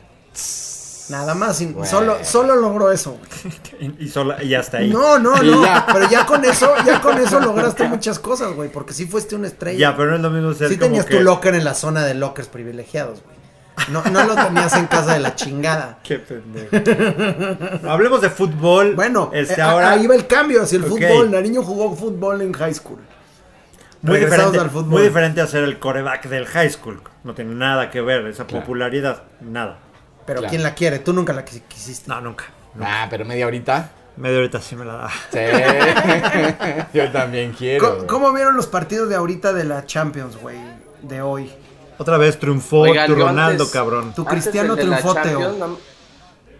Nada 1.09 1.35
más, 1.35 1.57
sin- 1.57 1.75
solo, 1.85 2.17
solo 2.23 2.55
logró 2.55 2.89
eso. 2.91 3.17
güey. 3.17 3.91
Y, 3.99 4.03
y 4.05 4.07
sola- 4.07 4.41
y 4.41 4.53
hasta 4.55 4.77
ahí. 4.77 4.89
No, 4.89 5.19
no, 5.19 5.35
no. 5.35 5.63
ya. 5.65 5.85
Pero 5.91 6.09
ya 6.09 6.25
con 6.25 6.45
eso, 6.45 6.73
ya 6.85 7.01
con 7.01 7.17
eso 7.17 7.39
lograste 7.41 7.83
muchas 7.85 8.17
cosas, 8.17 8.53
güey. 8.53 8.69
Porque 8.71 8.93
sí 8.93 9.05
fuiste 9.07 9.35
una 9.35 9.47
estrella. 9.47 9.77
Ya, 9.77 9.97
pero 9.97 10.11
no 10.11 10.15
es 10.15 10.21
lo 10.21 10.29
mismo 10.29 10.53
ser 10.53 10.69
Sí 10.69 10.75
como 10.77 10.87
tenías 10.87 11.05
que... 11.05 11.17
tu 11.17 11.23
locker 11.23 11.53
en 11.55 11.65
la 11.65 11.73
zona 11.73 12.05
de 12.05 12.13
lockers 12.13 12.47
privilegiados, 12.47 13.23
güey. 13.23 13.35
No, 13.89 14.03
no 14.11 14.25
lo 14.25 14.35
tenías 14.35 14.73
en 14.77 14.85
casa 14.85 15.13
de 15.13 15.19
la 15.19 15.35
chingada. 15.35 15.99
Qué 16.03 16.19
pendejo. 16.19 17.89
Hablemos 17.89 18.21
de 18.21 18.29
fútbol. 18.29 18.95
Bueno, 18.95 19.31
este, 19.33 19.59
eh, 19.59 19.63
ahora 19.63 19.91
ahí 19.91 20.07
va 20.07 20.15
el 20.15 20.27
cambio 20.27 20.61
hacia 20.61 20.77
el 20.77 20.83
Ok. 20.83 20.89
fútbol. 20.91 21.31
Nariño 21.31 21.63
jugó 21.63 21.93
fútbol 21.95 22.41
en 22.41 22.53
high 22.53 22.73
school. 22.73 22.99
Muy 24.01 24.19
diferente, 24.19 24.59
al 24.59 24.69
fútbol. 24.69 24.85
muy 24.89 25.01
diferente 25.03 25.41
a 25.41 25.47
ser 25.47 25.63
el 25.63 25.77
coreback 25.79 26.25
del 26.27 26.45
high 26.47 26.69
school. 26.69 27.01
No 27.23 27.33
tiene 27.33 27.53
nada 27.55 27.89
que 27.91 28.01
ver 28.01 28.25
esa 28.27 28.45
Claro. 28.45 28.63
popularidad, 28.65 29.23
nada. 29.41 29.77
Pero 30.25 30.39
Claro. 30.39 30.49
¿quién 30.49 30.63
la 30.63 30.73
quiere? 30.73 30.99
Tú 30.99 31.13
nunca 31.13 31.33
la 31.33 31.45
quis- 31.45 31.61
quisiste. 31.67 32.09
No, 32.09 32.19
nunca. 32.21 32.45
Ah, 32.81 33.07
pero 33.09 33.25
media 33.25 33.45
horita. 33.47 33.89
Media 34.17 34.39
horita 34.39 34.61
sí 34.61 34.75
me 34.75 34.85
la 34.85 34.93
da. 34.93 35.09
Sí. 35.31 35.39
Yo 36.93 37.11
también 37.11 37.53
quiero. 37.53 37.95
¿Cómo, 37.95 38.07
cómo 38.07 38.33
vieron 38.33 38.55
los 38.55 38.67
partidos 38.67 39.09
de 39.09 39.15
ahorita 39.15 39.53
de 39.53 39.63
la 39.63 39.85
Champions, 39.85 40.37
güey? 40.37 40.57
De 41.01 41.21
hoy. 41.21 41.51
Otra 41.97 42.17
vez 42.17 42.39
triunfó 42.39 42.79
Oigan, 42.81 43.07
tu 43.07 43.15
Ronaldo, 43.15 43.63
antes- 43.63 43.69
cabrón. 43.73 44.13
Tu 44.13 44.25
Cristiano 44.25 44.75
triunfó, 44.75 45.13
Teo. 45.15 45.53
No- 45.53 45.77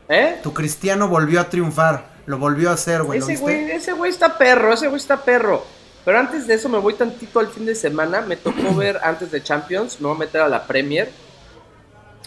¿Eh? 0.10 0.40
Tu 0.44 0.54
Cristiano 0.54 1.08
volvió 1.08 1.40
a 1.40 1.46
triunfar. 1.50 2.06
Lo 2.26 2.38
volvió 2.38 2.70
a 2.70 2.74
hacer, 2.74 3.02
güey. 3.04 3.20
¿Lo 3.20 3.26
Ese 3.28 3.38
güey, 3.42 3.72
ese 3.72 3.94
güey 3.94 4.12
está 4.12 4.38
perro, 4.38 4.74
ese 4.74 4.88
güey 4.88 5.00
está 5.00 5.18
perro. 5.24 5.66
Pero 6.04 6.18
antes 6.20 6.48
de 6.48 6.56
eso 6.56 6.68
me 6.70 6.78
voy 6.80 6.94
tantito 6.96 7.40
al 7.40 7.48
fin 7.50 7.66
de 7.66 7.76
semana. 7.76 8.22
Me 8.22 8.36
tocó 8.38 8.74
ver 8.76 9.00
antes 9.04 9.32
de 9.32 9.42
Champions, 9.44 10.00
me 10.00 10.08
voy 10.08 10.16
a 10.16 10.20
meter 10.20 10.42
a 10.42 10.50
la 10.50 10.66
Premier. 10.66 11.10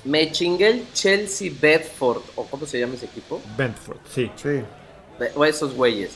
Me 0.04 0.31
chingué 0.31 0.69
el 0.69 0.93
Chelsea 0.93 1.50
Bedford, 1.61 2.21
o 2.37 2.45
cómo 2.45 2.66
se 2.66 2.78
llama 2.78 2.95
ese 2.95 3.07
equipo. 3.07 3.40
Brentford, 3.57 3.97
sí. 4.12 4.31
Sí. 4.37 4.61
O 5.35 5.45
esos 5.45 5.73
güeyes. 5.75 6.12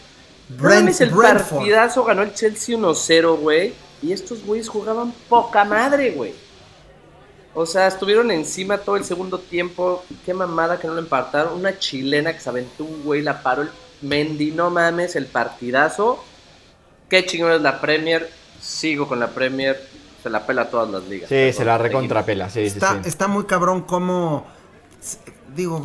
Brent- 0.59 0.81
mames, 0.81 1.01
el 1.01 1.11
Brentford. 1.11 1.59
partidazo 1.59 2.05
ganó 2.05 2.23
el 2.23 2.35
Chelsea 2.35 2.77
1-0, 2.77 3.37
güey. 3.39 3.73
Y 4.03 4.13
estos 4.13 4.45
güeyes 4.45 4.69
jugaban 4.69 5.13
poca 5.29 5.65
madre, 5.65 6.11
güey. 6.11 6.35
O 7.55 7.65
sea, 7.67 7.87
estuvieron 7.89 8.31
encima 8.31 8.79
todo 8.79 8.97
el 8.97 9.05
segundo 9.05 9.39
tiempo. 9.39 10.05
Qué 10.25 10.35
mamada 10.35 10.79
que 10.79 10.87
no 10.87 10.93
lo 10.95 11.01
empataron. 11.01 11.55
Una 11.59 11.79
chilena 11.79 12.33
que 12.35 12.41
se 12.41 12.49
aventó 12.51 12.85
un 12.85 13.03
güey, 13.03 13.23
la 13.23 13.43
paró 13.43 13.63
el 13.63 13.71
Mendy. 14.03 14.53
No 14.53 14.71
mames, 14.71 15.17
el 15.17 15.27
partidazo. 15.27 16.23
Qué 17.09 17.25
chingón 17.27 17.53
es 17.53 17.61
la 17.61 17.81
Premier. 17.81 18.29
Sigo 18.61 19.09
con 19.09 19.21
la 19.21 19.29
Premier. 19.29 19.79
se 20.23 20.29
la 20.31 20.45
pela 20.47 20.63
a 20.63 20.71
todas 20.71 20.91
las 20.91 21.05
ligas. 21.09 21.29
Sí, 21.29 21.53
se 21.53 21.65
la 21.65 21.79
recontrapela, 21.79 22.51
sí, 22.51 22.69
sí, 22.69 22.75
Está, 22.79 22.95
sí. 23.03 23.09
está 23.09 23.29
muy 23.29 23.45
cabrón 23.45 23.83
como... 23.83 24.47
Digo, 25.55 25.83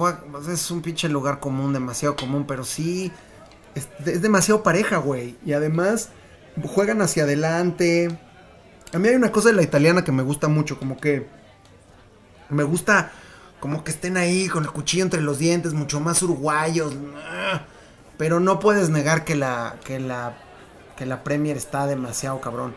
es 0.51 0.71
un 0.71 0.81
pinche 0.81 1.07
lugar 1.07 1.39
común, 1.39 1.73
demasiado 1.73 2.15
común, 2.15 2.45
pero 2.47 2.63
sí... 2.63 3.11
Es, 3.75 3.87
es 4.05 4.21
demasiado 4.21 4.61
pareja, 4.63 4.97
güey. 4.97 5.35
Y 5.45 5.53
además 5.53 6.09
juegan 6.63 7.01
hacia 7.01 7.23
adelante. 7.23 8.15
A 8.93 8.99
mí 8.99 9.07
hay 9.07 9.15
una 9.15 9.31
cosa 9.31 9.49
de 9.49 9.55
la 9.55 9.63
italiana 9.63 10.03
que 10.03 10.11
me 10.11 10.23
gusta 10.23 10.47
mucho, 10.47 10.77
como 10.77 10.97
que... 10.99 11.27
Me 12.49 12.63
gusta 12.63 13.11
como 13.59 13.83
que 13.83 13.91
estén 13.91 14.17
ahí 14.17 14.49
con 14.49 14.63
el 14.65 14.71
cuchillo 14.71 15.03
entre 15.03 15.21
los 15.21 15.39
dientes, 15.39 15.73
mucho 15.73 15.99
más 16.01 16.21
uruguayos. 16.21 16.93
ah, 17.15 17.61
Pero 18.17 18.39
no 18.41 18.59
puedes 18.59 18.89
negar 18.89 19.23
que 19.23 19.35
la, 19.35 19.77
que 19.85 19.99
la, 20.01 20.33
que 20.97 21.05
la 21.05 21.23
Premier 21.23 21.57
está 21.57 21.87
demasiado 21.87 22.41
cabrón. 22.41 22.75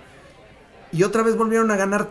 Y 0.93 1.03
otra 1.03 1.23
vez 1.23 1.37
volvieron 1.37 1.71
a 1.71 1.77
ganar 1.77 2.11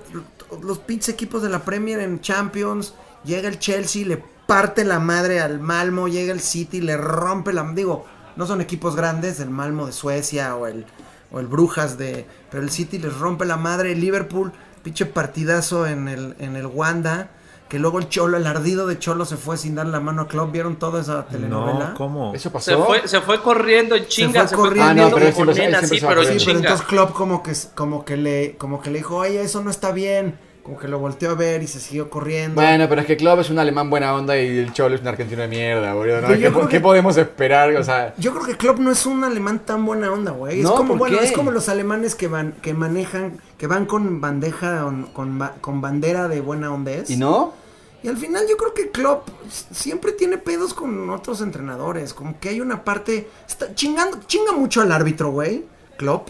los 0.62 0.80
pinches 0.80 1.10
equipos 1.10 1.42
de 1.42 1.50
la 1.50 1.64
Premier 1.64 2.00
en 2.00 2.22
Champions. 2.22 2.94
Llega 3.24 3.48
el 3.48 3.60
Chelsea, 3.60 4.06
le 4.06 4.24
parte 4.46 4.84
la 4.84 5.00
madre 5.00 5.40
al 5.40 5.60
Malmo. 5.60 6.08
Llega 6.08 6.34
el 6.34 6.42
City, 6.42 6.82
le 6.82 6.98
rompe 6.98 7.54
la. 7.54 7.64
Digo, 7.74 8.06
no 8.36 8.46
son 8.46 8.62
equipos 8.62 8.96
grandes, 8.96 9.40
el 9.40 9.50
Malmo 9.50 9.88
de 9.88 9.94
Suecia 9.94 10.56
o 10.56 10.68
el, 10.68 10.86
o 11.32 11.40
el 11.40 11.48
Brujas 11.48 11.98
de. 11.98 12.28
Pero 12.52 12.64
el 12.64 12.70
City 12.70 13.00
les 13.00 13.18
rompe 13.18 13.46
la 13.46 13.58
madre. 13.58 13.96
Liverpool, 13.96 14.52
pinche 14.84 15.06
partidazo 15.06 15.88
en 15.88 16.08
el, 16.08 16.36
en 16.40 16.56
el 16.56 16.68
Wanda. 16.68 17.30
Que 17.68 17.80
luego 17.80 17.98
el 17.98 18.10
Cholo, 18.10 18.38
el 18.38 18.46
ardido 18.46 18.86
de 18.86 19.00
Cholo 19.00 19.26
se 19.26 19.38
fue 19.38 19.58
sin 19.58 19.74
dar 19.76 19.88
la 19.88 20.00
mano 20.00 20.24
a 20.24 20.28
Klopp. 20.28 20.52
¿Vieron 20.52 20.76
toda 20.76 21.02
esa 21.02 21.26
telenovela? 21.26 21.90
No, 21.90 21.96
¿cómo? 21.96 22.34
¿Eso 22.34 22.44
Se 22.44 22.50
pasó? 22.52 22.86
fue, 22.86 23.08
se 23.08 23.22
fue 23.22 23.42
corriendo 23.42 23.96
en 23.96 24.06
chinga, 24.06 24.48
se 24.48 24.56
fue, 24.56 24.70
corriendo. 24.70 25.10
corriendo 25.10 25.78
Ah, 25.78 25.82
no, 25.82 25.96
pero 26.08 26.24
se 26.24 26.52
entonces 26.52 26.82
Klopp 26.84 27.14
como 27.14 27.42
que, 27.42 27.54
como 27.74 28.06
que 28.06 28.18
le 28.18 28.56
como 28.58 28.82
que 28.82 28.92
le 28.92 29.00
dijo, 29.00 29.18
oye, 29.18 29.42
eso 29.42 29.62
no 29.62 29.72
está 29.72 29.92
bien. 29.92 30.38
Como 30.66 30.80
que 30.80 30.88
lo 30.88 30.98
volteó 30.98 31.30
a 31.30 31.36
ver 31.36 31.62
y 31.62 31.68
se 31.68 31.80
siguió 31.80 32.10
corriendo. 32.10 32.60
Bueno, 32.60 32.90
pero 32.90 33.02
es 33.02 33.06
que 33.08 33.16
Klopp 33.16 33.40
es 33.42 33.52
un 33.52 33.60
alemán 33.60 33.88
buena 33.88 34.12
onda 34.16 34.36
y 34.36 34.58
el 34.58 34.74
Cholo 34.74 34.96
es 34.96 35.02
un 35.02 35.08
argentino 35.08 35.44
de 35.44 35.48
mierda, 35.48 35.94
boludo. 35.94 36.22
¿no? 36.22 36.28
¿Qué, 36.28 36.40
qué 36.40 36.68
que- 36.70 36.80
podemos 36.80 37.16
esperar? 37.18 37.72
O 37.76 37.84
sea, 37.84 38.16
Yo 38.18 38.34
creo 38.34 38.46
que 38.48 38.58
Klopp 38.58 38.80
no 38.80 38.90
es 38.92 39.06
un 39.06 39.24
alemán 39.24 39.60
tan 39.60 39.86
buena 39.86 40.12
onda, 40.12 40.32
güey. 40.32 40.58
Es 40.60 40.64
No, 40.64 40.74
como 40.74 40.90
¿por 40.94 40.98
bueno, 40.98 41.20
qué? 41.20 41.26
es 41.26 41.32
como 41.34 41.52
los 41.52 41.70
alemanes 41.70 42.16
que 42.16 42.28
van 42.28 42.54
que 42.64 42.74
manejan, 42.74 43.40
que 43.60 43.68
van 43.68 43.86
con 43.86 44.20
bandeja 44.22 44.82
con, 44.82 45.04
con, 45.14 45.38
ba- 45.38 45.54
con 45.62 45.82
bandera 45.82 46.28
de 46.28 46.42
buena 46.42 46.74
onda. 46.74 46.92
¿y 47.08 47.16
no? 47.16 47.54
Y 48.02 48.08
al 48.08 48.18
final 48.18 48.46
yo 48.50 48.58
creo 48.58 48.74
que 48.74 48.90
Klopp 48.90 49.28
siempre 49.72 50.14
tiene 50.14 50.40
pedos 50.40 50.74
con 50.74 51.10
otros 51.12 51.42
entrenadores, 51.42 52.14
como 52.16 52.40
que 52.40 52.50
hay 52.50 52.60
una 52.62 52.84
parte 52.84 53.28
está 53.48 53.74
chingando 53.76 54.20
chinga 54.26 54.52
mucho 54.52 54.82
al 54.82 54.92
árbitro, 54.92 55.30
güey. 55.32 55.64
Klopp 55.98 56.30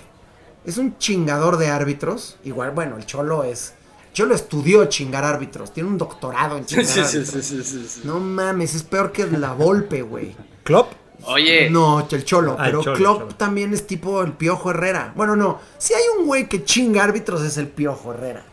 es 0.65 0.77
un 0.77 0.97
chingador 0.97 1.55
de 1.57 1.67
árbitros. 1.69 2.37
Igual, 2.43 2.71
bueno, 2.71 2.97
el 2.97 3.05
Cholo 3.05 3.43
es 3.45 3.73
Cholo 4.15 4.33
estudió 4.33 4.85
chingar 4.85 5.25
árbitros, 5.25 5.73
tiene 5.73 5.89
un 5.89 5.97
doctorado 5.97 6.57
en 6.57 6.65
chingar 6.65 6.85
sí, 6.85 6.99
árbitros. 7.01 7.27
sí, 7.27 7.41
sí, 7.41 7.63
sí, 7.65 7.85
sí. 7.87 8.01
No 8.05 8.21
mames, 8.21 8.73
es 8.73 8.83
peor 8.83 9.11
que 9.11 9.27
la 9.27 9.51
Volpe, 9.51 10.01
güey. 10.03 10.33
¿Klopp? 10.63 10.93
Oye, 11.25 11.69
No, 11.69 12.07
el 12.09 12.23
Cholo, 12.23 12.55
Ah, 12.57 12.65
el 12.65 12.71
pero 12.71 12.81
Cholo, 12.83 12.95
Klopp 12.97 13.19
Cholo. 13.23 13.35
también 13.35 13.73
es 13.73 13.85
tipo 13.85 14.21
el 14.23 14.31
Piojo 14.31 14.69
Herrera. 14.71 15.11
Bueno, 15.17 15.35
no, 15.35 15.59
si 15.77 15.93
hay 15.93 16.03
un 16.17 16.25
güey 16.27 16.47
que 16.47 16.63
chinga 16.63 17.03
árbitros 17.03 17.41
es 17.43 17.57
el 17.57 17.67
Piojo 17.67 18.13
Herrera. 18.13 18.43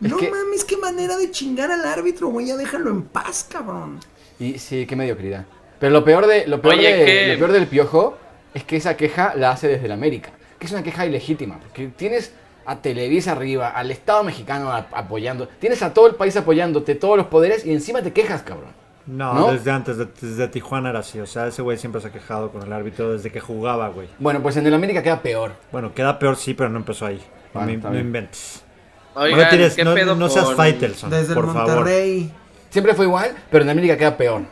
Es 0.00 0.08
no 0.10 0.16
que- 0.16 0.30
mames, 0.30 0.64
qué 0.64 0.78
manera 0.78 1.18
de 1.18 1.30
chingar 1.30 1.70
al 1.70 1.84
árbitro, 1.84 2.28
güey, 2.28 2.46
ya 2.46 2.56
déjalo 2.56 2.88
en 2.90 3.02
paz, 3.02 3.46
cabrón. 3.46 4.00
Y 4.38 4.58
sí, 4.58 4.86
qué 4.86 4.96
mediocridad. 4.96 5.44
Pero 5.78 5.92
lo 5.92 6.02
peor 6.02 6.26
de 6.26 6.46
lo 6.46 6.62
peor, 6.62 6.74
Oye, 6.76 6.94
de- 6.96 7.04
que- 7.04 7.32
lo 7.34 7.38
peor 7.38 7.52
del 7.52 7.66
piojo 7.66 8.16
es 8.54 8.64
que 8.64 8.76
esa 8.76 8.96
queja 8.96 9.34
la 9.36 9.50
hace 9.50 9.68
desde 9.68 9.86
la 9.86 9.94
América, 9.94 10.30
que 10.58 10.64
es 10.66 10.72
una 10.72 10.82
queja 10.82 11.04
ilegítima, 11.04 11.58
porque 11.60 11.88
tienes 11.88 12.32
a 12.70 12.80
Televisa 12.82 13.32
arriba, 13.32 13.68
al 13.68 13.90
Estado 13.90 14.22
mexicano 14.22 14.70
a- 14.70 14.86
apoyando, 14.92 15.48
tienes 15.48 15.82
a 15.82 15.92
todo 15.92 16.06
el 16.06 16.14
país 16.14 16.36
apoyándote, 16.36 16.94
todos 16.94 17.16
los 17.16 17.26
poderes 17.26 17.66
y 17.66 17.72
encima 17.72 18.00
te 18.02 18.12
quejas, 18.12 18.42
cabrón. 18.42 18.70
No, 19.06 19.34
¿No? 19.34 19.52
desde 19.52 19.70
antes, 19.72 19.96
de- 19.96 20.06
desde 20.20 20.46
Tijuana 20.48 20.90
era 20.90 21.00
así. 21.00 21.18
O 21.18 21.26
sea, 21.26 21.48
ese 21.48 21.62
güey 21.62 21.76
siempre 21.78 22.00
se 22.00 22.08
ha 22.08 22.12
quejado 22.12 22.52
con 22.52 22.62
el 22.62 22.72
árbitro 22.72 23.12
desde 23.12 23.32
que 23.32 23.40
jugaba, 23.40 23.88
güey. 23.88 24.06
Bueno, 24.20 24.40
pues 24.40 24.56
en 24.56 24.66
el 24.66 24.74
América 24.74 25.02
queda 25.02 25.20
peor. 25.20 25.52
Bueno, 25.72 25.92
queda 25.94 26.18
peor 26.18 26.36
sí, 26.36 26.54
pero 26.54 26.68
no 26.70 26.76
empezó 26.78 27.06
ahí. 27.06 27.20
No, 27.54 27.62
me- 27.62 27.76
no 27.76 27.98
inventes. 27.98 28.62
oigan, 29.14 29.38
no, 29.60 29.74
¿qué 29.74 29.84
no- 29.84 29.94
pedo 29.94 30.14
no 30.14 30.28
seas 30.28 30.44
con- 30.44 30.56
Faitelson, 30.56 31.10
Desde 31.10 31.34
por 31.34 31.46
el 31.46 31.50
favor. 31.50 31.88
Siempre 32.68 32.94
fue 32.94 33.06
igual, 33.06 33.34
pero 33.50 33.64
en 33.64 33.70
América 33.70 33.96
queda 33.96 34.16
peor. 34.16 34.42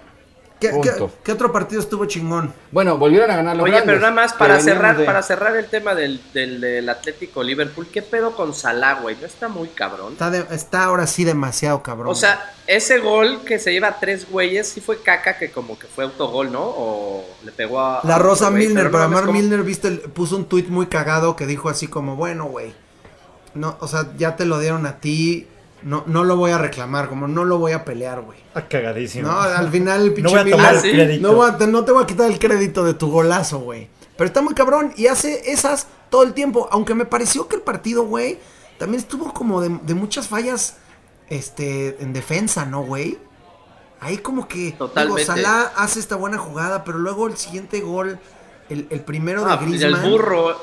¿Qué, 0.60 0.70
qué, 0.82 0.90
Punto. 0.90 1.10
qué 1.22 1.30
otro 1.32 1.52
partido 1.52 1.80
estuvo 1.80 2.04
chingón? 2.06 2.52
Bueno, 2.72 2.98
volvieron 2.98 3.30
a 3.30 3.36
ganar 3.36 3.56
los 3.56 3.62
Oye, 3.64 3.72
grandes, 3.74 3.86
pero 3.94 4.00
nada 4.00 4.12
más 4.12 4.32
para 4.32 4.58
cerrar, 4.60 4.96
de- 4.96 5.04
para 5.04 5.22
cerrar 5.22 5.56
el 5.56 5.66
tema 5.66 5.94
del, 5.94 6.20
del, 6.34 6.60
del 6.60 6.88
Atlético 6.88 7.44
Liverpool, 7.44 7.86
¿qué 7.92 8.02
pedo 8.02 8.34
con 8.34 8.52
Salah, 8.52 8.94
güey? 9.00 9.16
¿No 9.20 9.26
está 9.26 9.46
muy 9.46 9.68
cabrón? 9.68 10.14
Está, 10.14 10.30
de- 10.30 10.44
está 10.50 10.84
ahora 10.84 11.06
sí 11.06 11.22
demasiado 11.22 11.82
cabrón. 11.84 12.08
O 12.10 12.14
sea, 12.16 12.52
ese 12.66 12.98
gol 12.98 13.42
que 13.44 13.60
se 13.60 13.70
lleva 13.72 13.86
a 13.88 14.00
tres 14.00 14.28
güeyes, 14.28 14.68
sí 14.68 14.80
fue 14.80 15.00
caca 15.00 15.38
que 15.38 15.52
como 15.52 15.78
que 15.78 15.86
fue 15.86 16.02
autogol, 16.04 16.50
¿no? 16.50 16.62
O 16.62 17.24
le 17.44 17.52
pegó 17.52 17.80
a... 17.80 18.00
la 18.02 18.18
Rosa 18.18 18.50
güey, 18.50 18.66
Milner, 18.66 18.86
no 18.86 18.90
pero 18.90 19.04
Amar 19.04 19.26
¿cómo? 19.26 19.34
Milner, 19.34 19.62
viste, 19.62 19.90
puso 19.92 20.36
un 20.36 20.46
tuit 20.46 20.68
muy 20.68 20.86
cagado 20.86 21.36
que 21.36 21.46
dijo 21.46 21.68
así 21.68 21.86
como, 21.86 22.16
bueno, 22.16 22.46
güey, 22.46 22.74
no, 23.54 23.76
o 23.80 23.86
sea, 23.86 24.08
ya 24.16 24.34
te 24.34 24.44
lo 24.44 24.58
dieron 24.58 24.86
a 24.86 24.98
ti, 24.98 25.46
no, 25.82 26.04
no 26.06 26.24
lo 26.24 26.36
voy 26.36 26.50
a 26.50 26.58
reclamar, 26.58 27.08
como 27.08 27.28
no 27.28 27.44
lo 27.44 27.58
voy 27.58 27.72
a 27.72 27.84
pelear, 27.84 28.20
güey. 28.22 28.38
Ah, 28.54 28.62
cagadísimo. 28.68 29.28
No, 29.28 29.38
al 29.40 29.70
final 29.70 30.02
el 30.02 30.12
pinche 30.14 30.34
No 30.34 30.42
voy 30.42 30.50
a 30.52 30.56
tomar 30.56 30.74
Ah, 30.76 30.80
¿sí? 30.80 30.90
crédito. 30.90 31.26
No, 31.28 31.34
voy 31.34 31.50
a- 31.50 31.56
te- 31.58 31.66
no 31.66 31.84
te 31.84 31.92
voy 31.92 32.02
a 32.02 32.06
quitar 32.06 32.30
el 32.30 32.38
crédito 32.38 32.84
de 32.84 32.94
tu 32.94 33.10
golazo, 33.10 33.58
güey. 33.60 33.88
Pero 34.16 34.26
está 34.26 34.42
muy 34.42 34.54
cabrón 34.54 34.92
y 34.96 35.06
hace 35.06 35.52
esas 35.52 35.86
todo 36.10 36.22
el 36.24 36.34
tiempo. 36.34 36.68
Aunque 36.72 36.94
me 36.94 37.04
pareció 37.04 37.46
que 37.48 37.56
el 37.56 37.62
partido, 37.62 38.02
güey, 38.04 38.38
también 38.78 39.00
estuvo 39.00 39.32
como 39.32 39.60
de, 39.60 39.78
de 39.82 39.94
muchas 39.94 40.26
fallas 40.28 40.76
este, 41.28 42.02
en 42.02 42.12
defensa, 42.12 42.64
¿no, 42.64 42.82
güey? 42.82 43.18
Ahí 44.00 44.18
como 44.18 44.46
que 44.48 44.72
Totalmente. 44.72 45.22
digo, 45.22 45.34
Salah 45.34 45.72
hace 45.76 45.98
esta 46.00 46.16
buena 46.16 46.38
jugada, 46.38 46.84
pero 46.84 46.98
luego 46.98 47.26
el 47.26 47.36
siguiente 47.36 47.80
gol, 47.80 48.18
el, 48.68 48.86
el 48.90 49.00
primero 49.00 49.44
Ah, 49.44 49.56
de 49.56 49.66
pues, 49.66 49.82
el 49.82 49.90
Griezmann. 49.92 50.10
burro, 50.10 50.56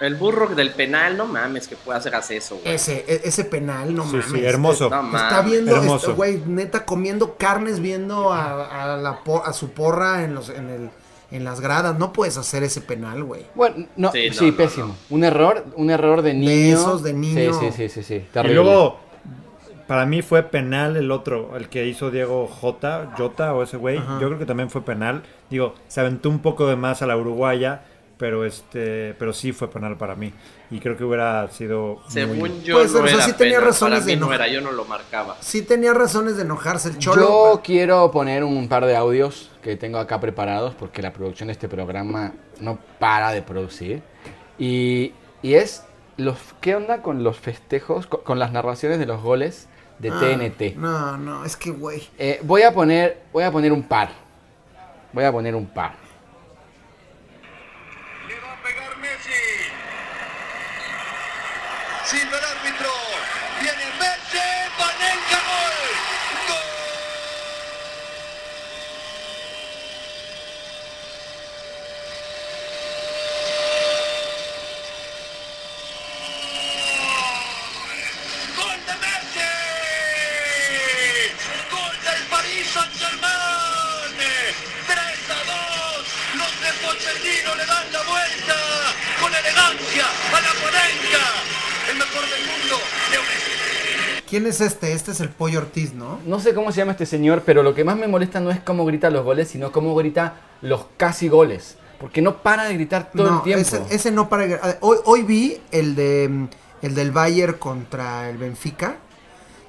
el 0.00 0.14
burro 0.16 0.48
del 0.54 0.70
penal, 0.72 1.16
no 1.16 1.26
mames, 1.26 1.68
que 1.68 1.76
puede 1.76 1.98
hacer 1.98 2.14
eso, 2.30 2.56
güey. 2.62 2.74
Ese, 2.74 3.04
e- 3.06 3.20
ese 3.24 3.44
penal, 3.44 3.94
no 3.94 4.04
Sí, 4.04 4.16
mames. 4.16 4.30
sí, 4.32 4.44
hermoso. 4.44 4.90
No 4.90 5.16
Está 5.16 5.42
viendo, 5.42 5.74
Hermoso. 5.76 5.96
está, 6.06 6.12
güey, 6.12 6.42
neta 6.46 6.84
comiendo 6.84 7.36
carnes, 7.36 7.80
viendo 7.80 8.32
a, 8.32 8.94
a 8.94 8.96
la 8.96 9.22
por- 9.22 9.42
a 9.46 9.52
su 9.52 9.70
porra 9.70 10.24
en 10.24 10.34
los 10.34 10.48
en 10.50 10.68
el 10.70 10.90
en 11.30 11.42
las 11.42 11.60
gradas. 11.60 11.98
No 11.98 12.12
puedes 12.12 12.36
hacer 12.36 12.62
ese 12.62 12.80
penal, 12.80 13.24
güey. 13.24 13.44
Bueno, 13.54 13.86
no, 13.96 14.12
Sí, 14.12 14.30
sí, 14.30 14.50
no, 14.52 14.56
pésimo. 14.56 14.86
no. 14.88 14.94
Un 15.10 15.24
error, 15.24 15.64
un 15.76 15.90
error 15.90 16.22
de 16.22 16.34
niño. 16.34 16.76
esos 16.76 17.02
de 17.02 17.12
niño. 17.12 17.52
Sí, 17.54 17.66
sí, 17.72 17.88
sí, 17.88 18.02
sí, 18.02 18.02
sí. 18.02 18.40
Y 18.44 18.48
luego, 18.52 19.00
para 19.88 20.06
mí 20.06 20.22
fue 20.22 20.42
penal 20.44 20.96
el 20.96 21.10
otro, 21.10 21.56
el 21.56 21.68
que 21.68 21.86
hizo 21.86 22.10
Diego 22.10 22.46
J, 22.46 23.12
Jota 23.16 23.52
o 23.54 23.62
ese 23.62 23.76
güey. 23.76 23.98
Ajá. 23.98 24.18
Yo 24.20 24.28
creo 24.28 24.38
que 24.38 24.46
también 24.46 24.70
fue 24.70 24.82
penal. 24.82 25.22
Digo, 25.50 25.74
se 25.88 26.00
aventó 26.00 26.28
un 26.30 26.38
poco 26.40 26.66
de 26.66 26.76
más 26.76 27.02
a 27.02 27.06
la 27.06 27.16
uruguaya, 27.16 27.82
pero 28.24 28.46
este, 28.46 29.14
pero 29.18 29.34
sí 29.34 29.52
fue 29.52 29.68
penal 29.68 29.98
para 29.98 30.14
mí. 30.14 30.32
Y 30.70 30.80
creo 30.80 30.96
que 30.96 31.04
hubiera 31.04 31.46
sido 31.50 32.00
Según 32.08 32.38
muy... 32.38 32.62
yo, 32.62 32.78
Pues, 32.78 32.90
no 32.92 33.00
o 33.00 33.06
sea, 33.06 33.16
era 33.16 33.24
sí 33.26 33.32
tenía 33.34 33.56
penal, 33.58 33.66
razones 33.66 33.98
para 33.98 34.06
mí 34.06 34.12
de 34.12 34.16
no 34.18 34.26
enojar. 34.28 34.46
era, 34.48 34.54
yo 34.54 34.60
no 34.62 34.72
lo 34.72 34.86
marcaba. 34.86 35.36
Sí 35.40 35.60
tenía 35.60 35.92
razones 35.92 36.36
de 36.36 36.42
enojarse 36.44 36.88
el 36.88 36.98
cholo. 36.98 37.20
Yo 37.20 37.50
pero- 37.52 37.62
quiero 37.62 38.10
poner 38.10 38.42
un 38.42 38.66
par 38.66 38.86
de 38.86 38.96
audios 38.96 39.50
que 39.62 39.76
tengo 39.76 39.98
acá 39.98 40.20
preparados 40.20 40.74
porque 40.74 41.02
la 41.02 41.12
producción 41.12 41.48
de 41.48 41.52
este 41.52 41.68
programa 41.68 42.32
no 42.60 42.78
para 42.98 43.30
de 43.30 43.42
producir. 43.42 44.02
Y, 44.58 45.12
y 45.42 45.52
es, 45.56 45.84
los, 46.16 46.38
¿qué 46.62 46.76
onda 46.76 47.02
con 47.02 47.24
los 47.24 47.38
festejos, 47.38 48.06
con, 48.06 48.22
con 48.22 48.38
las 48.38 48.52
narraciones 48.52 48.98
de 48.98 49.04
los 49.04 49.20
goles 49.22 49.68
de 49.98 50.08
Ah, 50.08 50.18
TNT? 50.18 50.76
No, 50.78 51.18
no, 51.18 51.44
es 51.44 51.58
que, 51.58 51.72
güey. 51.72 52.08
Eh, 52.18 52.40
voy, 52.42 52.62
a 52.62 52.72
poner, 52.72 53.20
voy 53.34 53.44
a 53.44 53.52
poner 53.52 53.70
un 53.70 53.82
par. 53.82 54.08
Voy 55.12 55.24
a 55.24 55.30
poner 55.30 55.54
un 55.54 55.66
par. 55.66 56.02
Sim, 62.04 62.18
Silverado. 62.18 62.53
Mejor 92.14 92.30
del 92.30 92.46
mundo. 92.46 92.76
Leo 93.10 93.20
Messi. 93.22 94.22
¿Quién 94.28 94.46
es 94.46 94.60
este? 94.60 94.92
Este 94.92 95.12
es 95.12 95.20
el 95.20 95.28
Pollo 95.28 95.58
Ortiz, 95.58 95.94
¿no? 95.94 96.20
No 96.26 96.40
sé 96.40 96.54
cómo 96.54 96.72
se 96.72 96.78
llama 96.78 96.92
este 96.92 97.06
señor, 97.06 97.42
pero 97.44 97.62
lo 97.62 97.74
que 97.74 97.84
más 97.84 97.96
me 97.96 98.08
molesta 98.08 98.40
no 98.40 98.50
es 98.50 98.60
cómo 98.60 98.84
grita 98.84 99.10
los 99.10 99.24
goles, 99.24 99.48
sino 99.48 99.72
cómo 99.72 99.94
grita 99.94 100.40
los 100.60 100.86
casi 100.96 101.28
goles. 101.28 101.76
Porque 102.00 102.22
no 102.22 102.42
para 102.42 102.64
de 102.64 102.74
gritar 102.74 103.10
todo 103.12 103.30
no, 103.30 103.36
el 103.38 103.42
tiempo. 103.42 103.62
Ese, 103.62 103.82
ese 103.90 104.10
no 104.10 104.28
para. 104.28 104.78
Hoy, 104.80 104.98
hoy 105.04 105.22
vi 105.22 105.60
el 105.70 105.94
de. 105.94 106.48
el 106.82 106.94
del 106.94 107.12
Bayern 107.12 107.54
contra 107.54 108.28
el 108.28 108.38
Benfica. 108.38 108.96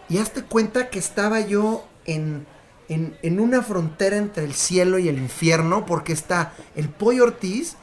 Y 0.08 0.20
hazte 0.20 0.44
cuenta 0.44 0.90
que 0.90 1.00
estaba 1.00 1.40
yo 1.42 1.88
en, 2.06 2.46
en, 2.90 3.18
en 3.24 3.40
una 3.40 3.64
frontera 3.64 4.18
entre 4.18 4.44
el 4.44 4.54
cielo 4.54 5.00
y 5.00 5.10
el 5.10 5.18
infierno, 5.18 5.86
porque 5.86 6.14
está 6.14 6.54
el 6.76 6.90
Pollo 6.90 7.24
Ortiz, 7.24 7.76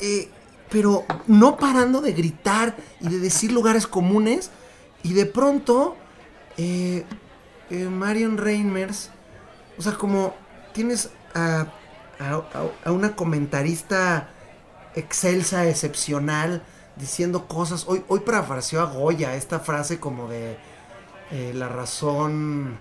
eh, 0.00 0.28
pero 0.70 1.04
no 1.26 1.56
parando 1.56 2.00
de 2.00 2.12
gritar 2.12 2.76
y 3.00 3.08
de 3.08 3.18
decir 3.18 3.52
lugares 3.52 3.86
comunes. 3.86 4.50
Y 5.02 5.14
de 5.14 5.26
pronto, 5.26 5.96
eh, 6.56 7.04
eh, 7.70 7.84
Marion 7.86 8.36
Reimers, 8.38 9.10
o 9.78 9.82
sea, 9.82 9.94
como 9.94 10.34
tienes 10.72 11.10
a, 11.34 11.66
a- 12.84 12.90
una 12.90 13.16
comentarista 13.16 14.28
excelsa, 14.94 15.66
excepcional, 15.66 16.62
diciendo 16.96 17.46
cosas. 17.48 17.84
Hoy, 17.88 18.04
hoy 18.08 18.20
parafraseó 18.20 18.80
a 18.82 18.84
Goya 18.84 19.34
esta 19.34 19.60
frase 19.60 19.98
como 20.00 20.28
de 20.28 20.58
eh, 21.30 21.52
la 21.54 21.68
razón. 21.68 22.78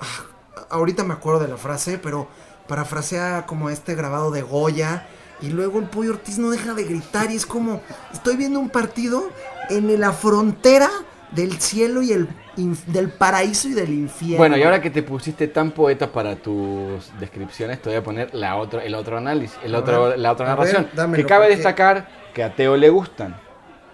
Ah, 0.00 0.66
ahorita 0.70 1.04
me 1.04 1.14
acuerdo 1.14 1.40
de 1.40 1.48
la 1.48 1.56
frase, 1.56 1.98
pero 1.98 2.28
parafrasea 2.68 3.46
como 3.46 3.70
este 3.70 3.94
grabado 3.94 4.30
de 4.30 4.42
Goya. 4.42 5.06
Y 5.42 5.50
luego 5.50 5.78
el 5.78 5.86
pollo 5.86 6.12
Ortiz 6.12 6.38
no 6.38 6.50
deja 6.50 6.72
de 6.74 6.84
gritar 6.84 7.30
y 7.30 7.36
es 7.36 7.44
como, 7.46 7.82
estoy 8.12 8.36
viendo 8.36 8.58
un 8.58 8.70
partido 8.70 9.30
en 9.68 10.00
la 10.00 10.12
frontera 10.12 10.88
del 11.30 11.60
cielo 11.60 12.00
y 12.02 12.12
el 12.12 12.28
inf- 12.56 12.84
del 12.86 13.10
paraíso 13.10 13.68
y 13.68 13.72
del 13.74 13.90
infierno. 13.92 14.38
Bueno, 14.38 14.56
y 14.56 14.62
ahora 14.62 14.80
que 14.80 14.90
te 14.90 15.02
pusiste 15.02 15.48
tan 15.48 15.72
poeta 15.72 16.10
para 16.10 16.36
tus 16.36 17.10
descripciones, 17.20 17.82
te 17.82 17.90
voy 17.90 17.98
a 17.98 18.02
poner 18.02 18.32
la 18.34 18.56
otro, 18.56 18.80
el 18.80 18.94
otro 18.94 19.18
análisis, 19.18 19.58
el 19.62 19.74
otro, 19.74 20.04
ver, 20.10 20.18
la 20.18 20.32
otra 20.32 20.46
ver, 20.46 20.56
narración. 20.56 20.88
dámelo, 20.94 21.22
que 21.22 21.28
cabe 21.28 21.44
porque- 21.46 21.56
destacar 21.56 22.08
que 22.32 22.42
a 22.42 22.54
Teo 22.54 22.76
le 22.76 22.88
gustan. 22.88 23.36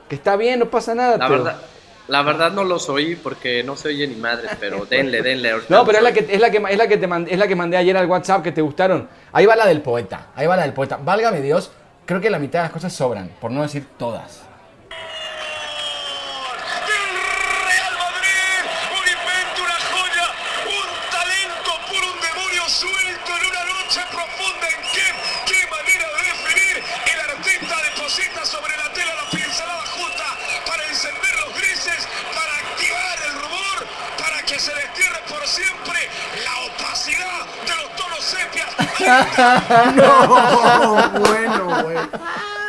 Que 0.09 0.15
está 0.15 0.37
bien, 0.37 0.61
no 0.61 0.67
pasa 0.71 0.95
nada. 0.95 1.17
La 1.17 1.27
Teo. 1.27 1.39
verdad, 1.39 1.57
la 2.09 2.23
verdad 2.23 2.53
no 2.53 2.65
los 2.65 2.89
oí 2.89 3.17
porque 3.17 3.63
no 3.63 3.77
se 3.77 3.89
oye 3.89 4.07
ni 4.07 4.17
madre, 4.17 4.49
pero 4.59 4.85
denle, 4.91 5.23
denle. 5.23 5.53
No, 5.69 5.85
pero 5.85 5.99
es 5.99 6.05
la 6.05 6.13
que 6.13 6.27
es 6.29 6.41
la 6.41 6.51
que 6.51 6.63
es 6.69 6.79
la 6.79 6.89
que 6.89 6.97
te 6.97 7.07
mandé, 7.07 7.33
es 7.33 7.39
la 7.39 7.47
que 7.47 7.57
mandé 7.57 7.77
ayer 7.77 7.97
al 7.97 8.07
WhatsApp 8.07 8.43
que 8.43 8.53
te 8.53 8.61
gustaron. 8.61 9.09
Ahí 9.33 9.47
va 9.47 9.57
la 9.57 9.67
del 9.67 9.83
poeta. 9.83 10.29
Ahí 10.35 10.47
va 10.47 10.57
la 10.57 10.63
del 10.63 10.73
poeta. 10.73 10.99
Válgame 11.03 11.41
Dios, 11.41 11.71
creo 12.05 12.21
que 12.21 12.31
la 12.31 12.39
mitad 12.39 12.61
de 12.61 12.65
las 12.65 12.73
cosas 12.73 12.93
sobran, 12.93 13.31
por 13.41 13.51
no 13.51 13.63
decir 13.63 13.87
todas. 13.99 14.43
No, 39.97 41.21
bueno, 41.21 41.83
güey. 41.85 41.97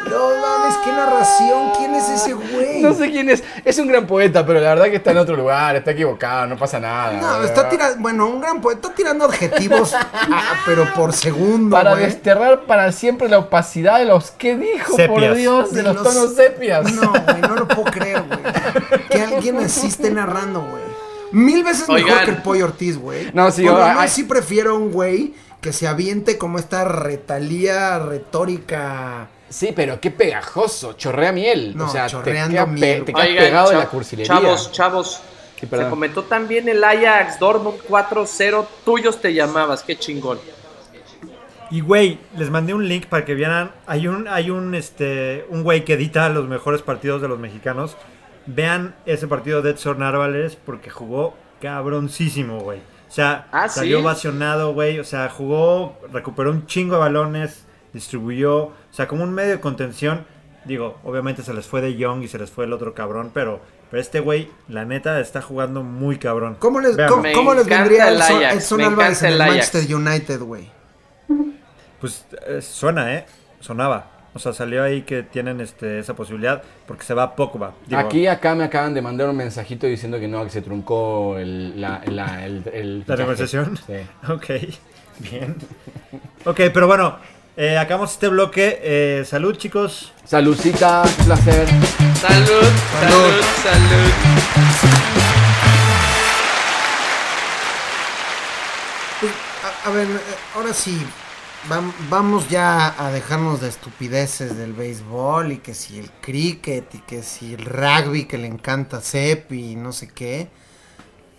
No 0.09 0.29
mames, 0.41 0.75
qué 0.83 0.91
narración. 0.91 1.71
¿Quién 1.77 1.95
es 1.95 2.09
ese 2.09 2.33
güey? 2.33 2.81
No 2.81 2.93
sé 2.93 3.09
quién 3.09 3.29
es. 3.29 3.43
Es 3.63 3.79
un 3.79 3.87
gran 3.87 4.05
poeta, 4.05 4.45
pero 4.45 4.59
la 4.59 4.69
verdad 4.69 4.85
que 4.85 4.97
está 4.97 5.11
en 5.11 5.17
otro 5.17 5.35
lugar, 5.35 5.75
está 5.77 5.91
equivocado, 5.91 6.45
no 6.47 6.57
pasa 6.57 6.79
nada. 6.79 7.13
No, 7.13 7.43
está 7.43 7.69
tirando, 7.69 8.01
bueno, 8.01 8.27
un 8.27 8.41
gran 8.41 8.59
poeta, 8.61 8.87
está 8.87 8.95
tirando 8.95 9.25
adjetivos, 9.25 9.93
ah, 9.93 10.41
pero 10.65 10.93
por 10.93 11.13
segundo, 11.13 11.75
Para 11.75 11.91
güey. 11.93 12.05
desterrar 12.05 12.63
para 12.65 12.91
siempre 12.91 13.29
la 13.29 13.39
opacidad 13.39 13.99
de 13.99 14.05
los 14.05 14.31
que 14.31 14.57
dijo, 14.57 14.97
por. 15.07 15.35
Dios, 15.35 15.71
de, 15.71 15.83
De 15.83 15.93
los, 15.93 16.03
tonos 16.03 16.35
sepias. 16.35 16.91
No, 16.93 17.09
güey, 17.09 17.41
no 17.41 17.55
lo 17.55 17.67
puedo 17.67 17.85
creer, 17.85 18.23
güey. 18.23 18.39
Que 19.09 19.21
alguien 19.21 19.57
así 19.59 19.87
esté 19.87 20.11
narrando, 20.11 20.61
güey. 20.61 20.83
Mil 21.31 21.63
veces 21.63 21.87
mejor 21.89 22.25
que 22.25 22.31
el 22.31 22.37
Pollo 22.43 22.65
Ortiz, 22.65 22.97
güey. 22.97 23.31
No, 23.33 23.49
sí, 23.51 23.63
yo- 23.63 23.79
sí 24.07 24.23
prefiero 24.23 24.71
a 24.71 24.73
un 24.77 24.91
güey 24.91 25.33
que 25.63 25.73
se 25.73 25.87
aviente 25.87 26.37
como 26.37 26.59
esta 26.59 26.83
retalía 26.83 27.97
retórica. 27.97 29.29
Sí, 29.47 29.71
pero 29.73 29.99
qué 30.01 30.11
pegajoso, 30.11 30.93
chorrea 30.93 31.31
miel. 31.31 31.75
No, 31.75 31.85
o 31.85 31.89
sea, 31.89 32.05
te 32.05 32.11
chorreando 32.11 32.53
queda, 32.53 32.65
miel. 32.65 33.05
te 33.05 33.13
quedas 33.13 33.27
Oigan, 33.27 33.45
pegado 33.45 33.69
de 33.69 33.77
la 33.77 33.87
cursilería. 33.87 34.27
Chavos, 34.27 34.71
chavos. 34.71 35.21
Sí, 35.59 35.67
se 35.69 35.89
comentó 35.89 36.23
también 36.23 36.67
el 36.67 36.83
Ajax 36.83 37.39
Dortmund 37.39 37.77
4-0. 37.87 38.67
Tuyos 38.83 39.21
te 39.21 39.33
llamabas, 39.33 39.81
qué 39.83 39.97
chingón. 39.97 40.37
Y 41.71 41.79
güey, 41.79 42.19
les 42.37 42.49
mandé 42.49 42.73
un 42.73 42.85
link 42.89 43.05
para 43.05 43.23
que 43.23 43.33
vieran. 43.33 43.71
Hay 43.87 44.09
un, 44.09 44.27
hay 44.27 44.49
un, 44.49 44.75
este, 44.75 45.45
un 45.49 45.63
güey 45.63 45.85
que 45.85 45.93
edita 45.93 46.27
los 46.27 46.49
mejores 46.49 46.81
partidos 46.81 47.21
de 47.21 47.29
los 47.29 47.39
mexicanos. 47.39 47.95
Vean 48.45 48.95
ese 49.05 49.27
partido 49.27 49.61
de 49.61 49.71
Edson 49.71 50.03
Álvarez 50.03 50.57
porque 50.57 50.89
jugó 50.89 51.35
cabroncísimo, 51.61 52.59
güey. 52.59 52.81
O 53.13 53.15
sea, 53.15 53.47
Ah, 53.51 53.69
salió 53.69 53.99
¿sí? 53.99 54.03
ovacionado, 54.03 54.73
güey. 54.73 54.97
O 54.97 55.03
sea, 55.03 55.29
jugó, 55.29 55.99
recuperó 56.11 56.49
un 56.49 56.65
chingo 56.65 56.95
de 56.95 57.01
balones, 57.01 57.63
distribuyó. 57.93 58.55
O 58.63 58.73
sea, 58.89 59.07
como 59.07 59.23
un 59.23 59.31
medio 59.35 59.51
de 59.51 59.59
contención. 59.59 60.25
Digo, 60.65 60.97
obviamente 61.03 61.43
se 61.43 61.53
les 61.53 61.67
fue 61.67 61.81
de 61.81 61.95
Young 61.95 62.23
y 62.23 62.27
se 62.27 62.39
les 62.39 62.49
fue 62.49 62.65
el 62.65 62.73
otro 62.73 62.95
cabrón, 62.95 63.29
pero, 63.31 63.61
pero 63.91 64.01
este 64.01 64.19
güey, 64.19 64.49
la 64.67 64.83
neta, 64.85 65.19
está 65.19 65.43
jugando 65.43 65.83
muy 65.83 66.17
cabrón. 66.17 66.55
¿Cómo 66.57 66.79
les, 66.79 66.97
cómo, 67.07 67.21
Me 67.21 67.33
cómo 67.33 67.53
les 67.53 67.67
vendría 67.67 68.09
el 68.09 68.19
Ajax, 68.19 68.55
Edson 68.55 68.77
me 68.79 68.85
Álvarez 68.85 69.21
en 69.21 69.27
el 69.27 69.33
el 69.35 69.41
Ajax. 69.41 69.53
Manchester 69.75 69.95
United, 69.95 70.39
güey? 70.41 70.71
Pues 72.01 72.25
eh, 72.47 72.63
suena, 72.63 73.13
¿eh? 73.13 73.27
Sonaba. 73.59 74.07
O 74.35 74.39
sea, 74.39 74.51
salió 74.51 74.83
ahí 74.83 75.03
que 75.03 75.21
tienen 75.21 75.61
este, 75.61 75.99
esa 75.99 76.15
posibilidad 76.15 76.63
porque 76.87 77.03
se 77.03 77.13
va 77.13 77.35
Pogba. 77.35 77.73
Digo, 77.85 77.99
Aquí, 78.01 78.25
acá 78.25 78.55
me 78.55 78.63
acaban 78.63 78.93
de 78.95 79.01
mandar 79.01 79.29
un 79.29 79.37
mensajito 79.37 79.85
diciendo 79.85 80.19
que 80.19 80.27
no, 80.27 80.43
que 80.43 80.49
se 80.49 80.61
truncó 80.63 81.37
el, 81.37 81.79
la, 81.79 82.01
la, 82.07 82.43
el, 82.45 82.63
el 82.73 83.03
¿La 83.05 83.15
negociación? 83.15 83.77
Sí. 83.85 83.93
Ok, 84.31 84.45
bien. 85.19 85.55
Ok, 86.45 86.61
pero 86.73 86.87
bueno, 86.87 87.17
eh, 87.55 87.77
acabamos 87.77 88.11
este 88.13 88.27
bloque. 88.27 88.79
Eh, 88.81 89.23
salud, 89.25 89.55
chicos. 89.55 90.11
Saludcita, 90.25 91.03
un 91.03 91.25
placer. 91.25 91.67
Salud, 92.19 92.71
salud, 92.99 93.41
salud. 93.61 95.13
Pues, 99.19 99.31
a, 99.63 99.89
a 99.89 99.91
ver, 99.91 100.07
eh, 100.07 100.19
ahora 100.55 100.73
sí, 100.73 100.97
vamos 102.09 102.49
ya 102.49 102.93
a 103.03 103.11
dejarnos 103.11 103.61
de 103.61 103.69
estupideces 103.69 104.57
del 104.57 104.73
béisbol 104.73 105.53
y 105.53 105.57
que 105.59 105.73
si 105.73 105.97
el 105.99 106.11
cricket 106.11 106.93
y 106.93 106.99
que 106.99 107.23
si 107.23 107.53
el 107.53 107.65
rugby 107.65 108.25
que 108.25 108.37
le 108.37 108.47
encanta 108.47 109.01
Sepp 109.01 109.51
y 109.53 109.75
no 109.75 109.91
sé 109.93 110.07
qué. 110.09 110.49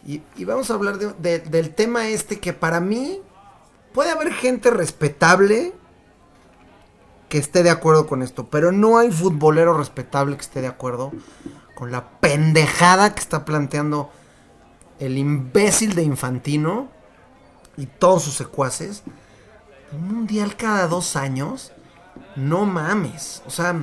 Y, 0.06 0.22
vamos 0.44 0.70
a 0.70 0.74
hablar 0.74 0.98
de- 0.98 1.12
de- 1.14 1.38
del 1.40 1.74
tema 1.74 2.08
este 2.08 2.38
que 2.40 2.52
para 2.52 2.80
mí 2.80 3.20
puede 3.92 4.10
haber 4.10 4.32
gente 4.32 4.70
respetable 4.70 5.72
que 7.28 7.38
esté 7.38 7.62
de 7.62 7.70
acuerdo 7.70 8.06
con 8.06 8.22
esto, 8.22 8.48
pero 8.48 8.70
no 8.70 8.98
hay 8.98 9.10
futbolero 9.10 9.76
respetable 9.76 10.36
que 10.36 10.42
esté 10.42 10.60
de 10.60 10.66
acuerdo 10.68 11.10
con 11.74 11.90
la 11.90 12.18
pendejada 12.20 13.14
que 13.14 13.20
está 13.20 13.44
planteando 13.44 14.10
el 15.00 15.18
imbécil 15.18 15.94
de 15.94 16.02
Infantino 16.02 16.88
y 17.76 17.86
todos 17.86 18.22
sus 18.22 18.34
secuaces. 18.34 19.02
Un 19.94 20.12
mundial 20.12 20.56
cada 20.56 20.88
dos 20.88 21.14
años. 21.14 21.72
No 22.36 22.64
mames. 22.64 23.42
O 23.46 23.50
sea, 23.50 23.76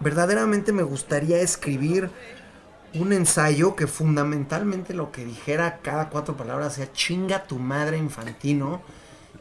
verdaderamente 0.00 0.72
me 0.72 0.82
gustaría 0.82 1.38
escribir 1.40 2.10
un 2.94 3.12
ensayo 3.12 3.74
que 3.76 3.86
fundamentalmente 3.86 4.94
lo 4.94 5.10
que 5.10 5.24
dijera 5.24 5.80
cada 5.82 6.08
cuatro 6.08 6.36
palabras 6.36 6.74
sea 6.74 6.92
chinga 6.92 7.44
tu 7.44 7.58
madre 7.58 7.98
infantino. 7.98 8.82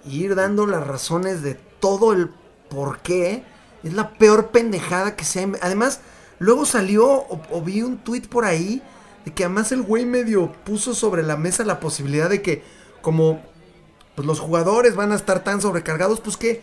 Y 0.06 0.26
ir 0.26 0.36
dando 0.36 0.66
las 0.66 0.86
razones 0.86 1.42
de 1.42 1.54
todo 1.54 2.12
el 2.12 2.30
por 2.70 3.00
qué. 3.00 3.44
Es 3.84 3.94
la 3.94 4.10
peor 4.14 4.50
pendejada 4.50 5.16
que 5.16 5.24
se 5.24 5.50
Además, 5.62 6.02
luego 6.40 6.66
salió 6.66 7.08
o, 7.08 7.42
o 7.50 7.62
vi 7.62 7.82
un 7.82 7.98
tweet 7.98 8.24
por 8.24 8.44
ahí 8.44 8.82
de 9.24 9.34
que 9.34 9.46
además 9.46 9.72
el 9.72 9.84
güey 9.84 10.06
medio 10.06 10.52
puso 10.66 10.94
sobre 10.94 11.24
la 11.24 11.38
mesa 11.38 11.64
la 11.64 11.80
posibilidad 11.80 12.30
de 12.30 12.42
que 12.42 12.64
como 13.02 13.42
pues 14.16 14.26
los 14.28 14.40
jugadores 14.40 14.96
van 14.96 15.12
a 15.12 15.16
estar 15.16 15.44
tan 15.44 15.62
sobrecargados, 15.62 16.20
pues 16.22 16.38
que 16.38 16.62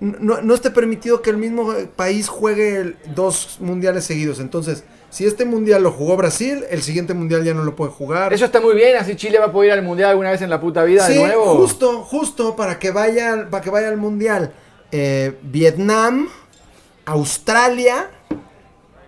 no, 0.00 0.40
no 0.40 0.54
esté 0.54 0.70
permitido 0.70 1.20
que 1.20 1.30
el 1.30 1.36
mismo 1.36 1.72
eh, 1.74 1.86
país 1.94 2.28
juegue 2.28 2.96
dos 3.14 3.58
mundiales 3.60 4.04
seguidos. 4.04 4.40
Entonces, 4.40 4.84
si 5.10 5.26
este 5.26 5.44
mundial 5.44 5.82
lo 5.82 5.90
jugó 5.92 6.16
Brasil, 6.16 6.64
el 6.70 6.80
siguiente 6.82 7.12
mundial 7.12 7.44
ya 7.44 7.52
no 7.52 7.64
lo 7.64 7.76
puede 7.76 7.90
jugar. 7.90 8.32
Eso 8.32 8.44
está 8.44 8.60
muy 8.60 8.74
bien, 8.74 8.96
así 8.96 9.16
Chile 9.16 9.38
va 9.38 9.46
a 9.46 9.52
poder 9.52 9.68
ir 9.68 9.72
al 9.74 9.82
mundial 9.82 10.10
alguna 10.10 10.30
vez 10.30 10.40
en 10.42 10.48
la 10.50 10.60
puta 10.60 10.84
vida 10.84 11.06
sí, 11.06 11.14
de 11.14 11.26
nuevo. 11.26 11.56
justo, 11.56 12.02
justo 12.04 12.56
para 12.56 12.78
que 12.78 12.92
vaya, 12.92 13.48
para 13.50 13.62
que 13.62 13.70
vaya 13.70 13.88
al 13.88 13.96
mundial. 13.98 14.52
Eh, 14.92 15.36
Vietnam, 15.42 16.28
Australia 17.04 18.08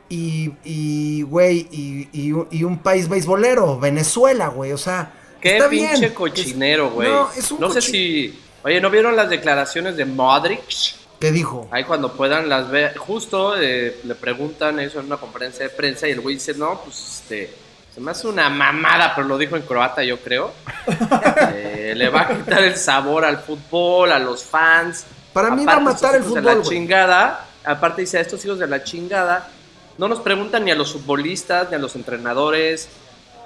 y, 0.09 0.53
y 0.64 1.22
güey, 1.22 1.68
y, 1.70 2.09
y 2.12 2.33
un- 2.33 2.48
y 2.51 2.64
un 2.64 2.79
país 2.79 3.09
beisbolero, 3.09 3.79
Venezuela, 3.79 4.48
güey. 4.48 4.72
O 4.72 4.79
sea, 4.79 5.12
Qué 5.43 5.57
está 5.57 5.69
pinche 5.69 5.99
bien. 5.99 6.15
cochinero, 6.15 6.91
güey. 6.91 7.11
No, 7.59 7.71
sé 7.71 7.83
si. 7.83 8.41
Oye, 8.63 8.81
¿no 8.81 8.91
vieron 8.91 9.17
las 9.17 9.29
declaraciones 9.29 9.97
de 9.97 10.05
Modric? 10.05 10.95
¿Qué 11.19 11.33
dijo? 11.33 11.69
Ahí 11.73 11.83
cuando 11.83 12.13
puedan 12.13 12.49
las 12.49 12.71
ver, 12.71 12.97
justo 12.97 13.61
eh, 13.61 14.01
le 14.05 14.15
preguntan 14.15 14.79
eso 14.79 15.01
en 15.01 15.07
una 15.07 15.17
conferencia 15.17 15.65
de 15.65 15.71
prensa 15.71 16.09
y 16.09 16.13
el 16.13 16.21
güey 16.21 16.37
dice, 16.37 16.55
no, 16.55 16.81
pues 16.81 17.21
este, 17.21 17.53
se 17.93 18.01
me 18.01 18.13
hace 18.13 18.29
una 18.29 18.49
mamada, 18.49 19.13
pero 19.15 19.27
lo 19.27 19.37
dijo 19.37 19.57
en 19.57 19.63
croata 19.63 20.03
yo 20.05 20.19
creo. 20.21 20.53
Eh, 21.55 21.95
le 21.95 22.09
va 22.09 22.23
a 22.23 22.29
quitar 22.29 22.63
el 22.63 22.77
sabor 22.77 23.25
al 23.25 23.39
fútbol, 23.39 24.13
a 24.13 24.19
los 24.19 24.45
fans. 24.45 25.05
Para 25.33 25.51
mí 25.51 25.65
va 25.65 25.75
a 25.75 25.81
matar 25.81 26.15
el 26.15 26.23
fútbol, 26.23 26.45
De 26.45 26.55
la 26.55 26.63
chingada, 26.63 27.47
aparte 27.65 28.03
dice, 28.03 28.19
a 28.19 28.21
estos 28.21 28.43
hijos 28.45 28.59
de 28.59 28.67
la 28.67 28.83
chingada, 28.83 29.51
no 29.99 30.09
nos 30.09 30.21
preguntan 30.21 30.65
ni 30.65 30.71
a 30.71 30.75
los 30.75 30.93
futbolistas, 30.93 31.69
ni 31.69 31.77
a 31.77 31.79
los 31.79 31.95
entrenadores, 31.97 32.89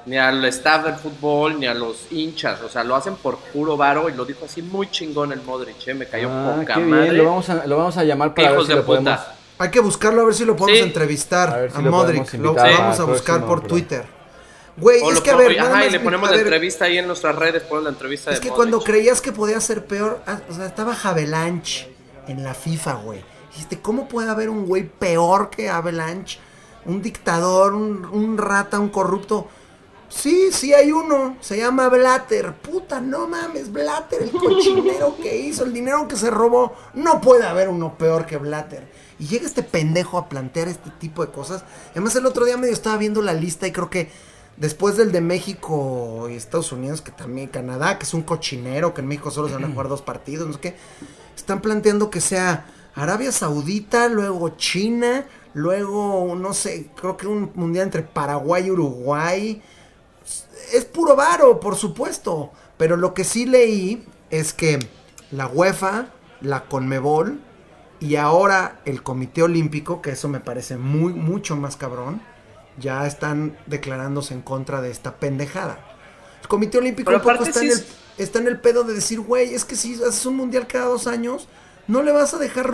ni 0.06 0.16
al 0.16 0.44
staff 0.46 0.84
del 0.84 0.94
fútbol, 0.94 1.58
ni 1.60 1.66
a 1.66 1.74
los 1.74 2.06
hinchas. 2.10 2.62
O 2.62 2.68
sea, 2.68 2.84
lo 2.84 2.94
hacen 2.96 3.16
por 3.16 3.36
puro 3.38 3.76
varo 3.76 4.08
y 4.08 4.12
lo 4.14 4.24
dijo 4.24 4.44
así 4.46 4.62
muy 4.62 4.90
chingón 4.90 5.32
el 5.32 5.42
Modric, 5.42 5.86
eh, 5.88 5.94
me 5.94 6.06
cayó 6.06 6.28
Ah, 6.30 6.54
poca 6.58 6.74
qué 6.74 6.80
madre. 6.80 7.12
lo 7.12 7.24
vamos 7.24 7.48
a, 7.50 7.66
lo 7.66 7.76
vamos 7.76 7.96
a 7.96 8.04
llamar 8.04 8.32
para 8.34 8.48
ver 8.48 8.54
Hijos 8.56 8.66
si 8.66 8.72
de 8.72 8.78
lo 8.78 8.86
podemos... 8.86 9.12
puta. 9.18 9.32
Hay 9.58 9.70
que 9.70 9.80
buscarlo 9.80 10.20
a 10.20 10.24
ver 10.26 10.34
si 10.34 10.44
lo 10.44 10.54
podemos 10.54 10.78
Sí. 10.80 10.84
entrevistar 10.86 11.48
A 11.48 11.54
a, 11.54 11.56
ver 11.58 11.72
si 11.72 11.82
lo 11.82 11.90
Modric. 11.90 12.32
Lo 12.34 12.54
vamos 12.54 13.00
a 13.00 13.04
buscar 13.04 13.36
próximo 13.38 13.46
por. 13.46 13.66
Twitter. 13.66 14.04
Güey, 14.76 15.00
O 15.00 15.10
es 15.10 15.20
que 15.22 15.30
a 15.30 15.36
ver, 15.36 15.56
nada 15.56 15.70
ajá, 15.70 15.80
y 15.80 15.84
más, 15.86 15.92
le 15.92 16.00
ponemos 16.00 16.28
a 16.28 16.32
la 16.32 16.36
ver, 16.36 16.46
entrevista 16.46 16.84
ahí 16.84 16.98
en 16.98 17.06
nuestras 17.06 17.34
redes, 17.34 17.62
ponemos 17.62 17.84
la 17.84 17.90
entrevista 17.90 18.30
Es 18.30 18.36
de 18.36 18.40
que 18.42 18.48
Modric. 18.50 18.56
cuando 18.56 18.80
creías 18.84 19.22
que 19.22 19.32
podía 19.32 19.58
ser 19.62 19.86
peor, 19.86 20.20
ah, 20.26 20.40
o 20.50 20.52
sea, 20.54 20.66
estaba 20.66 20.94
Avalanche 21.02 21.88
en 22.28 22.44
la 22.44 22.52
FIFA, 22.52 22.92
güey. 22.96 23.24
Dijiste, 23.50 23.80
¿cómo 23.80 24.06
puede 24.06 24.28
haber 24.28 24.50
un 24.50 24.66
güey 24.66 24.82
peor 24.86 25.48
que 25.48 25.70
Avalanche? 25.70 26.38
Un 26.84 27.00
dictador, 27.00 27.72
un, 27.74 28.04
un 28.04 28.36
rata, 28.36 28.78
un 28.78 28.90
corrupto. 28.90 29.48
Sí, 30.08 30.48
sí 30.52 30.72
hay 30.72 30.92
uno. 30.92 31.36
Se 31.40 31.56
llama 31.56 31.88
Blatter. 31.88 32.54
Puta, 32.54 33.00
no 33.00 33.26
mames, 33.26 33.72
Blatter, 33.72 34.22
el 34.22 34.30
cochinero 34.30 35.16
que 35.16 35.36
hizo, 35.46 35.64
el 35.64 35.72
dinero 35.72 36.06
que 36.08 36.16
se 36.16 36.30
robó. 36.30 36.74
No 36.94 37.20
puede 37.20 37.44
haber 37.44 37.68
uno 37.68 37.96
peor 37.98 38.26
que 38.26 38.36
Blatter. 38.36 38.86
Y 39.18 39.26
llega 39.26 39.46
este 39.46 39.62
pendejo 39.62 40.18
a 40.18 40.28
plantear 40.28 40.68
este 40.68 40.90
tipo 40.90 41.24
de 41.24 41.32
cosas. 41.32 41.64
Además, 41.92 42.14
el 42.16 42.26
otro 42.26 42.44
día 42.44 42.56
medio 42.56 42.74
estaba 42.74 42.98
viendo 42.98 43.22
la 43.22 43.32
lista 43.32 43.66
y 43.66 43.72
creo 43.72 43.90
que 43.90 44.10
después 44.56 44.96
del 44.96 45.12
de 45.12 45.20
México 45.20 46.28
y 46.30 46.34
Estados 46.34 46.72
Unidos, 46.72 47.02
que 47.02 47.12
también 47.12 47.48
Canadá, 47.48 47.98
que 47.98 48.04
es 48.04 48.14
un 48.14 48.22
cochinero, 48.22 48.94
que 48.94 49.00
en 49.00 49.08
México 49.08 49.30
solo 49.30 49.48
se 49.48 49.54
van 49.54 49.64
a 49.64 49.68
jugar 49.68 49.88
dos 49.88 50.02
partidos, 50.02 50.46
no 50.46 50.54
sé 50.54 50.60
qué, 50.60 50.76
están 51.36 51.60
planteando 51.60 52.10
que 52.10 52.20
sea 52.20 52.66
Arabia 52.94 53.32
Saudita, 53.32 54.08
luego 54.08 54.50
China, 54.56 55.26
luego, 55.54 56.34
no 56.36 56.54
sé, 56.54 56.88
creo 56.94 57.16
que 57.16 57.26
un 57.26 57.50
mundial 57.54 57.84
entre 57.84 58.02
Paraguay 58.02 58.66
y 58.66 58.70
Uruguay. 58.70 59.62
Es 60.72 60.84
puro 60.84 61.16
varo, 61.16 61.60
por 61.60 61.76
supuesto. 61.76 62.52
Pero 62.76 62.96
lo 62.96 63.14
que 63.14 63.24
sí 63.24 63.46
leí 63.46 64.06
es 64.30 64.52
que 64.52 64.90
la 65.30 65.46
UEFA, 65.46 66.14
la 66.40 66.64
Conmebol 66.68 67.40
y 67.98 68.16
ahora 68.16 68.80
el 68.84 69.02
Comité 69.02 69.42
Olímpico, 69.42 70.02
que 70.02 70.10
eso 70.10 70.28
me 70.28 70.40
parece 70.40 70.76
muy, 70.76 71.14
mucho 71.14 71.56
más 71.56 71.76
cabrón, 71.76 72.22
ya 72.76 73.06
están 73.06 73.58
declarándose 73.66 74.34
en 74.34 74.42
contra 74.42 74.82
de 74.82 74.90
esta 74.90 75.16
pendejada. 75.18 75.86
El 76.42 76.48
Comité 76.48 76.78
Olímpico 76.78 77.14
un 77.14 77.22
poco 77.22 77.42
está, 77.42 77.60
sí 77.60 77.66
en 77.66 77.70
el, 77.70 77.78
es- 77.78 77.86
está 78.18 78.38
en 78.38 78.48
el 78.48 78.60
pedo 78.60 78.84
de 78.84 78.94
decir, 78.94 79.20
güey, 79.20 79.54
es 79.54 79.64
que 79.64 79.76
si 79.76 79.94
haces 79.94 80.26
un 80.26 80.36
mundial 80.36 80.66
cada 80.66 80.86
dos 80.86 81.06
años, 81.06 81.48
no 81.86 82.02
le 82.02 82.12
vas 82.12 82.34
a 82.34 82.38
dejar 82.38 82.72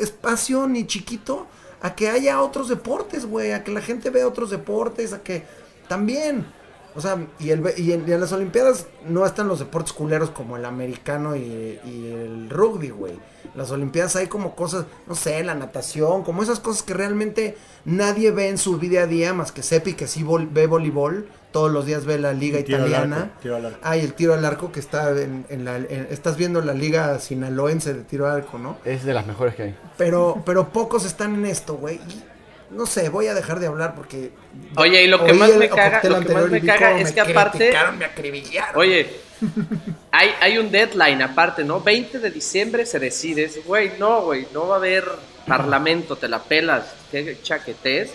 espacio 0.00 0.66
ni 0.66 0.86
chiquito 0.86 1.46
a 1.82 1.94
que 1.94 2.08
haya 2.08 2.40
otros 2.40 2.68
deportes, 2.68 3.26
güey, 3.26 3.52
a 3.52 3.62
que 3.64 3.72
la 3.72 3.82
gente 3.82 4.10
vea 4.10 4.26
otros 4.26 4.50
deportes, 4.50 5.12
a 5.12 5.22
que 5.22 5.46
también. 5.88 6.54
O 6.96 7.00
sea, 7.00 7.18
y, 7.40 7.50
el, 7.50 7.60
ve- 7.60 7.74
y 7.76 7.92
en, 7.92 8.08
y 8.08 8.12
en 8.12 8.20
las 8.20 8.32
Olimpiadas 8.32 8.86
no 9.08 9.26
están 9.26 9.48
los 9.48 9.58
deportes 9.58 9.92
culeros 9.92 10.30
como 10.30 10.56
el 10.56 10.64
americano 10.64 11.34
y, 11.34 11.40
y 11.84 12.12
el 12.12 12.48
rugby, 12.50 12.90
güey. 12.90 13.14
Las 13.56 13.70
Olimpiadas 13.70 14.16
hay 14.16 14.26
como 14.28 14.54
cosas, 14.56 14.86
no 15.06 15.14
sé, 15.14 15.42
la 15.44 15.54
natación, 15.54 16.22
como 16.24 16.42
esas 16.42 16.60
cosas 16.60 16.82
que 16.82 16.94
realmente 16.94 17.56
nadie 17.84 18.30
ve 18.30 18.48
en 18.48 18.58
su 18.58 18.78
día 18.78 19.02
a 19.02 19.06
día, 19.06 19.34
más 19.34 19.52
que 19.52 19.62
Sepi, 19.62 19.94
que 19.94 20.06
sí 20.06 20.22
vol- 20.22 20.48
ve 20.52 20.66
voleibol, 20.66 21.28
todos 21.52 21.70
los 21.70 21.86
días 21.86 22.04
ve 22.04 22.18
la 22.18 22.32
liga 22.32 22.58
Y 22.60 22.64
tiro 22.64 22.78
al 22.78 22.88
italiana. 22.88 23.16
arco, 23.22 23.32
tiro 23.42 23.56
al 23.56 23.66
arco. 23.66 23.78
Ah, 23.82 23.96
y 23.96 24.00
el 24.00 24.14
tiro 24.14 24.34
al 24.34 24.44
arco 24.44 24.72
que 24.72 24.80
está 24.80 25.10
en, 25.20 25.46
en 25.48 25.64
la... 25.64 25.76
en- 25.76 26.08
estás 26.10 26.36
viendo 26.36 26.60
la 26.62 26.74
liga 26.74 27.18
sinaloense 27.20 27.94
de 27.94 28.02
tiro 28.02 28.26
al 28.26 28.36
arco, 28.38 28.58
¿no? 28.58 28.76
Es 28.84 29.04
de 29.04 29.14
las 29.14 29.26
mejores 29.26 29.54
que 29.54 29.62
hay. 29.64 29.76
Pero, 29.96 30.42
pero 30.46 30.68
pocos 30.70 31.04
están 31.04 31.34
en 31.34 31.46
esto, 31.46 31.74
güey. 31.76 31.96
Y 31.96 32.24
No 32.74 32.86
sé, 32.86 33.08
voy 33.08 33.26
a 33.28 33.34
dejar 33.34 33.60
de 33.60 33.66
hablar 33.68 33.94
porque... 33.94 34.32
Oye, 34.76 35.04
y 35.04 35.06
lo 35.06 35.24
que 35.24 35.32
más 35.32 35.50
el 35.50 35.58
me 35.58 35.68
caga, 35.68 36.00
lo 36.02 36.20
que 36.20 36.34
más 36.34 36.50
me 36.50 36.60
caga 36.60 36.88
cómo 36.90 36.98
es 37.00 37.08
me 37.08 37.14
que 37.14 37.20
aparte, 37.20 37.72
me 37.98 38.04
acribillaron. 38.04 38.76
oye, 38.76 39.10
hay, 40.10 40.30
hay 40.40 40.58
un 40.58 40.70
deadline 40.70 41.22
aparte, 41.22 41.64
¿no? 41.64 41.80
20 41.80 42.18
de 42.18 42.30
diciembre 42.30 42.84
se 42.86 42.98
decide, 42.98 43.44
Es, 43.44 43.64
güey, 43.64 43.92
no, 43.98 44.22
güey, 44.22 44.46
no 44.52 44.66
va 44.68 44.74
a 44.74 44.78
haber 44.78 45.04
parlamento, 45.46 46.16
te 46.16 46.28
la 46.28 46.40
pelas, 46.40 46.94
qué 47.10 47.38
chaquetes. 47.42 48.12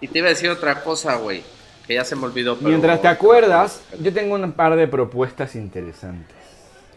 Y 0.00 0.08
te 0.08 0.18
iba 0.18 0.26
a 0.26 0.30
decir 0.30 0.50
otra 0.50 0.82
cosa, 0.82 1.16
güey, 1.16 1.42
que 1.86 1.94
ya 1.94 2.04
se 2.04 2.16
me 2.16 2.24
olvidó. 2.24 2.56
pero- 2.56 2.68
Mientras 2.68 3.00
te 3.02 3.08
acuerdas, 3.08 3.80
yo 4.00 4.12
tengo 4.12 4.34
un 4.34 4.52
par 4.52 4.76
de 4.76 4.86
propuestas 4.88 5.54
interesantes. 5.54 6.36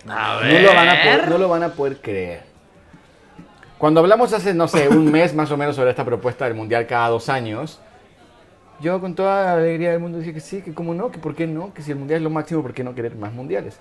A 0.07 0.41
No 0.43 0.59
lo, 0.59 0.73
van 0.75 0.87
a 0.89 0.93
ver. 0.93 1.03
poder, 1.03 1.29
no 1.29 1.37
lo 1.39 1.49
van 1.49 1.63
a 1.63 1.69
poder 1.73 1.97
creer. 1.97 2.54
Cuando 3.77 3.99
hablamos 3.99 4.31
hace, 4.33 4.53
no 4.53 4.67
sé, 4.67 4.87
un 4.87 5.11
mes 5.11 5.33
más 5.35 5.51
o 5.51 5.57
menos 5.57 5.75
sobre 5.75 5.89
esta 5.89 6.05
propuesta 6.05 6.45
del 6.45 6.53
Mundial 6.53 6.87
cada 6.87 7.09
dos 7.09 7.27
años, 7.29 7.79
yo 8.79 8.99
con 9.01 9.15
toda 9.15 9.45
la 9.45 9.53
alegría 9.53 9.91
del 9.91 9.99
mundo 9.99 10.17
dije 10.19 10.33
que 10.33 10.39
sí, 10.39 10.61
que 10.61 10.73
cómo 10.73 10.93
no, 10.93 11.11
que 11.11 11.19
por 11.19 11.35
qué 11.35 11.45
no, 11.45 11.73
que 11.73 11.81
si 11.81 11.91
el 11.91 11.97
Mundial 11.97 12.17
es 12.19 12.23
lo 12.23 12.29
máximo, 12.29 12.61
¿por 12.61 12.73
qué 12.73 12.83
no 12.83 12.95
querer 12.95 13.15
más 13.15 13.33
Mundiales? 13.33 13.77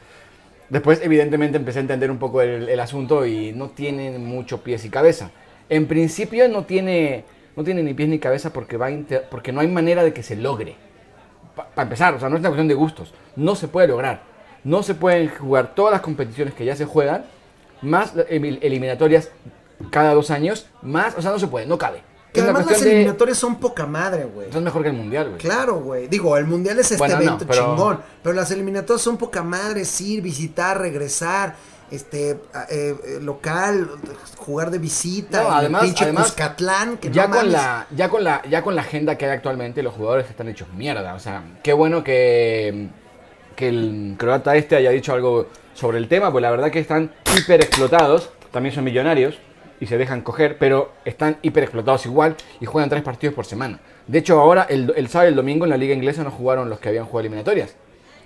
Después, 0.69 1.01
evidentemente, 1.03 1.57
empecé 1.59 1.79
a 1.79 1.83
entender 1.83 2.11
un 2.11 2.19
poco 2.19 2.41
el, 2.43 2.69
el 2.69 2.81
asunto 2.81 3.25
y 3.25 3.53
no 3.53 3.69
tiene 3.71 4.19
mucho 4.19 4.63
pies 4.65 4.85
y 4.85 4.91
cabeza. 4.91 5.31
En 5.69 5.87
principio 5.87 6.49
no 6.49 6.65
tiene, 6.65 7.25
no 7.55 7.63
tiene 7.63 7.83
ni 7.83 7.95
pies 7.95 8.09
ni 8.09 8.19
cabeza 8.19 8.53
porque, 8.53 8.77
va 8.77 8.91
inter- 8.91 9.27
porque 9.31 9.53
no 9.53 9.61
hay 9.61 9.69
manera 9.69 10.03
de 10.03 10.13
que 10.13 10.23
se 10.23 10.37
logre. 10.37 10.75
Para 11.55 11.83
empezar, 11.83 12.15
o 12.15 12.19
sea, 12.19 12.29
no 12.29 12.37
es 12.37 12.41
una 12.41 12.49
cuestión 12.49 12.69
de 12.69 12.75
gustos. 12.75 13.15
No 13.37 13.55
se 13.55 13.69
puede 13.69 13.87
lograr. 13.89 14.23
No 14.65 14.83
se 14.83 14.95
pueden 14.95 15.29
jugar 15.29 15.75
todas 15.75 15.93
las 15.93 16.01
competiciones 16.01 16.55
que 16.55 16.65
ya 16.65 16.75
se 16.75 16.85
juegan, 16.87 17.27
más 17.83 18.15
eliminatorias 18.29 19.31
cada 19.91 20.15
dos 20.15 20.31
años, 20.31 20.67
más, 20.83 21.15
o 21.17 21.23
sea, 21.23 21.31
no 21.31 21.39
se 21.39 21.47
puede, 21.47 21.67
no 21.67 21.79
cabe. 21.79 22.03
Que 22.33 22.41
es 22.41 22.45
además 22.45 22.67
las 22.67 22.81
de... 22.81 22.91
eliminatorias 22.91 23.39
son 23.39 23.61
poca 23.61 23.87
madre, 23.87 24.25
güey. 24.25 24.49
Es 24.49 24.57
mejor 24.57 24.83
que 24.83 24.89
el 24.89 24.95
mundial, 24.97 25.29
güey. 25.29 25.39
Claro, 25.39 25.77
güey. 25.77 26.09
Digo, 26.09 26.37
el 26.37 26.47
mundial 26.47 26.77
es 26.81 26.87
este 26.87 26.99
Bueno, 26.99 27.15
no, 27.17 27.23
evento 27.23 27.47
pero- 27.47 27.65
chingón. 27.65 28.01
Pero 28.25 28.35
las 28.35 28.51
eliminatorias 28.51 29.03
son 29.03 29.17
poca 29.19 29.45
madre. 29.45 29.85
Ir, 30.01 30.21
visitar, 30.21 30.81
regresar. 30.81 31.55
Este, 31.91 32.31
eh, 32.31 32.39
eh, 32.71 32.97
local, 33.21 33.89
jugar 34.37 34.71
de 34.73 34.79
visita. 34.79 35.43
No, 35.43 35.49
en 35.49 35.53
el 35.53 35.59
además- 35.61 35.83
pinche 35.83 36.05
además, 36.05 36.27
Cuscatlán, 36.27 36.97
que 36.97 37.11
ya 37.13 37.29
no 37.29 37.37
con 37.37 37.53
la 37.53 37.87
ya 37.95 38.09
con 38.09 38.25
la 38.25 38.43
ya 38.51 38.63
con 38.63 38.75
la 38.75 38.81
agenda 38.81 39.17
que 39.17 39.27
hay 39.27 39.31
actualmente 39.33 39.81
los 39.83 39.95
jugadores 39.95 40.29
están 40.29 40.49
hechos 40.49 40.67
mierda 40.75 41.15
o 41.15 41.21
sea 41.21 41.45
qué 41.63 41.73
bueno 41.73 42.03
que 42.03 42.89
que 43.55 43.69
el 43.69 44.17
croata 44.19 44.57
este 44.57 44.75
haya 44.77 44.91
dicho 44.91 45.13
algo 45.13 45.47
sobre 45.75 45.99
el 45.99 46.09
tema 46.09 46.33
pues 46.33 46.43
la 46.43 46.51
verdad 46.51 46.71
que 46.73 46.81
están 46.81 47.13
hiper 47.37 47.61
explotados 47.61 48.31
también 48.51 48.75
son 48.75 48.83
millonarios 48.85 49.39
y 49.85 49.87
se 49.87 49.99
dejan 49.99 50.23
coger 50.23 50.57
pero 50.59 50.93
están 51.05 51.37
hiper 51.43 51.63
explotados 51.65 52.05
igual 52.07 52.35
y 52.61 52.67
juegan 52.67 52.91
tres 52.91 53.03
partidos 53.03 53.35
por 53.35 53.45
semana 53.45 53.79
de 54.07 54.19
hecho 54.19 54.41
ahora 54.41 54.67
el, 54.69 54.93
el 54.97 55.09
sábado 55.09 55.29
y 55.29 55.33
el 55.33 55.37
domingo 55.37 55.65
en 55.65 55.71
la 55.71 55.77
liga 55.77 55.95
inglesa 55.95 56.25
no 56.25 56.31
jugaron 56.31 56.69
los 56.71 56.81
que 56.81 56.89
habían 56.89 57.05
jugado 57.05 57.21
eliminatorias 57.21 57.77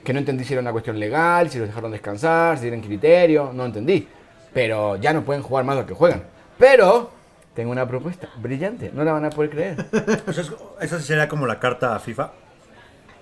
que 0.05 0.13
no 0.13 0.19
entendí 0.21 0.45
si 0.45 0.53
era 0.55 0.63
una 0.63 0.73
cuestión 0.73 0.99
legal 0.99 1.51
si 1.51 1.59
los 1.59 1.69
dejaron 1.69 1.91
descansar 1.91 2.57
si 2.57 2.63
tienen 2.63 2.81
criterio 2.81 3.51
no 3.53 3.65
entendí 3.67 4.07
pero 4.55 4.97
ya 4.97 5.13
no 5.13 5.23
pueden 5.23 5.43
jugar 5.43 5.65
más 5.65 5.77
de 5.77 5.83
lo 5.83 5.89
que 5.89 5.95
juegan 5.95 6.23
pero 6.59 7.11
tengo 7.55 7.73
una 7.73 7.89
propuesta 7.89 8.29
brillante, 8.37 8.93
no 8.95 9.03
la 9.03 9.13
van 9.13 9.25
a 9.25 9.31
poder 9.31 9.51
creer. 9.51 9.85
Eso, 10.29 10.41
es- 10.43 10.53
eso 10.81 11.01
sería 11.01 11.27
como 11.27 11.45
la 11.45 11.59
carta 11.59 11.97
a 11.97 11.99
FIFA. 11.99 12.31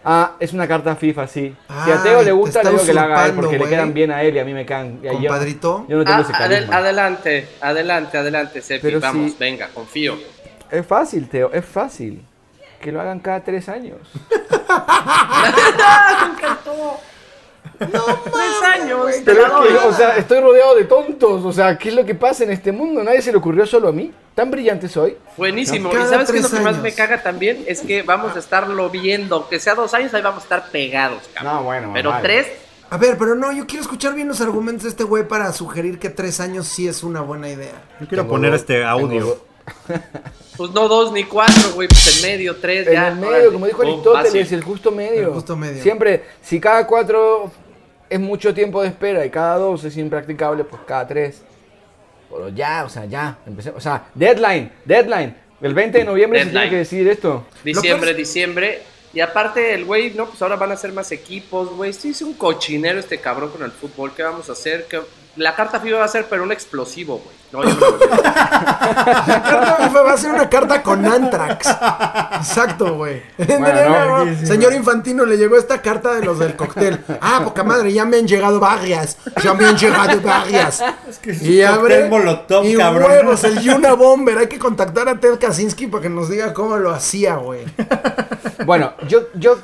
Ah, 0.05 0.33
es 0.39 0.53
una 0.53 0.69
carta 0.69 0.95
FIFA, 0.95 1.27
sí. 1.27 1.55
si 1.85 1.91
a 1.91 2.03
Teo 2.03 2.21
le 2.21 2.27
te 2.27 2.33
gusta, 2.33 2.63
le 2.63 2.71
digo 2.71 2.85
que 2.85 2.95
la 2.95 3.03
haga 3.03 3.27
él 3.27 3.33
porque 3.35 3.59
le 3.59 3.69
quedan 3.69 3.93
bien 3.93 4.13
a 4.13 4.23
él 4.23 4.37
y 4.37 4.39
a 4.39 4.45
mí 4.45 4.55
me 4.55 4.65
y 5.03 5.09
a 5.09 5.13
yo- 5.13 5.19
Compadrito. 5.19 5.85
Yo, 5.89 5.99
no 5.99 6.05
tengo 6.05 6.19
Ah, 6.19 6.23
ese 6.23 6.33
adel- 6.33 6.73
adelante, 6.73 7.49
adelante, 7.61 8.19
adelante, 8.19 8.63
Sepi, 8.63 8.83
Pero 8.83 9.01
vamos, 9.01 9.33
si- 9.33 9.37
venga, 9.39 9.69
confío. 9.75 10.17
Es 10.71 10.87
fácil, 10.87 11.29
Teo, 11.29 11.51
es 11.53 11.65
fácil. 11.65 12.25
Que 12.81 12.93
lo 12.93 13.01
hagan 13.01 13.19
cada 13.21 13.43
tres 13.43 13.69
años. 13.69 13.97
Tres 17.79 18.63
años, 18.81 19.07
te 19.13 19.23
Pero 19.25 19.43
la 19.43 19.47
es 19.49 19.53
doy. 19.55 19.69
que, 19.69 19.77
o 19.89 19.93
sea, 19.93 20.17
estoy 20.17 20.41
rodeado 20.41 20.75
de 20.77 20.85
tontos. 20.85 21.45
O 21.45 21.53
sea, 21.53 21.77
¿qué 21.79 21.89
es 21.91 21.95
lo 21.95 22.05
que 22.05 22.15
pasa 22.15 22.45
en 22.45 22.51
este 22.51 22.73
mundo? 22.73 23.03
Nadie 23.05 23.23
se 23.23 23.31
le 23.33 23.39
ocurrió 23.39 23.67
solo 23.67 23.89
a 23.89 23.93
mí. 23.93 24.13
Tan 24.35 24.51
brillante 24.51 24.89
soy. 24.89 25.17
Buenísimo. 25.37 25.91
Cada 25.91 26.05
¿Y 26.05 26.09
sabes 26.09 26.31
qué 26.31 26.39
es 26.39 26.43
lo 26.45 26.51
que 26.51 26.57
más 26.65 26.75
años. 26.75 26.83
me 26.83 26.93
caga 26.95 27.23
también? 27.23 27.65
Es 27.67 27.81
que 27.81 28.03
vamos 28.03 28.37
a 28.37 28.39
estarlo 28.39 28.91
viendo. 28.91 29.49
Que 29.49 29.59
sea 29.61 29.75
dos 29.75 29.95
años, 29.95 30.13
ahí 30.15 30.23
vamos 30.23 30.41
a 30.41 30.43
estar 30.45 30.71
pegados, 30.71 31.23
cabrón. 31.35 31.55
No, 31.55 31.63
bueno, 31.65 31.91
Pero 31.95 32.11
vale. 32.11 32.23
tres, 32.23 32.47
A 32.91 32.99
ver, 32.99 33.17
pero 33.19 33.35
no, 33.35 33.51
yo 33.53 33.67
quiero 33.67 33.83
escuchar 33.83 34.15
bien 34.15 34.29
los 34.29 34.41
argumentos 34.41 34.85
de 34.85 34.91
este 34.91 35.05
güey 35.05 35.27
para 35.27 35.53
sugerir 35.53 35.99
que 35.99 36.11
tres 36.11 36.39
años 36.41 36.67
sí 36.69 36.87
es 36.87 37.03
una 37.03 37.21
buena 37.21 37.49
idea. 37.49 37.73
Yo 38.01 38.07
quiero 38.09 38.23
Tengo 38.25 38.29
poner 38.35 38.51
dos- 38.53 38.61
este 38.61 38.85
audio. 38.85 39.39
pues 40.57 40.71
no 40.71 40.87
dos 40.89 41.13
ni 41.13 41.25
cuatro, 41.25 41.73
güey. 41.75 41.89
Pues 41.89 42.23
en 42.23 42.31
medio, 42.31 42.57
tres, 42.57 42.87
En 42.87 42.93
ya. 42.93 43.09
el 43.09 43.17
medio, 43.17 43.29
órale. 43.31 43.53
como 43.53 43.67
dijo 43.67 43.83
Aristóteles, 43.83 44.53
el 44.53 44.63
justo 44.63 44.91
medio. 44.93 45.21
El 45.29 45.35
justo 45.35 45.57
medio. 45.57 45.83
Siempre, 45.83 46.25
si 46.43 46.61
cada 46.61 46.87
cuatro 46.87 47.51
es 48.09 48.21
mucho 48.21 48.53
tiempo 48.55 48.83
de 48.83 48.89
espera 48.89 49.25
y 49.25 49.31
cada 49.31 49.57
dos 49.59 49.85
es 49.85 49.97
impracticable, 49.97 50.65
pues 50.65 50.83
cada 50.87 51.07
tres. 51.07 51.43
Pero 52.31 52.49
ya, 52.51 52.85
o 52.85 52.89
sea, 52.89 53.05
ya, 53.05 53.39
empecemos. 53.47 53.79
O 53.79 53.81
sea, 53.81 54.09
deadline, 54.15 54.71
deadline. 54.85 55.35
El 55.63 55.73
20 55.75 55.99
de 55.99 56.05
noviembre 56.05 56.39
se 56.41 56.45
Deadline. 56.47 56.63
tiene 56.63 56.71
que 56.71 56.79
decidir 56.79 57.09
esto. 57.09 57.47
Diciembre, 57.65 58.13
diciembre. 58.15 58.83
Y 59.15 59.21
aparte, 59.21 59.73
el 59.73 59.85
güey, 59.87 60.11
no, 60.13 60.27
pues 60.27 60.43
ahora 60.43 60.57
van 60.57 60.73
a 60.73 60.77
ser 60.77 60.93
más 60.93 61.11
equipos, 61.13 61.71
güey. 61.75 61.93
Sí, 61.95 62.11
es 62.11 62.21
un 62.21 62.35
cochinero 62.35 62.99
este 62.99 63.19
cabrón 63.19 63.51
con 63.51 63.63
el 63.63 63.71
fútbol. 63.71 64.13
¿Qué 64.15 64.23
vamos 64.23 64.49
a 64.51 64.53
hacer? 64.53 64.87
¿Qué- 64.91 65.01
La 65.37 65.55
carta 65.55 65.81
FIFA 65.81 65.99
va 65.99 66.05
a 66.05 66.09
ser, 66.09 66.27
pero 66.31 66.43
un 66.43 66.53
explosivo, 66.53 67.19
güey. 67.23 67.37
No, 67.53 67.63
yo 67.63 67.75
no 67.79 67.91
lo. 67.97 67.99
La 68.17 69.43
carta 69.43 69.77
FIFA 69.83 70.03
va 70.03 70.13
a 70.13 70.17
ser 70.17 70.31
una 70.33 70.49
carta 70.49 70.83
con 70.83 71.05
Antrax. 71.07 71.69
Exacto, 72.37 72.95
güey. 72.95 73.23
Bueno, 73.39 74.25
no. 74.25 74.47
Señor 74.47 74.73
Infantino, 74.73 75.25
le 75.25 75.37
llegó 75.37 75.57
esta 75.57 75.81
carta 75.83 76.15
de 76.15 76.25
los 76.25 76.39
del 76.39 76.57
cóctel. 76.57 76.99
Ah, 77.21 77.41
poca 77.45 77.63
madre, 77.65 77.93
ya 77.93 78.05
me 78.05 78.17
han 78.19 78.27
llegado 78.27 78.59
varias. 78.61 79.19
Ya 79.43 79.55
me 79.55 79.67
han 79.67 79.77
llegado 79.77 80.21
varias. 80.21 80.83
que 81.23 81.31
es 81.33 81.43
y 81.43 81.61
un 81.61 81.67
abre. 81.69 82.09
molotov, 82.09 82.65
y 82.65 82.75
cabrón. 82.77 83.11
huevos, 83.11 83.45
el 83.45 83.61
Yuna 83.61 83.93
Bomber. 83.95 84.39
Hay 84.39 84.47
que 84.49 84.59
contactar 84.59 85.09
a 85.09 85.19
Ted 85.21 85.39
Kaczynski 85.39 85.87
para 85.87 86.03
que 86.03 86.09
nos 86.09 86.29
diga 86.31 86.53
cómo 86.55 86.77
lo 86.79 86.91
hacía, 86.93 87.37
güey. 87.37 87.65
Bueno, 88.65 88.95
yo, 89.07 89.21
yo 89.35 89.59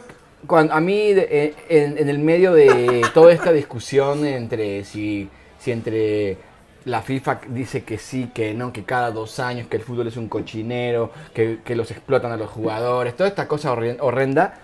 cuando, 0.47 0.75
a 0.75 0.81
mí 0.81 1.13
de- 1.15 1.29
eh, 1.31 1.55
en, 1.69 1.99
en 1.99 2.09
el 2.09 2.19
medio 2.19 2.53
de 2.53 3.03
toda 3.15 3.33
esta 3.33 3.53
discusión 3.53 4.25
entre 4.27 4.85
si, 4.85 5.29
si 5.63 5.71
entre 5.73 6.37
la 6.85 7.01
FIFA 7.03 7.41
dice 7.49 7.85
que 7.85 7.97
sí, 7.99 8.31
que 8.35 8.55
no, 8.55 8.73
que 8.73 8.83
cada 8.85 9.13
dos 9.13 9.39
años, 9.39 9.69
que 9.69 9.77
el 9.77 9.83
fútbol 9.85 10.09
es 10.09 10.17
un 10.17 10.29
cochinero, 10.29 11.13
que, 11.33 11.61
que 11.65 11.77
los 11.77 11.91
explotan 11.93 12.33
a 12.33 12.37
los 12.37 12.51
jugadores, 12.51 13.17
toda 13.17 13.29
esta 13.29 13.47
cosa 13.47 13.73
horren- 13.73 13.99
horrenda, 14.01 14.55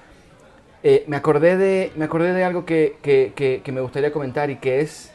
eh, 0.83 1.05
me, 1.07 1.17
acordé 1.17 1.57
de, 1.57 1.93
me 1.97 2.05
acordé 2.07 2.33
de 2.33 2.43
algo 2.45 2.65
que, 2.65 2.97
que- 3.03 3.33
que- 3.37 3.63
que 3.65 3.73
me 3.73 3.81
gustaría 3.81 4.13
comentar 4.13 4.51
y 4.51 4.57
que 4.57 4.81
es 4.81 5.13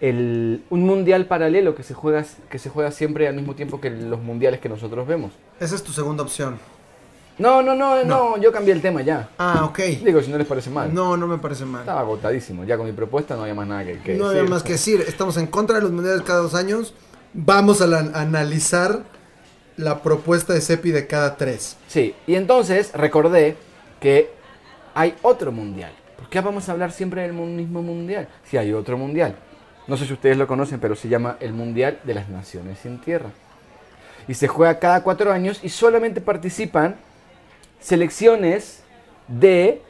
el, 0.00 0.62
un 0.70 0.82
mundial 0.84 1.26
paralelo 1.26 1.74
que 1.74 1.82
se, 1.84 1.94
juega, 1.94 2.24
que 2.50 2.58
se 2.58 2.68
juega 2.68 2.90
siempre 2.90 3.28
al 3.28 3.34
mismo 3.34 3.54
tiempo 3.54 3.80
que 3.80 3.90
los 3.90 4.20
mundiales 4.20 4.58
que 4.60 4.68
nosotros 4.68 5.06
vemos. 5.06 5.32
Esa 5.60 5.76
es 5.76 5.84
tu 5.84 5.92
segunda 5.92 6.22
opción. 6.24 6.58
No, 7.38 7.62
no, 7.62 7.74
no, 7.74 8.04
no, 8.04 8.36
yo 8.38 8.52
cambié 8.52 8.72
el 8.72 8.80
tema 8.80 9.02
ya. 9.02 9.28
Ah, 9.38 9.64
ok. 9.64 9.78
Digo, 10.04 10.20
si 10.22 10.30
no 10.30 10.38
les 10.38 10.46
parece 10.46 10.70
mal. 10.70 10.94
No, 10.94 11.16
no 11.16 11.26
me 11.26 11.38
parece 11.38 11.64
mal. 11.64 11.80
Estaba 11.80 12.00
agotadísimo. 12.00 12.62
Ya 12.64 12.76
con 12.76 12.86
mi 12.86 12.92
propuesta 12.92 13.34
no 13.34 13.42
había 13.42 13.54
más 13.54 13.66
nada 13.66 13.84
que, 13.84 13.98
que 14.00 14.14
No 14.14 14.26
había 14.26 14.38
decir. 14.42 14.50
más 14.50 14.62
que 14.62 14.72
decir. 14.72 15.04
Estamos 15.06 15.36
en 15.36 15.48
contra 15.48 15.76
de 15.76 15.82
los 15.82 15.90
mundiales 15.90 16.22
cada 16.22 16.40
dos 16.40 16.54
años. 16.54 16.94
Vamos 17.32 17.80
a 17.82 17.86
la- 17.88 17.98
analizar 18.14 19.00
la 19.76 20.00
propuesta 20.02 20.52
de 20.52 20.60
CEPI 20.60 20.92
de 20.92 21.06
cada 21.08 21.36
tres. 21.36 21.76
Sí, 21.88 22.14
y 22.28 22.36
entonces 22.36 22.92
recordé 22.94 23.56
que 24.00 24.30
hay 24.94 25.16
otro 25.22 25.50
mundial. 25.50 25.90
¿Por 26.16 26.28
qué 26.28 26.40
vamos 26.40 26.68
a 26.68 26.72
hablar 26.72 26.92
siempre 26.92 27.22
del 27.22 27.32
mismo 27.32 27.82
mundial? 27.82 28.28
Si 28.48 28.56
hay 28.56 28.72
otro 28.72 28.96
mundial. 28.96 29.34
No 29.88 29.96
sé 29.96 30.06
si 30.06 30.12
ustedes 30.12 30.36
lo 30.36 30.46
conocen, 30.46 30.78
pero 30.78 30.94
se 30.94 31.08
llama 31.08 31.36
el 31.40 31.52
Mundial 31.52 31.98
de 32.04 32.14
las 32.14 32.28
Naciones 32.28 32.78
sin 32.82 33.00
Tierra. 33.00 33.30
Y 34.28 34.34
se 34.34 34.46
juega 34.48 34.78
cada 34.78 35.02
cuatro 35.02 35.32
años 35.32 35.58
y 35.62 35.68
solamente 35.68 36.20
participan 36.22 36.94
selecciones 37.84 38.82
de 39.28 39.82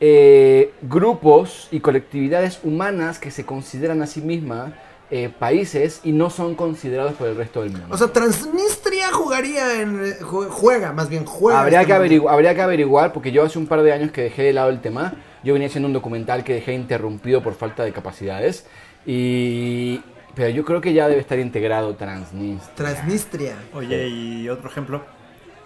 eh, 0.00 0.72
grupos 0.82 1.68
y 1.70 1.80
colectividades 1.80 2.60
humanas 2.64 3.18
que 3.18 3.30
se 3.30 3.44
consideran 3.44 4.00
a 4.02 4.06
sí 4.06 4.20
mismas 4.22 4.72
eh, 5.10 5.28
países 5.38 6.00
y 6.02 6.12
no 6.12 6.30
son 6.30 6.54
considerados 6.54 7.12
por 7.12 7.28
el 7.28 7.36
resto 7.36 7.60
del 7.62 7.72
mundo. 7.72 7.88
O 7.90 7.98
sea, 7.98 8.08
Transnistria 8.08 9.12
jugaría 9.12 9.82
en. 9.82 10.00
ju- 10.20 10.48
Juega, 10.48 10.92
más 10.94 11.10
bien 11.10 11.26
juega. 11.26 11.60
Habría 11.60 11.82
este 11.82 11.92
que, 12.08 12.22
habría 12.28 12.54
que 12.54 12.62
averiguar, 12.62 13.12
porque 13.12 13.30
yo 13.30 13.44
hace 13.44 13.58
un 13.58 13.66
par 13.66 13.82
de 13.82 13.92
años 13.92 14.10
que 14.10 14.22
dejé 14.22 14.42
de 14.44 14.54
lado 14.54 14.70
el 14.70 14.80
tema. 14.80 15.14
Yo 15.44 15.52
venía 15.52 15.68
haciendo 15.68 15.88
un 15.88 15.92
documental 15.92 16.44
que 16.44 16.54
dejé 16.54 16.72
interrumpido 16.72 17.42
por 17.42 17.54
falta 17.54 17.84
de 17.84 17.92
capacidades. 17.92 18.64
Y. 19.04 20.00
Pero 20.34 20.48
yo 20.48 20.64
creo 20.64 20.80
que 20.80 20.94
ya 20.94 21.08
debe 21.08 21.20
estar 21.20 21.38
integrado 21.38 21.94
Transnistria. 21.94 22.74
Transnistria. 22.74 23.54
Oye, 23.74 24.08
y 24.08 24.48
otro 24.48 24.70
ejemplo. 24.70 25.02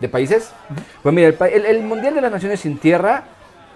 ¿De 0.01 0.09
países? 0.09 0.53
Pues 1.03 1.15
mira, 1.15 1.29
el, 1.29 1.65
el- 1.67 1.83
Mundial 1.83 2.15
de 2.15 2.21
las 2.21 2.31
Naciones 2.31 2.61
sin 2.61 2.79
Tierra 2.79 3.25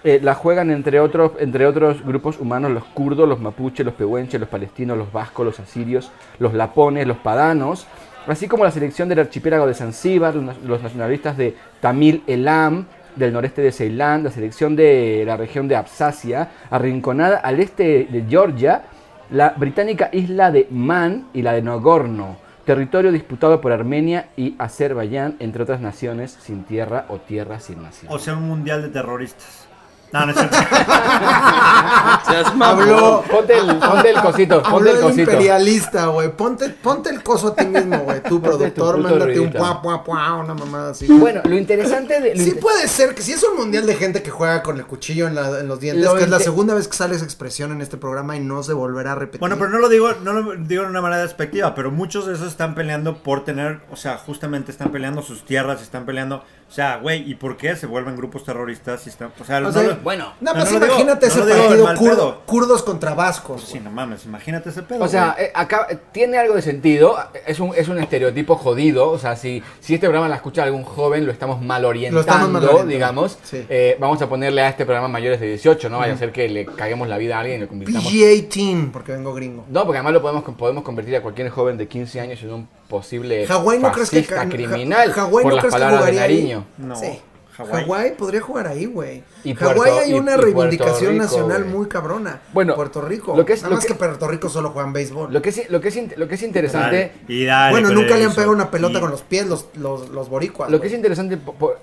eh, 0.03 0.19
la 0.21 0.35
juegan 0.35 0.69
entre 0.71 0.99
otros, 0.99 1.31
entre 1.39 1.65
otros 1.65 2.03
grupos 2.05 2.39
humanos 2.39 2.71
los 2.71 2.83
kurdos, 2.85 3.27
los 3.27 3.39
mapuches, 3.39 3.85
los 3.85 3.95
pehuenches, 3.95 4.39
los 4.39 4.49
palestinos, 4.49 4.97
los 4.97 5.11
vascos, 5.11 5.45
los 5.45 5.59
asirios, 5.59 6.11
los 6.39 6.53
lapones, 6.53 7.07
los 7.07 7.17
padanos, 7.17 7.87
así 8.27 8.47
como 8.47 8.63
la 8.63 8.71
selección 8.71 9.09
del 9.09 9.19
archipiélago 9.19 9.65
de 9.67 9.73
Zanzíbar, 9.73 10.35
los 10.35 10.81
nacionalistas 10.83 11.37
de 11.37 11.55
Tamil 11.79 12.23
Elam, 12.27 12.85
del 13.15 13.33
noreste 13.33 13.61
de 13.61 13.71
Ceilán, 13.71 14.23
la 14.23 14.31
selección 14.31 14.75
de 14.75 15.23
la 15.25 15.37
región 15.37 15.67
de 15.67 15.75
Absasia, 15.75 16.49
arrinconada 16.69 17.37
al 17.37 17.59
este 17.59 18.07
de 18.09 18.23
Georgia, 18.29 18.83
la 19.31 19.49
británica 19.57 20.09
isla 20.13 20.51
de 20.51 20.67
Man 20.69 21.27
y 21.33 21.41
la 21.41 21.53
de 21.53 21.61
Nagorno, 21.61 22.37
territorio 22.65 23.11
disputado 23.11 23.61
por 23.61 23.71
Armenia 23.71 24.29
y 24.37 24.55
Azerbaiyán, 24.59 25.35
entre 25.39 25.63
otras 25.63 25.81
naciones 25.81 26.37
sin 26.41 26.63
tierra 26.63 27.05
o 27.09 27.17
tierra 27.17 27.59
sin 27.59 27.81
nación. 27.81 28.11
O 28.11 28.19
sea, 28.19 28.35
un 28.35 28.47
mundial 28.47 28.81
de 28.81 28.89
terroristas. 28.89 29.67
No, 30.11 30.25
no 30.25 30.31
es 30.31 30.37
cierto. 30.37 30.57
Habló. 32.61 33.23
Ponte 33.29 33.57
el, 33.57 33.77
ponte 33.77 34.09
el 34.09 34.21
cosito, 34.21 34.61
ponte 34.61 34.69
Habló 34.75 34.89
el 34.91 34.95
de 34.97 35.01
cosito. 35.01 35.21
imperialista, 35.21 36.05
güey. 36.07 36.31
Ponte, 36.35 36.69
ponte 36.69 37.09
el 37.09 37.23
coso 37.23 37.49
a 37.49 37.55
ti 37.55 37.65
mismo, 37.65 37.99
güey. 37.99 38.21
Tu 38.23 38.41
productor, 38.41 38.97
mándate 38.97 39.39
un 39.39 39.51
pua, 39.51 39.81
pua, 39.81 40.03
pua, 40.03 40.35
una 40.37 40.53
mamada 40.53 40.91
así. 40.91 41.07
Bueno, 41.07 41.41
lo 41.43 41.57
interesante 41.57 42.19
de... 42.19 42.35
lo 42.35 42.43
Sí 42.43 42.51
puede 42.51 42.87
ser 42.87 43.15
que 43.15 43.21
si 43.21 43.33
es 43.33 43.43
un 43.43 43.57
mundial 43.57 43.85
de 43.85 43.95
gente 43.95 44.23
que 44.23 44.31
juega 44.31 44.63
con 44.63 44.77
el 44.77 44.85
cuchillo 44.85 45.27
en, 45.27 45.35
la- 45.35 45.59
en 45.59 45.67
los 45.67 45.79
dientes, 45.79 46.05
Lo 46.05 46.15
que 46.15 46.23
es 46.23 46.29
la 46.29 46.39
segunda 46.39 46.73
vez 46.73 46.87
que 46.87 46.95
sale 46.95 47.15
esa 47.15 47.25
expresión 47.25 47.71
en 47.71 47.81
este 47.81 47.97
programa 47.97 48.35
y 48.35 48.39
no 48.39 48.63
se 48.63 48.73
volverá 48.73 49.13
a 49.13 49.15
repetir. 49.15 49.39
Bueno, 49.39 49.57
pero 49.57 49.69
no 49.69 49.79
lo 49.79 49.89
digo, 49.89 50.09
no 50.23 50.33
lo 50.33 50.55
digo 50.55 50.83
de 50.83 50.89
una 50.89 51.01
manera 51.01 51.21
despectiva, 51.23 51.75
pero 51.75 51.91
muchos 51.91 52.25
de 52.27 52.33
esos 52.33 52.47
están 52.47 52.75
peleando 52.75 53.17
por 53.23 53.43
tener, 53.43 53.81
o 53.91 53.95
sea, 53.95 54.17
justamente 54.17 54.71
están 54.71 54.91
peleando 54.91 55.21
sus 55.21 55.45
tierras, 55.45 55.81
están 55.81 56.05
peleando, 56.05 56.43
o 56.71 56.73
sea, 56.73 56.95
güey, 56.99 57.29
¿y 57.29 57.35
por 57.35 57.57
qué 57.57 57.75
se 57.75 57.85
vuelven 57.85 58.15
grupos 58.15 58.45
terroristas? 58.45 59.01
Si 59.01 59.09
están, 59.09 59.33
o 59.37 59.43
sea, 59.43 59.57
O 59.57 59.59
no 59.59 59.71
sea, 59.73 59.83
lo- 59.83 59.95
bueno, 59.97 60.31
Nada 60.39 60.57
no, 60.59 60.63
más 60.63 60.71
no 60.71 60.77
imagínate 60.85 61.27
no 61.27 61.31
ese 61.33 61.39
partido 61.41 61.85
kurdo- 61.95 62.15
pedo. 62.15 62.41
kurdos 62.45 62.83
contra 62.83 63.13
vascos. 63.13 63.63
Sí, 63.63 63.81
no 63.81 63.91
mames, 63.91 64.23
imagínate 64.25 64.69
ese 64.69 64.81
pedo. 64.83 65.03
O 65.03 65.07
sea, 65.09 65.35
eh, 65.37 65.51
acá 65.53 65.87
eh, 65.89 65.97
tiene 66.13 66.37
algo 66.37 66.55
de 66.55 66.61
sentido, 66.61 67.17
es 67.45 67.59
un, 67.59 67.73
es 67.75 67.89
un 67.89 67.99
estereotipo 67.99 68.55
jodido, 68.55 69.09
o 69.09 69.19
sea, 69.19 69.35
si, 69.35 69.61
si 69.81 69.95
este 69.95 70.07
programa 70.07 70.29
la 70.29 70.37
escucha 70.37 70.63
algún 70.63 70.83
joven, 70.85 71.25
lo 71.25 71.33
estamos 71.33 71.61
mal 71.61 71.83
orientando, 71.83 72.15
Lo 72.15 72.21
estamos 72.21 72.49
mal 72.49 72.63
orientando, 72.63 72.91
digamos. 72.93 73.37
sí. 73.43 73.65
Eh, 73.67 73.97
vamos 73.99 74.21
a 74.21 74.29
ponerle 74.29 74.61
a 74.61 74.69
este 74.69 74.85
programa 74.85 75.09
mayores 75.09 75.41
de 75.41 75.47
18, 75.47 75.89
no 75.89 75.97
vaya 75.97 76.13
a 76.13 76.17
ser 76.17 76.31
que 76.31 76.47
le 76.47 76.65
caguemos 76.65 77.09
la 77.09 77.17
vida 77.17 77.35
a 77.35 77.41
alguien 77.41 77.57
y 77.57 77.61
lo 77.63 77.67
convirtamos... 77.67 78.05
PG-18, 78.11 78.91
porque 78.91 79.11
vengo 79.11 79.33
gringo. 79.33 79.65
No, 79.69 79.83
porque 79.85 79.97
además 79.97 80.13
lo 80.13 80.21
podemos, 80.21 80.43
podemos 80.55 80.83
convertir 80.85 81.17
a 81.17 81.21
cualquier 81.21 81.49
joven 81.49 81.77
de 81.77 81.87
15 81.89 82.21
años 82.21 82.41
en 82.43 82.53
un 82.53 82.67
posible 82.91 83.47
Hawái 83.47 83.79
no 83.79 83.91
crees 83.91 84.09
que 84.11 84.23
criminal 84.23 85.11
Ja- 85.11 85.21
Hawái 85.23 85.43
por 85.43 85.51
no 85.51 85.55
las 85.55 85.61
crees 85.63 85.73
que 85.73 85.79
palabras 85.79 86.05
de 86.05 86.11
jugaría 86.11 86.21
ahí? 86.23 86.35
Nariño. 86.35 86.65
No, 86.77 86.95
Sí. 86.95 87.19
Hawái. 87.57 87.83
Hawái 87.83 88.11
podría 88.15 88.41
jugar 88.41 88.65
ahí, 88.67 88.85
güey. 88.85 89.23
Y 89.43 89.53
Hawái 89.53 89.91
hay 89.91 90.11
y- 90.11 90.13
una 90.13 90.33
y 90.33 90.37
reivindicación 90.37 91.11
Rico, 91.11 91.23
nacional 91.23 91.63
güey. 91.63 91.75
muy 91.75 91.87
cabrona. 91.87 92.41
Bueno, 92.53 92.75
Puerto 92.75 93.01
Rico. 93.01 93.35
lo 93.35 93.45
que 93.45 93.53
es- 93.53 93.61
Nada 93.61 93.69
lo 93.71 93.75
más 93.75 93.85
que- 93.85 93.93
que 93.93 93.99
Puerto 93.99 94.27
Rico 94.27 94.47
solo 94.49 94.69
juegan 94.71 94.93
béisbol. 94.93 95.31
Lo 95.33 95.41
que, 95.41 95.49
es, 95.49 95.69
lo, 95.69 95.81
que 95.81 95.89
es, 95.89 96.17
lo 96.17 96.27
que 96.27 96.35
es 96.35 96.43
interesante... 96.43 96.95
Dale, 96.95 97.11
y 97.27 97.45
dale 97.45 97.71
bueno, 97.71 97.89
nunca 97.91 98.15
le 98.15 98.23
han 98.23 98.29
eso. 98.31 98.35
pegado 98.35 98.53
una 98.53 98.71
pelota 98.71 98.97
Y- 98.97 99.01
con 99.01 99.11
los 99.11 99.21
pies 99.23 99.45
los, 99.47 99.65
los, 99.75 100.09
los 100.09 100.29
boricuas. 100.29 100.71
Lo 100.71 100.79
que 100.79 100.87
es 100.87 100.93
interesante 100.93 101.37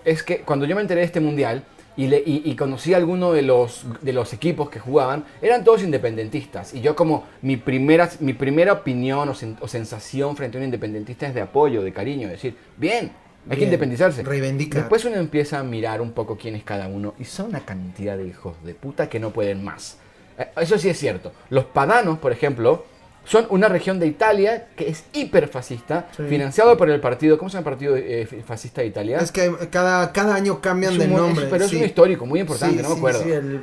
es 0.04 0.22
que 0.22 0.40
cuando 0.40 0.64
yo 0.64 0.74
me 0.74 0.80
enteré 0.80 1.00
de 1.00 1.06
este 1.06 1.20
mundial 1.20 1.62
y, 1.98 2.06
le- 2.06 2.22
y, 2.24 2.42
y 2.44 2.56
conocí 2.56 2.94
a 2.94 2.96
alguno 2.96 3.32
de 3.32 3.42
los, 3.42 3.84
de 4.00 4.12
los 4.14 4.32
equipos 4.32 4.70
que 4.70 4.78
jugaban, 4.80 5.24
eran 5.42 5.64
todos 5.64 5.82
independentistas. 5.82 6.72
Y 6.72 6.80
yo 6.80 6.96
como 6.96 7.26
mi 7.42 7.56
primera, 7.58 8.08
mi 8.20 8.32
primera 8.32 8.72
opinión 8.72 9.28
o, 9.28 9.34
sen- 9.34 9.56
o 9.60 9.68
sensación 9.68 10.34
frente 10.36 10.56
a 10.56 10.60
un 10.60 10.64
independentista 10.64 11.26
es 11.26 11.34
de 11.34 11.42
apoyo, 11.42 11.82
de 11.82 11.92
cariño, 11.92 12.28
decir, 12.28 12.56
bien, 12.78 13.12
hay 13.50 13.58
que 13.58 13.64
independizarse. 13.64 14.22
reivindica. 14.22 14.78
Después 14.78 15.04
uno 15.04 15.16
empieza 15.16 15.58
a 15.58 15.62
mirar 15.62 16.00
un 16.00 16.12
poco 16.12 16.36
quién 16.36 16.54
es 16.54 16.62
cada 16.64 16.86
uno 16.88 17.14
y 17.18 17.24
son 17.24 17.46
una 17.50 17.60
cantidad 17.60 18.16
de 18.16 18.26
hijos 18.26 18.56
de 18.64 18.74
puta 18.74 19.08
que 19.08 19.18
no 19.20 19.30
pueden 19.30 19.64
más. 19.64 19.98
Eh, 20.38 20.46
Eso 20.60 20.78
sí 20.78 20.88
es 20.88 20.98
cierto. 20.98 21.32
Los 21.50 21.64
padanos, 21.64 22.18
por 22.18 22.30
ejemplo, 22.32 22.84
son 23.28 23.46
una 23.50 23.68
región 23.68 24.00
de 24.00 24.06
Italia 24.06 24.68
que 24.74 24.88
es 24.88 25.04
hiperfascista, 25.12 26.08
Sí. 26.16 26.22
financiado 26.28 26.76
por 26.78 26.88
el 26.88 26.98
partido, 27.00 27.36
¿cómo 27.36 27.50
se 27.50 27.58
llama 27.58 27.68
el 27.70 27.74
partido 27.76 27.94
eh, 27.96 28.26
fascista 28.46 28.80
de 28.80 28.86
Italia? 28.86 29.18
Es 29.18 29.30
que 29.30 29.52
cada, 29.70 30.12
cada 30.12 30.34
año 30.34 30.60
cambian 30.62 30.96
de 30.96 31.04
un- 31.04 31.10
es- 31.12 31.16
nombre. 31.18 31.46
pero 31.50 31.64
es 31.64 31.72
un 31.74 31.84
histórico 31.84 32.24
muy 32.26 32.40
importante, 32.40 32.78
Sí, 32.78 32.82
no 32.82 32.88
me 32.88 32.96
acuerdo. 32.96 33.22
sí, 33.22 33.30
el- 33.30 33.62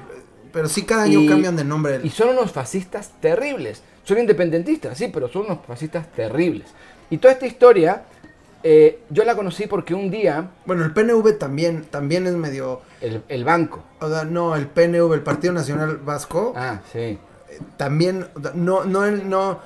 pero 0.54 0.70
sí, 0.70 0.84
cada 0.84 1.04
año 1.04 1.20
Y- 1.22 1.28
cambian 1.28 1.56
de 1.56 1.64
nombre. 1.64 2.00
Y 2.04 2.10
son 2.12 2.30
unos 2.30 2.52
fascistas 2.52 3.12
terribles. 3.20 3.82
Son 4.04 4.20
independentistas, 4.20 4.98
sí, 4.98 5.10
pero 5.12 5.28
son 5.30 5.46
unos 5.46 5.60
fascistas 5.68 6.12
terribles. 6.12 6.68
Y 7.10 7.18
toda 7.18 7.34
esta 7.34 7.48
historia, 7.48 8.04
eh, 8.64 9.00
yo 9.10 9.24
la 9.26 9.36
conocí 9.36 9.66
porque 9.68 9.94
un 9.96 10.10
día 10.12 10.52
Bueno, 10.66 10.86
el 10.86 10.92
PNV 10.94 11.34
también, 11.40 11.86
también 11.90 12.28
es 12.28 12.34
medio. 12.36 12.82
el, 13.02 13.24
el 13.30 13.44
banco. 13.44 13.84
o 14.00 14.10
sea, 14.10 14.24
no, 14.26 14.56
el 14.56 14.68
PNV, 14.68 15.14
el 15.16 15.22
Partido 15.22 15.54
Nacional 15.54 15.98
Vasco, 15.98 16.54
Ah, 16.56 16.82
sí. 16.94 17.18
También. 17.78 18.28
No, 18.54 18.84
no, 18.86 19.06
el- 19.06 19.30
no. 19.30 19.60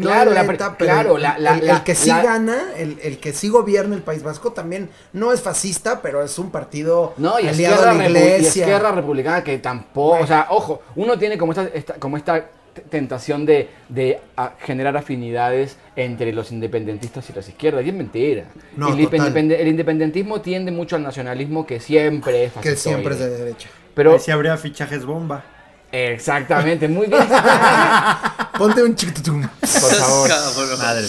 Claro, 0.00 0.32
la 0.32 0.46
pero 0.46 0.74
claro, 0.78 1.16
el, 1.16 1.22
la- 1.22 1.38
la- 1.38 1.52
el- 1.54 1.60
el 1.60 1.66
la- 1.66 1.84
que 1.84 1.94
sí 1.94 2.08
la- 2.08 2.22
gana, 2.22 2.62
el, 2.78 2.98
el 3.02 3.18
que 3.18 3.34
sí 3.34 3.50
gobierna 3.50 3.94
el 3.94 4.00
País 4.00 4.22
Vasco 4.22 4.52
también 4.52 4.88
no 5.12 5.34
es 5.34 5.42
fascista, 5.42 6.00
pero 6.00 6.22
es 6.22 6.38
un 6.38 6.50
partido 6.50 7.12
No, 7.18 7.38
y 7.38 7.46
aliado 7.46 7.82
a 7.90 7.92
la 7.92 8.08
y. 8.08 8.16
Esquerra 8.62 8.92
Republicana 8.92 9.44
que 9.44 9.58
tampoco, 9.58 10.22
o 10.22 10.26
sea, 10.26 10.46
ojo, 10.48 10.80
uno 10.96 11.18
tiene 11.18 11.36
como 11.36 11.52
esta, 11.52 11.64
esta- 11.74 11.94
como 11.96 12.16
esta 12.16 12.46
tentación 12.88 13.44
de, 13.44 13.68
de 13.90 14.18
a- 14.34 14.52
generar 14.60 14.96
afinidades 14.96 15.76
entre 15.94 16.32
los 16.32 16.52
independentistas 16.52 17.28
y 17.28 17.34
las 17.34 17.46
izquierdas. 17.46 17.84
Y 17.84 17.90
es 17.90 17.94
mentira. 17.94 18.44
No, 18.78 18.88
el, 18.94 19.04
total. 19.04 19.20
independe- 19.28 19.60
el 19.60 19.68
independentismo 19.68 20.40
tiende 20.40 20.72
mucho 20.72 20.96
al 20.96 21.02
nacionalismo 21.02 21.66
que 21.66 21.80
siempre 21.80 22.44
es 22.44 22.52
Que 22.52 22.60
fascistoide. 22.60 22.96
siempre 22.96 23.12
es 23.14 23.20
de 23.20 23.28
derecha. 23.28 23.68
Pero, 23.94 24.14
Ahí 24.14 24.20
sí 24.20 24.30
habría 24.30 24.56
fichajes 24.56 25.04
bomba. 25.04 25.44
Exactamente, 25.92 26.88
muy 26.88 27.06
bien. 27.06 27.22
Ponte 28.58 28.82
un 28.82 28.94
chiquitum. 28.96 29.42
Por 29.42 29.68
favor. 29.94 30.30
Madre. 30.78 31.06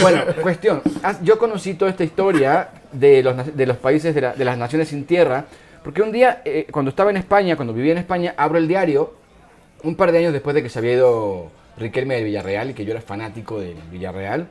Bueno, 0.00 0.22
cuestión. 0.42 0.82
Yo 1.22 1.38
conocí 1.38 1.74
toda 1.74 1.90
esta 1.90 2.04
historia 2.04 2.68
de 2.92 3.22
los, 3.22 3.56
de 3.56 3.66
los 3.66 3.76
países 3.76 4.14
de, 4.14 4.20
la- 4.20 4.32
de 4.34 4.44
las 4.44 4.56
naciones 4.58 4.88
sin 4.88 5.04
tierra, 5.04 5.44
porque 5.82 6.02
un 6.02 6.12
día, 6.12 6.42
eh, 6.44 6.66
cuando 6.70 6.90
estaba 6.90 7.10
en 7.10 7.16
España, 7.16 7.56
cuando 7.56 7.74
vivía 7.74 7.92
en 7.92 7.98
España, 7.98 8.34
abro 8.36 8.58
el 8.58 8.66
diario, 8.68 9.14
un 9.82 9.96
par 9.96 10.12
de 10.12 10.18
años 10.18 10.32
después 10.32 10.54
de 10.54 10.62
que 10.62 10.68
se 10.68 10.78
había 10.78 10.94
ido 10.94 11.50
Riquelme 11.76 12.14
del 12.14 12.24
Villarreal 12.24 12.70
y 12.70 12.74
que 12.74 12.84
yo 12.84 12.92
era 12.92 13.00
fanático 13.02 13.58
del 13.60 13.74
Villarreal. 13.90 14.46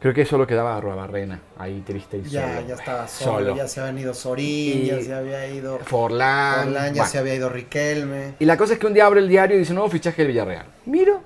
Creo 0.00 0.14
que 0.14 0.24
solo 0.24 0.46
quedaba 0.46 0.76
Arruabarrena, 0.78 1.40
ahí 1.58 1.82
triste 1.86 2.16
y 2.18 2.22
Ya, 2.22 2.56
solo. 2.56 2.68
ya 2.68 2.74
estaba 2.74 3.06
solo, 3.08 3.56
ya 3.56 3.68
se 3.68 3.80
habían 3.80 3.98
ido 3.98 4.14
Sorín, 4.14 4.82
Y- 4.84 4.86
ya 4.86 5.00
se 5.02 5.12
había 5.12 5.46
ido 5.46 5.78
Forlán. 5.80 6.64
Forlán, 6.64 6.84
ya 6.94 7.02
bueno. 7.02 7.06
se 7.06 7.18
había 7.18 7.34
ido 7.34 7.48
Riquelme. 7.50 8.34
Y 8.38 8.46
la 8.46 8.56
cosa 8.56 8.72
es 8.72 8.78
que 8.78 8.86
un 8.86 8.94
día 8.94 9.04
abro 9.04 9.18
el 9.20 9.28
diario 9.28 9.56
y 9.56 9.58
dice 9.60 9.74
nuevo 9.74 9.90
fichaje 9.90 10.22
del 10.22 10.28
Villarreal. 10.28 10.64
Miro 10.86 11.20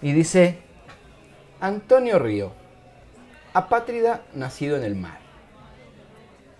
y 0.00 0.12
dice 0.12 0.58
Antonio 1.60 2.18
Río, 2.18 2.52
apátrida 3.52 4.22
nacido 4.34 4.76
en 4.78 4.84
el 4.84 4.94
mar. 4.94 5.18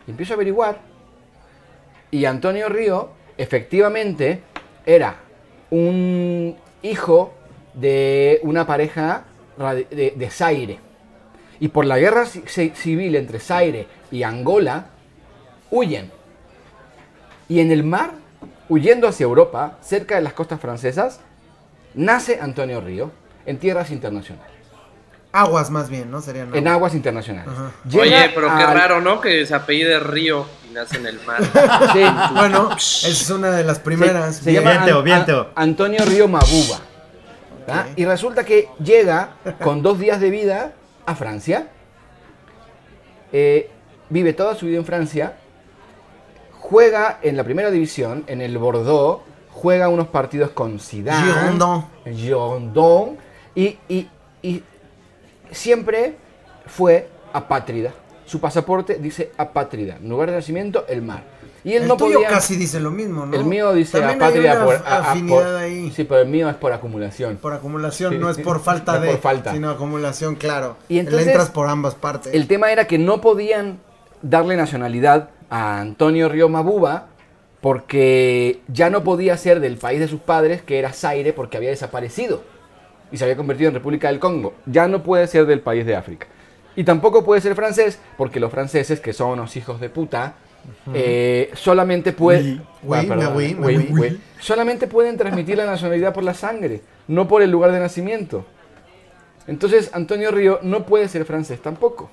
Y 0.07 0.11
empiezo 0.11 0.35
a 0.35 0.37
averiguar. 0.37 0.79
Y 2.11 2.27
Antonio 2.27 2.69
Río, 2.69 3.09
efectivamente, 3.39 4.43
era 4.85 5.17
un 5.71 6.57
hijo 6.83 7.33
de 7.73 8.39
una 8.43 8.67
pareja 8.67 9.25
de, 9.57 10.12
de 10.15 10.31
Zaire. 10.31 10.79
Y 11.61 11.69
por 11.69 11.85
la 11.85 11.99
guerra 11.99 12.25
ci- 12.25 12.45
ci- 12.45 12.75
civil 12.75 13.15
entre 13.17 13.39
Zaire 13.41 13.87
y 14.11 14.23
Angola, 14.23 14.87
huyen. 15.71 16.11
Y 17.49 17.61
en 17.61 17.71
el 17.71 17.85
mar, 17.85 18.13
huyendo 18.69 19.07
hacia 19.09 19.25
Europa, 19.25 19.79
cerca 19.83 20.17
de 20.17 20.23
las 20.23 20.33
costas 20.33 20.61
francesas, 20.61 21.21
nace 21.95 22.39
Antonio 22.41 22.81
Río 22.81 23.11
en 23.47 23.59
tierras 23.59 23.91
internacionales, 23.91 24.51
Aguas 25.37 25.69
más 25.71 25.91
bien, 25.91 26.13
¿no? 26.13 26.21
Serían 26.23 26.49
en 26.55 26.69
aguas. 26.69 26.75
aguas 26.77 26.95
internacionales. 26.95 27.53
Oye, 27.93 28.31
pero 28.35 28.47
qué 28.57 28.63
al- 28.63 28.75
raro, 28.75 29.01
¿no? 29.01 29.21
Que 29.21 29.45
se 29.45 29.53
apellide 29.55 29.99
Río 29.99 30.47
y 30.71 30.73
nace 30.75 30.97
en 30.97 31.07
el 31.07 31.21
mar. 31.27 31.43
Sí, 31.93 32.05
Bueno, 32.35 32.71
esa 32.77 33.09
es 33.09 33.31
una 33.31 33.51
de 33.51 33.65
las 33.65 33.81
primeras. 33.81 34.37
se, 34.37 34.45
se 34.45 34.53
llama 34.53 34.71
Viento, 34.73 34.99
An- 34.99 35.05
viento. 35.05 35.41
An- 35.57 35.63
Antonio 35.71 36.05
Río 36.05 36.29
Mabuba. 36.29 36.79
¿verdad? 37.67 37.87
Ok. 37.91 37.99
Y 37.99 38.05
resulta 38.05 38.45
que 38.45 38.69
llega 38.83 39.31
con 39.63 39.83
dos 39.83 39.99
días 39.99 40.21
de 40.21 40.31
vida 40.31 40.73
a 41.07 41.15
Francia. 41.15 41.69
eh, 43.33 43.71
vive 44.11 44.33
toda 44.33 44.55
su 44.55 44.67
vida 44.67 44.79
en 44.79 44.85
Francia. 44.85 45.37
Juega 46.61 47.19
en 47.23 47.37
la 47.37 47.45
primera 47.45 47.71
división, 47.71 48.25
en 48.27 48.41
el 48.41 48.57
Bordeaux. 48.59 49.23
Juega 49.51 49.89
unos 49.89 50.09
partidos 50.09 50.51
con 50.51 50.79
Zidane. 50.81 51.33
Girondin. 52.07 52.17
Girondin. 52.17 53.19
Y, 53.55 53.79
y- 53.89 54.09
y 54.43 54.63
siempre 55.51 56.17
fue 56.67 57.09
apátrida. 57.33 57.93
Su 58.25 58.41
pasaporte 58.41 58.95
dice 58.97 59.33
apátrida. 59.37 59.99
Lugar 60.03 60.31
de 60.31 60.37
nacimiento, 60.37 60.85
el 60.89 61.03
mar. 61.03 61.23
Y 61.65 61.73
él 61.75 61.83
El 61.85 61.89
no 61.89 61.97
tuyo 61.97 62.15
podía. 62.17 62.29
casi 62.29 62.57
dice 62.57 62.79
lo 62.79 62.91
mismo, 62.91 63.25
¿no? 63.25 63.35
El 63.35 63.45
mío 63.45 63.73
dice 63.73 63.99
También 63.99 64.23
apátrida 64.23 64.51
hay 64.53 64.57
una 64.59 64.65
por, 64.67 64.75
a- 64.87 64.99
afinidad 65.12 65.35
por- 65.37 65.55
ahí. 65.57 65.91
Sí, 65.97 66.05
pero 66.05 66.21
el 66.21 66.29
mío 66.29 66.49
es 66.51 66.57
por 66.57 66.73
acumulación. 66.73 67.37
Por 67.39 67.55
acumulación, 67.55 68.12
Sí. 68.12 68.19
no 68.19 68.29
es 68.29 68.39
por 68.39 68.61
falta 68.61 68.97
Es 68.97 69.01
de. 69.03 69.09
por 69.09 69.19
falta. 69.21 69.53
Sino 69.53 69.71
acumulación, 69.71 70.35
claro. 70.37 70.77
Y 70.91 70.99
entonces, 70.99 71.25
Le 71.25 71.33
entras 71.33 71.51
por 71.51 71.69
ambas 71.69 71.95
partes. 71.95 72.35
El 72.35 72.47
tema 72.49 72.71
era 72.71 72.87
que 72.87 72.99
no 72.99 73.21
podían 73.23 73.79
darle 74.21 74.57
nacionalidad 74.57 75.31
a 75.49 75.81
Antonio 75.81 76.29
Río 76.29 76.49
Mabuba 76.51 77.07
porque 77.61 78.61
ya 78.69 78.91
no 78.91 79.03
podía 79.05 79.37
ser 79.39 79.59
del 79.61 79.79
país 79.79 79.99
de 79.99 80.07
sus 80.09 80.21
padres, 80.21 80.61
que 80.61 80.79
era 80.79 80.93
Zaire, 80.93 81.33
porque 81.33 81.57
había 81.57 81.71
desaparecido 81.71 82.43
y 83.11 83.17
se 83.17 83.25
había 83.25 83.37
convertido 83.37 83.69
en 83.69 83.75
República 83.75 84.09
del 84.09 84.19
Congo. 84.19 84.53
Ya 84.67 84.87
no 84.87 85.03
puede 85.03 85.27
ser 85.29 85.47
del 85.47 85.61
país 85.61 85.87
de 85.87 85.97
África. 85.97 86.27
Y 86.77 86.85
tampoco 86.85 87.25
puede 87.25 87.41
ser 87.41 87.55
francés, 87.55 87.99
porque 88.19 88.39
los 88.39 88.51
franceses, 88.51 89.01
que 89.01 89.15
son 89.15 89.31
unos 89.31 89.57
hijos 89.57 89.81
de 89.81 89.89
puta, 89.89 90.35
eh, 90.95 91.51
solamente 91.55 92.12
pueden... 92.12 92.62
Ah. 92.62 92.69
Solamente 94.41 94.87
pueden 94.87 95.17
transmitir 95.17 95.57
la 95.57 95.67
nacionalidad 95.67 96.12
por 96.12 96.23
la 96.25 96.35
sangre, 96.35 96.83
no 97.09 97.27
por 97.29 97.43
el 97.43 97.51
lugar 97.51 97.73
de 97.73 97.81
nacimiento. 97.81 98.45
Entonces 99.47 99.91
Antonio 99.95 100.31
Río 100.31 100.59
no 100.62 100.85
puede 100.87 101.09
ser 101.09 101.25
francés 101.25 101.61
tampoco. 101.62 102.11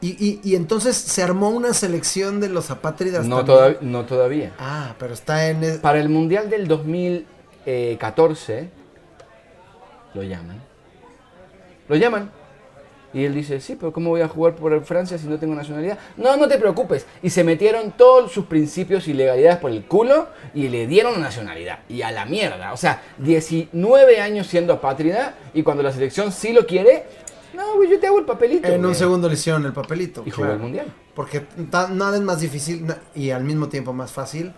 Y, 0.00 0.10
y, 0.24 0.40
y 0.44 0.54
entonces 0.54 0.96
se 0.96 1.22
armó 1.24 1.50
una 1.50 1.74
selección 1.74 2.38
de 2.40 2.48
los 2.48 2.70
apátridas. 2.70 3.26
No, 3.26 3.44
todav- 3.44 3.80
no 3.80 4.04
todavía. 4.04 4.52
Ah, 4.58 4.94
pero 4.98 5.12
está 5.14 5.48
en. 5.50 5.64
el- 5.64 5.80
Para 5.80 5.98
el 5.98 6.08
Mundial 6.08 6.48
del 6.50 6.68
2014 6.68 8.68
lo 10.14 10.22
llaman. 10.22 10.62
Lo 11.88 11.96
llaman. 11.96 12.30
Y 13.14 13.24
él 13.24 13.34
dice, 13.34 13.58
sí, 13.60 13.74
pero 13.74 13.90
¿cómo 13.90 14.10
voy 14.10 14.20
a 14.20 14.28
jugar 14.28 14.54
por 14.54 14.84
Francia 14.84 15.16
si 15.16 15.26
no 15.26 15.38
tengo 15.38 15.54
nacionalidad? 15.54 15.98
No, 16.18 16.36
no 16.36 16.46
te 16.46 16.58
preocupes. 16.58 17.06
Y 17.22 17.30
se 17.30 17.42
metieron 17.42 17.92
todos 17.92 18.30
sus 18.32 18.44
principios 18.44 19.08
y 19.08 19.14
legalidades 19.14 19.56
por 19.58 19.70
el 19.70 19.84
culo 19.86 20.28
y 20.52 20.68
le 20.68 20.86
dieron 20.86 21.18
nacionalidad. 21.20 21.78
Y 21.88 22.02
a 22.02 22.10
la 22.10 22.26
mierda. 22.26 22.72
O 22.74 22.76
sea, 22.76 23.00
19 23.18 24.20
años 24.20 24.46
siendo 24.46 24.74
apátrida 24.74 25.34
y 25.54 25.62
cuando 25.62 25.82
la 25.82 25.90
selección 25.92 26.32
sí 26.32 26.52
lo 26.52 26.66
quiere, 26.66 27.04
no, 27.54 27.76
güey, 27.76 27.90
yo 27.90 27.98
te 27.98 28.06
hago 28.06 28.18
el 28.18 28.26
papelito. 28.26 28.68
En 28.68 28.74
un 28.80 28.82
güey". 28.82 28.94
segundo 28.94 29.26
le 29.28 29.34
hicieron 29.34 29.64
el 29.64 29.72
papelito. 29.72 30.22
Y 30.26 30.30
jugó 30.30 30.52
el 30.52 30.58
Mundial. 30.58 30.86
Porque 31.14 31.44
nada 31.72 32.14
es 32.16 32.22
más 32.22 32.40
difícil 32.40 32.86
y 33.14 33.30
al 33.30 33.42
mismo 33.42 33.68
tiempo 33.68 33.92
más 33.94 34.12
fácil 34.12 34.52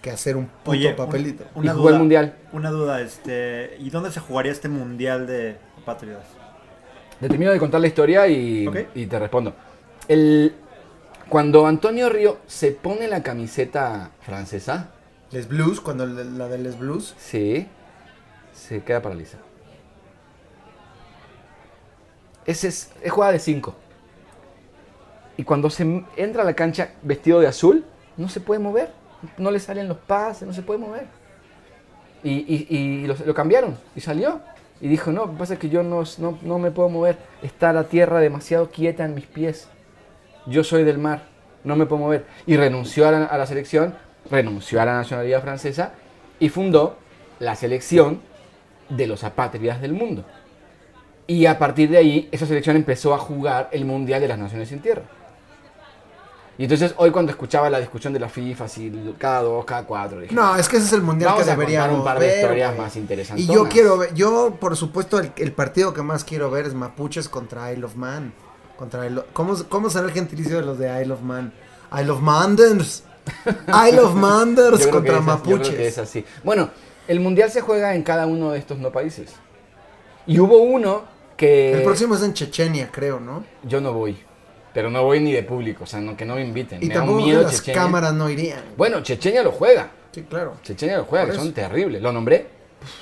que 0.00 0.10
hacer 0.12 0.36
un 0.36 0.46
puto 0.46 0.70
Oye, 0.70 0.92
papelito. 0.94 1.44
un- 1.56 1.62
una 1.64 1.72
Y 1.72 1.74
jugó 1.74 1.90
el 1.90 1.98
Mundial. 1.98 2.36
Una 2.52 2.70
duda, 2.70 3.00
este, 3.00 3.76
¿y 3.80 3.90
dónde 3.90 4.12
se 4.12 4.20
jugaría 4.20 4.52
este 4.52 4.68
mundial 4.68 5.26
de 5.26 5.56
apátridas? 5.82 6.22
Te 7.20 7.28
termino 7.28 7.50
de 7.50 7.58
contar 7.58 7.80
la 7.80 7.86
historia 7.88 8.28
y, 8.28 8.68
y 8.94 9.06
te 9.06 9.18
respondo. 9.18 9.52
El, 10.06 10.54
cuando 11.28 11.66
Antonio 11.66 12.08
Río 12.08 12.38
se 12.46 12.70
pone 12.72 13.08
la 13.08 13.22
camiseta 13.22 14.10
francesa, 14.20 14.90
Les 15.32 15.48
Blues, 15.48 15.80
cuando 15.80 16.06
la 16.06 16.48
de 16.48 16.58
Les 16.58 16.78
Blues. 16.78 17.14
sí, 17.18 17.66
se 18.54 18.82
queda 18.82 19.02
paralizado. 19.02 19.42
Ese 22.46 22.68
es, 22.68 22.92
es 23.02 23.12
jugada 23.12 23.32
de 23.32 23.38
5. 23.40 23.74
Y 25.36 25.44
cuando 25.44 25.70
se 25.70 26.04
entra 26.16 26.42
a 26.42 26.44
la 26.44 26.54
cancha 26.54 26.92
vestido 27.02 27.40
de 27.40 27.46
azul, 27.46 27.84
no 28.16 28.28
se 28.28 28.40
puede 28.40 28.60
mover. 28.60 28.90
No 29.36 29.50
le 29.50 29.60
salen 29.60 29.86
los 29.88 29.98
pases, 29.98 30.46
no 30.46 30.54
se 30.54 30.62
puede 30.62 30.78
mover. 30.80 31.06
Y, 32.24 32.30
y- 32.52 32.66
y 32.70 33.06
lo, 33.06 33.14
lo 33.26 33.34
cambiaron 33.34 33.76
y 33.94 34.00
salió. 34.00 34.40
Y 34.80 34.88
dijo, 34.88 35.10
no, 35.12 35.32
pasa 35.36 35.58
que 35.58 35.68
yo 35.68 35.82
no, 35.82 36.04
no, 36.18 36.38
no 36.42 36.58
me 36.58 36.70
puedo 36.70 36.88
mover. 36.88 37.18
Está 37.42 37.72
la 37.72 37.84
tierra 37.84 38.20
demasiado 38.20 38.70
quieta 38.70 39.04
en 39.04 39.14
mis 39.14 39.26
pies. 39.26 39.68
Yo 40.46 40.64
soy 40.64 40.84
del 40.84 40.98
mar, 40.98 41.24
no 41.64 41.76
me 41.76 41.86
puedo 41.86 42.02
mover. 42.02 42.24
Y 42.46 42.56
renunció 42.56 43.08
a 43.08 43.12
la, 43.12 43.24
a 43.24 43.38
la 43.38 43.46
selección, 43.46 43.94
renunció 44.30 44.80
a 44.80 44.84
la 44.84 44.94
nacionalidad 44.94 45.42
francesa 45.42 45.92
y 46.38 46.48
fundó 46.48 46.96
la 47.40 47.56
selección 47.56 48.20
de 48.88 49.06
los 49.06 49.24
apátridas 49.24 49.80
del 49.80 49.92
mundo. 49.92 50.24
Y 51.26 51.46
a 51.46 51.58
partir 51.58 51.90
de 51.90 51.98
ahí, 51.98 52.28
esa 52.32 52.46
selección 52.46 52.76
empezó 52.76 53.14
a 53.14 53.18
jugar 53.18 53.68
el 53.72 53.84
Mundial 53.84 54.20
de 54.20 54.28
las 54.28 54.38
Naciones 54.38 54.68
sin 54.68 54.80
Tierra. 54.80 55.02
Y 56.58 56.64
entonces 56.64 56.92
hoy 56.96 57.12
cuando 57.12 57.30
escuchaba 57.30 57.70
la 57.70 57.78
discusión 57.78 58.12
de 58.12 58.18
la 58.18 58.28
FIFA, 58.28 58.66
si 58.68 59.14
cada 59.16 59.42
dos, 59.42 59.64
cada 59.64 59.84
cuatro, 59.84 60.18
dije, 60.20 60.34
No, 60.34 60.56
es 60.56 60.68
que 60.68 60.76
ese 60.78 60.86
es 60.86 60.92
el 60.92 61.02
mundial 61.02 61.30
Vamos 61.30 61.44
que 61.44 61.50
a 61.50 61.54
contar 61.54 61.68
deberíamos 61.70 61.98
un 62.00 62.04
par 62.04 62.18
de 62.18 62.26
ver, 62.26 62.36
historias 62.40 62.76
más 62.76 62.96
interesantes. 62.96 63.44
Y 63.48 63.52
yo 63.54 63.68
quiero 63.68 63.96
ver, 63.98 64.12
yo 64.14 64.56
por 64.58 64.76
supuesto 64.76 65.20
el, 65.20 65.30
el 65.36 65.52
partido 65.52 65.94
que 65.94 66.02
más 66.02 66.24
quiero 66.24 66.50
ver 66.50 66.66
es 66.66 66.74
Mapuches 66.74 67.28
contra 67.28 67.72
Isle 67.72 67.84
of 67.84 67.94
Man. 67.94 68.32
Contra 68.76 69.06
Isle- 69.06 69.24
¿cómo, 69.32 69.56
¿Cómo 69.68 69.88
será 69.88 70.06
el 70.06 70.12
gentilicio 70.12 70.56
de 70.56 70.62
los 70.66 70.78
de 70.78 71.00
Isle 71.02 71.12
of 71.14 71.22
Man? 71.22 71.52
Isle 71.96 72.10
of 72.10 72.20
Manders. 72.20 73.04
Isle 73.88 74.00
of 74.00 74.14
Manders 74.14 74.86
contra 74.88 74.88
es 74.88 74.88
así, 74.88 74.94
yo 74.98 75.02
creo 75.02 75.22
Mapuches. 75.22 75.74
que 75.76 75.86
es 75.86 75.98
así. 75.98 76.24
Bueno, 76.42 76.70
el 77.06 77.20
mundial 77.20 77.50
se 77.52 77.60
juega 77.60 77.94
en 77.94 78.02
cada 78.02 78.26
uno 78.26 78.50
de 78.50 78.58
estos 78.58 78.78
no 78.78 78.90
países. 78.90 79.32
Y 80.26 80.40
hubo 80.40 80.58
uno 80.58 81.04
que 81.36 81.72
El 81.74 81.82
próximo 81.84 82.16
es 82.16 82.22
en 82.22 82.34
Chechenia, 82.34 82.90
creo, 82.90 83.20
¿no? 83.20 83.44
yo 83.62 83.80
no 83.80 83.92
voy, 83.92 84.18
pero 84.78 84.90
no 84.92 85.02
voy 85.02 85.18
ni 85.18 85.32
de 85.32 85.42
público, 85.42 85.82
o 85.82 85.86
sea, 85.88 86.00
no, 86.00 86.16
que 86.16 86.24
no 86.24 86.36
me 86.36 86.42
inviten. 86.44 86.80
Y 86.80 86.86
me 86.86 86.94
da 86.94 87.00
un 87.00 87.06
tampoco 87.08 87.18
que 87.18 87.24
miedo 87.32 87.42
las 87.42 87.56
Chechenia. 87.56 87.82
cámaras 87.82 88.14
no 88.14 88.30
irían. 88.30 88.60
Bueno, 88.76 89.02
Chechenia 89.02 89.42
lo 89.42 89.50
juega. 89.50 89.90
Sí, 90.12 90.22
claro. 90.22 90.54
Chechenia 90.62 90.98
lo 90.98 91.04
juega, 91.04 91.34
son 91.34 91.52
terribles. 91.52 92.00
Lo 92.00 92.12
nombré, 92.12 92.46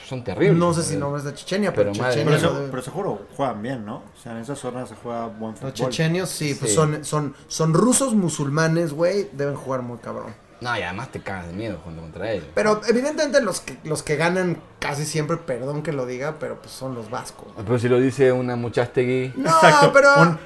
son 0.09 0.25
terribles. 0.25 0.57
No 0.57 0.73
sé 0.73 0.83
si 0.85 0.97
nombres 0.97 1.25
de 1.25 1.35
Chechenia, 1.35 1.75
pero, 1.75 1.93
Pero 1.93 2.03
Chechenia. 2.07 2.35
Pero, 2.39 2.55
debe- 2.55 2.69
pero 2.71 2.83
seguro 2.83 3.27
juegan 3.37 3.61
bien, 3.61 3.85
¿no? 3.85 3.97
O 3.97 4.23
sea, 4.23 4.33
en 4.33 4.39
esas 4.39 4.59
zonas 4.59 4.89
se 4.89 4.95
juega 4.95 5.27
buen 5.27 5.51
Los 5.53 5.61
fútbol. 5.61 5.73
chechenios 5.75 6.31
sí, 6.31 6.55
pues 6.59 6.71
Sí. 6.71 6.77
son, 6.77 7.05
son, 7.05 7.35
son 7.47 7.75
rusos 7.75 8.15
musulmanes, 8.15 8.95
güey, 8.95 9.29
deben 9.35 9.55
jugar 9.55 9.83
muy 9.83 9.99
cabrón. 9.99 10.35
No, 10.63 10.75
y 10.79 10.81
además 10.81 11.13
te 11.13 11.21
cagas 11.21 11.49
de 11.49 11.53
miedo 11.53 11.77
jugando 11.83 12.01
contra 12.01 12.33
él. 12.33 12.43
Pero 12.55 12.81
evidentemente 12.89 13.43
los 13.43 13.61
que, 13.61 13.77
los 13.85 14.03
que 14.03 14.17
ganan 14.17 14.57
casi 14.79 15.05
siempre, 15.05 15.37
perdón 15.37 15.83
que 15.83 15.93
lo 15.93 16.07
diga, 16.07 16.37
pero 16.41 16.57
pues 16.59 16.71
son 16.73 16.95
los 16.95 17.11
vascos. 17.11 17.49
Pero 17.55 17.79
si 17.79 17.91
lo 17.91 18.01
dice 18.01 18.33
una 18.33 18.57
muchastegui. 18.57 19.35
No, 19.37 19.51
Exacto, 19.51 19.93
pero. 19.93 20.09
un- 20.23 20.39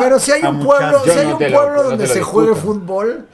pero, 0.00 0.18
si 0.18 0.32
hay 0.32 0.42
un 0.42 0.64
pueblo, 0.64 1.02
si 1.04 1.10
hay 1.10 1.26
no 1.26 1.36
un 1.36 1.42
lo- 1.42 1.58
pueblo 1.58 1.82
no 1.82 1.88
donde 1.90 2.06
se 2.06 2.22
juegue 2.22 2.54
fútbol, 2.54 3.26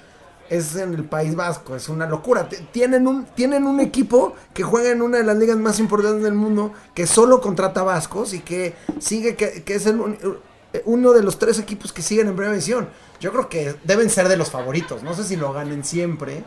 es 0.49 0.76
en 0.76 0.93
el 0.95 1.05
País 1.05 1.34
Vasco. 1.34 1.74
Es 1.76 1.88
una 1.88 2.07
locura. 2.07 2.47
Tienen 2.72 3.07
un, 3.09 3.24
tienen 3.24 3.66
un 3.66 3.80
equipo 3.80 4.34
que 4.53 4.62
juega 4.62 4.90
en 4.90 5.01
una 5.03 5.18
de 5.18 5.24
las 5.24 5.36
ligas 5.36 5.57
más 5.57 5.78
importantes 5.78 6.22
del 6.22 6.34
mundo, 6.34 6.72
que 6.95 7.07
solo 7.07 7.40
contrata 7.40 7.82
vascos 7.82 8.34
y 8.34 8.40
que 8.40 8.74
sigue, 8.99 9.34
que, 9.34 9.62
que 9.62 9.74
es 9.74 9.86
el 9.86 10.01
un- 10.01 10.18
uno 10.84 11.12
de 11.12 11.22
los 11.22 11.38
tres 11.38 11.59
equipos 11.59 11.93
que 11.93 12.03
siguen 12.03 12.28
en 12.28 12.34
primera 12.34 12.53
división. 12.53 12.88
Yo 13.20 13.30
creo 13.30 13.49
que 13.49 13.74
deben 13.84 14.11
ser 14.11 14.28
de 14.28 14.36
los 14.36 14.51
favoritos. 14.51 15.03
No 15.03 15.14
sé 15.14 15.24
si 15.24 15.36
lo 15.36 15.53
ganen 15.53 15.84
siempre. 15.84 16.45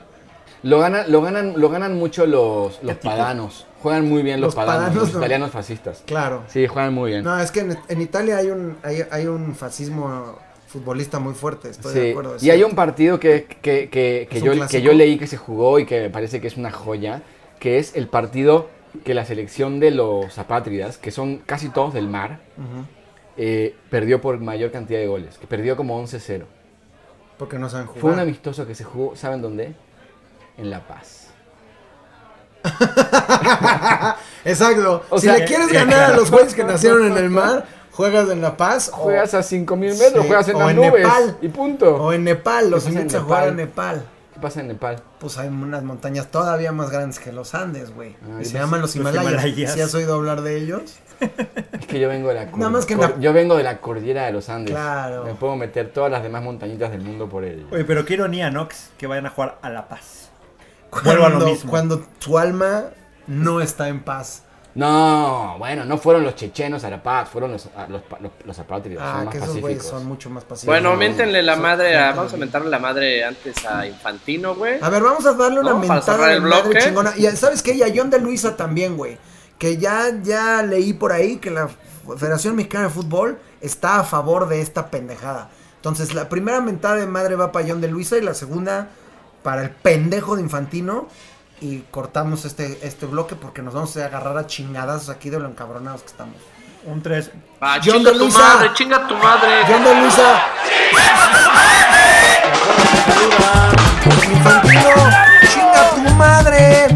Lo 0.63 0.79
ganan, 0.79 1.11
lo 1.11 1.21
ganan, 1.21 1.53
lo 1.57 1.69
ganan 1.69 1.95
mucho 1.95 2.25
los, 2.25 2.79
los 2.81 2.95
padanos. 2.97 3.67
Juegan 3.85 4.09
muy 4.09 4.21
bien 4.23 4.41
los, 4.41 4.49
Los 4.49 4.55
padanos, 4.55 4.81
padanos 4.83 5.03
los 5.03 5.13
no. 5.13 5.19
italianos 5.19 5.51
fascistas. 5.51 6.03
Claro. 6.05 6.43
Sí, 6.47 6.67
juegan 6.67 6.93
muy 6.93 7.11
bien. 7.11 7.23
No, 7.23 7.39
es 7.39 7.51
que 7.51 7.61
en, 7.61 7.77
en 7.87 8.01
Italia 8.01 8.37
hay 8.37 8.47
un, 8.47 8.77
hay, 8.83 9.03
hay 9.11 9.25
un 9.27 9.55
fascismo 9.55 10.37
futbolista 10.67 11.19
muy 11.19 11.33
fuerte. 11.33 11.69
Estoy 11.69 11.93
de 11.93 12.01
Sí, 12.03 12.09
acuerdo. 12.11 12.35
es 12.35 12.43
y 12.43 12.51
hay 12.51 12.63
un 12.63 12.75
partido 12.75 13.19
que, 13.19 13.45
que, 13.61 13.89
que, 13.89 14.27
que 14.29 14.37
¿Es 14.37 14.41
un 14.41 14.45
yo, 14.47 14.51
que 14.53 14.57
clásico? 14.57 14.83
yo 14.83 14.93
leí 14.93 15.17
que 15.17 15.27
se 15.27 15.37
jugó 15.37 15.79
y 15.79 15.85
que 15.85 16.01
me 16.01 16.09
parece 16.09 16.41
que 16.41 16.47
es 16.47 16.57
una 16.57 16.71
joya, 16.71 17.21
que 17.59 17.77
es 17.79 17.95
el 17.95 18.07
partido 18.07 18.69
que 19.03 19.13
la 19.13 19.25
selección 19.25 19.79
de 19.79 19.91
los 19.91 20.37
apátridas, 20.39 20.97
que 20.97 21.11
son 21.11 21.37
casi 21.45 21.69
todos 21.69 21.93
del 21.93 22.07
mar, 22.09 22.39
eh, 23.37 23.75
perdió 23.89 24.21
por 24.21 24.39
mayor 24.39 24.71
cantidad 24.71 24.99
de 24.99 25.07
goles, 25.07 25.37
que 25.37 25.47
perdió 25.47 25.75
como 25.77 26.01
11-0. 26.01 26.43
Porque 27.37 27.59
no 27.59 27.69
saben 27.69 27.87
jugar. 27.87 28.01
Fue 28.01 28.11
un 28.11 28.19
amistoso 28.19 28.65
que 28.65 28.73
se 28.73 28.83
jugó, 28.85 29.15
¿saben 29.15 29.41
dónde? 29.41 29.73
En 30.57 30.69
La 30.69 30.87
Paz. 30.87 31.24
Exacto. 34.45 35.03
O 35.09 35.19
si 35.19 35.27
sea, 35.27 35.37
le 35.37 35.45
quieres 35.45 35.67
ganar 35.71 36.11
a 36.11 36.15
los 36.15 36.29
güeyes 36.31 36.53
que 36.53 36.63
nacieron 36.63 37.05
en 37.05 37.17
el 37.17 37.29
mar, 37.29 37.65
juegas 37.91 38.29
en 38.29 38.41
La 38.41 38.57
Paz 38.57 38.89
o, 38.93 38.97
Juegas 38.97 39.33
a 39.33 39.39
5.000 39.39 39.77
metros, 39.77 40.11
Sí, 40.23 40.27
juegas 40.27 40.47
en 40.49 40.55
o 40.55 40.59
las 40.59 40.69
en 40.71 40.75
nubes 40.77 40.93
Nepal. 40.93 41.37
y 41.41 41.47
punto. 41.49 41.95
o 41.95 42.13
en 42.13 42.23
Nepal. 42.23 42.69
Los 42.69 42.83
¿Qué 42.83 42.89
pasa 42.89 42.95
en 42.99 43.01
invitas 43.01 43.21
a 43.21 43.23
jugar 43.23 43.43
a 43.47 43.51
Nepal? 43.51 44.05
¿Qué 44.33 44.39
pasa 44.41 44.59
en 44.59 44.67
Nepal? 44.67 45.01
Pues 45.19 45.37
hay 45.37 45.47
unas 45.47 45.83
montañas 45.83 46.27
todavía 46.27 46.71
más 46.73 46.89
grandes 46.89 47.19
que 47.19 47.31
los 47.31 47.55
Andes, 47.55 47.93
güey. 47.95 48.15
Ah, 48.23 48.41
y 48.41 48.45
se 48.45 48.57
llaman 48.57 48.81
los 48.81 48.89
los 48.95 48.95
Himalayas. 48.97 49.31
Himalayas. 49.45 49.73
¿Sí 49.73 49.81
has 49.81 49.95
oído 49.95 50.15
hablar 50.15 50.41
de 50.41 50.57
ellos? 50.57 50.81
Es 51.79 51.87
que 51.87 51.99
yo 51.99 52.09
vengo 52.09 52.27
de 52.29 52.33
la 52.35 52.45
Nada 52.45 52.69
más 52.69 52.85
que 52.85 52.95
cor- 52.97 53.05
en 53.05 53.11
la- 53.11 53.19
yo 53.19 53.31
vengo 53.31 53.55
de 53.55 53.63
la 53.63 53.77
cordillera 53.77 54.25
de 54.25 54.33
los 54.33 54.49
Andes. 54.49 54.73
Claro. 54.75 55.23
Me 55.23 55.33
puedo 55.35 55.55
meter 55.55 55.89
todas 55.93 56.11
las 56.11 56.21
demás 56.21 56.43
montañitas 56.43 56.91
del 56.91 56.99
mundo 57.01 57.29
por 57.29 57.45
él. 57.45 57.65
Oye, 57.71 57.85
pero 57.85 58.03
qué 58.03 58.15
ironía, 58.15 58.51
¿no? 58.51 58.67
Que, 58.67 58.75
que 58.97 59.07
vayan 59.07 59.25
a 59.27 59.29
jugar 59.29 59.57
a 59.61 59.69
La 59.69 59.87
Paz. 59.87 60.24
Vuelvo 61.03 61.25
a 61.25 61.29
lo 61.29 61.35
Cuando- 61.35 61.45
mismo. 61.45 61.69
Cuando 61.69 61.99
tu 62.19 62.37
alma 62.37 62.85
no 63.27 63.61
está 63.61 63.87
en 63.89 64.01
paz. 64.03 64.43
No, 64.75 65.55
bueno, 65.57 65.85
no 65.85 65.97
fueron 65.97 66.23
los 66.25 66.35
chechenos 66.35 66.83
a 66.83 66.89
La 66.89 67.01
Paz, 67.01 67.29
fueron 67.29 67.53
los, 67.53 67.67
a- 67.77 67.87
los, 67.87 68.01
los, 68.19 68.31
los 68.43 68.59
apátridas, 68.59 69.03
son 69.09 69.21
Ah, 69.21 69.23
más 69.23 69.31
que 69.31 69.37
esos 69.37 69.61
güeyes 69.61 69.77
pacíficos. 69.79 69.99
son 70.01 70.05
mucho 70.05 70.29
más 70.29 70.43
pacíficos. 70.43 70.67
Bueno, 70.73 70.89
no, 70.91 70.97
miéntenle 70.97 71.41
la 71.43 71.53
son- 71.53 71.61
madre 71.61 71.97
a. 71.97 72.07
son- 72.09 72.17
Vamos 72.17 72.33
a 72.33 72.37
mentarle 72.37 72.69
la 72.69 72.79
madre 72.79 73.23
antes 73.23 73.65
a 73.65 73.87
Infantino, 73.87 74.53
güey. 74.55 74.77
A 74.81 74.89
ver, 74.89 75.01
vamos 75.01 75.25
a 75.25 75.31
darle 75.33 75.61
una 75.61 75.69
No, 75.69 75.75
para 75.81 75.93
mentada 75.93 76.01
cerrar 76.17 76.29
de 76.29 76.35
el 76.35 76.41
madre 76.41 76.61
bloque. 76.63 76.79
chingona. 76.81 77.13
Y 77.17 77.25
¿sabes 77.37 77.63
qué? 77.63 77.73
Y 77.73 77.83
a 77.83 77.87
John 77.95 78.09
de 78.09 78.19
Luisa 78.19 78.57
también, 78.57 78.97
güey. 78.97 79.17
Que 79.57 79.77
ya, 79.77 80.11
ya 80.21 80.61
leí 80.61 80.91
por 80.91 81.13
ahí 81.13 81.37
que 81.37 81.51
la 81.51 81.69
Federación 82.17 82.57
Mexicana 82.57 82.83
de 82.85 82.89
Fútbol 82.89 83.39
está 83.61 83.99
a 84.01 84.03
favor 84.03 84.49
de 84.49 84.59
esta 84.61 84.91
pendejada. 84.91 85.49
Entonces, 85.77 86.13
la 86.13 86.27
primera 86.27 86.59
mentada 86.59 86.95
de 86.97 87.05
madre 87.07 87.35
va 87.35 87.53
para 87.53 87.65
John 87.65 87.79
de 87.79 87.87
Luisa 87.87 88.17
y 88.17 88.21
la 88.21 88.33
segunda 88.33 88.89
para 89.45 89.61
el 89.61 89.69
pendejo 89.69 90.35
de 90.35 90.41
Infantino. 90.41 91.07
Y 91.61 91.81
cortamos 91.91 92.43
este, 92.43 92.79
este 92.81 93.05
bloque 93.05 93.35
porque 93.35 93.61
nos 93.61 93.75
vamos 93.75 93.95
a 93.95 94.05
agarrar 94.05 94.37
a 94.37 94.47
chingadas 94.47 95.07
aquí 95.07 95.29
de 95.29 95.39
lo 95.39 95.47
encabronados 95.47 96.01
que 96.01 96.07
estamos. 96.07 96.35
Un 96.83 97.01
3. 97.01 97.31
Ah, 97.61 97.75
John 97.75 97.93
chinga 97.97 98.11
de 98.11 98.17
tu 98.17 98.23
Luisa. 98.23 98.39
madre, 98.39 98.69
chinga 98.73 99.07
tu 99.07 99.15
madre. 99.15 99.51
John 99.67 99.83
de 99.83 100.01
Luisa. 100.01 100.45
Infantino, 104.31 104.91
chinga 105.53 105.89
tu 105.91 106.13
madre. 106.15 106.87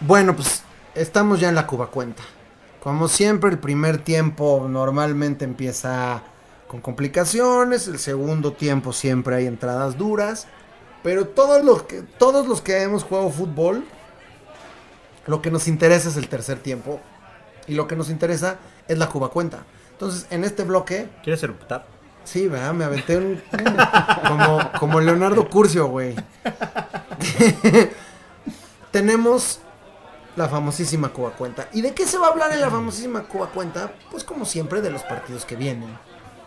Bueno, 0.00 0.36
pues 0.36 0.62
estamos 0.94 1.40
ya 1.40 1.48
en 1.48 1.54
la 1.54 1.66
Cuba 1.66 1.86
cuenta. 1.88 2.22
Como 2.84 3.08
siempre, 3.08 3.50
el 3.50 3.58
primer 3.58 3.98
tiempo 3.98 4.66
normalmente 4.68 5.44
empieza 5.44 6.22
con 6.68 6.80
complicaciones, 6.80 7.88
el 7.88 7.98
segundo 7.98 8.52
tiempo 8.52 8.92
siempre 8.92 9.36
hay 9.36 9.46
entradas 9.46 9.96
duras, 9.98 10.46
pero 11.02 11.26
todos 11.26 11.64
los 11.64 11.84
que, 11.84 12.02
todos 12.02 12.46
los 12.46 12.60
que 12.60 12.82
hemos 12.82 13.02
jugado 13.04 13.30
fútbol, 13.30 13.84
lo 15.26 15.40
que 15.40 15.50
nos 15.50 15.66
interesa 15.66 16.10
es 16.10 16.16
el 16.18 16.28
tercer 16.28 16.58
tiempo 16.58 17.00
y 17.66 17.74
lo 17.74 17.86
que 17.88 17.96
nos 17.96 18.10
interesa 18.10 18.58
es 18.86 18.98
la 18.98 19.08
Cuba 19.08 19.30
cuenta. 19.30 19.64
Entonces, 19.92 20.26
en 20.30 20.44
este 20.44 20.64
bloque, 20.64 21.08
¿Quieres 21.22 21.42
eruptar? 21.42 21.86
sí, 22.24 22.48
¿verdad? 22.48 22.74
Me 22.74 22.84
aventé 22.84 23.16
un, 23.16 23.24
un- 23.24 23.76
como, 24.28 24.72
como 24.78 25.00
Leonardo 25.00 25.48
Curcio, 25.48 25.86
güey. 25.86 26.14
Tenemos 28.90 29.60
la 30.36 30.48
famosísima 30.48 31.08
Cuba 31.10 31.30
Cuenta. 31.32 31.68
¿Y 31.72 31.80
de 31.82 31.92
qué 31.94 32.06
se 32.06 32.18
va 32.18 32.26
a 32.28 32.30
hablar 32.30 32.52
en 32.52 32.60
la 32.60 32.70
famosísima 32.70 33.22
Cuba 33.24 33.48
Cuenta? 33.48 33.92
Pues 34.10 34.24
como 34.24 34.44
siempre 34.44 34.80
de 34.80 34.90
los 34.90 35.02
partidos 35.02 35.44
que 35.44 35.56
vienen. 35.56 35.96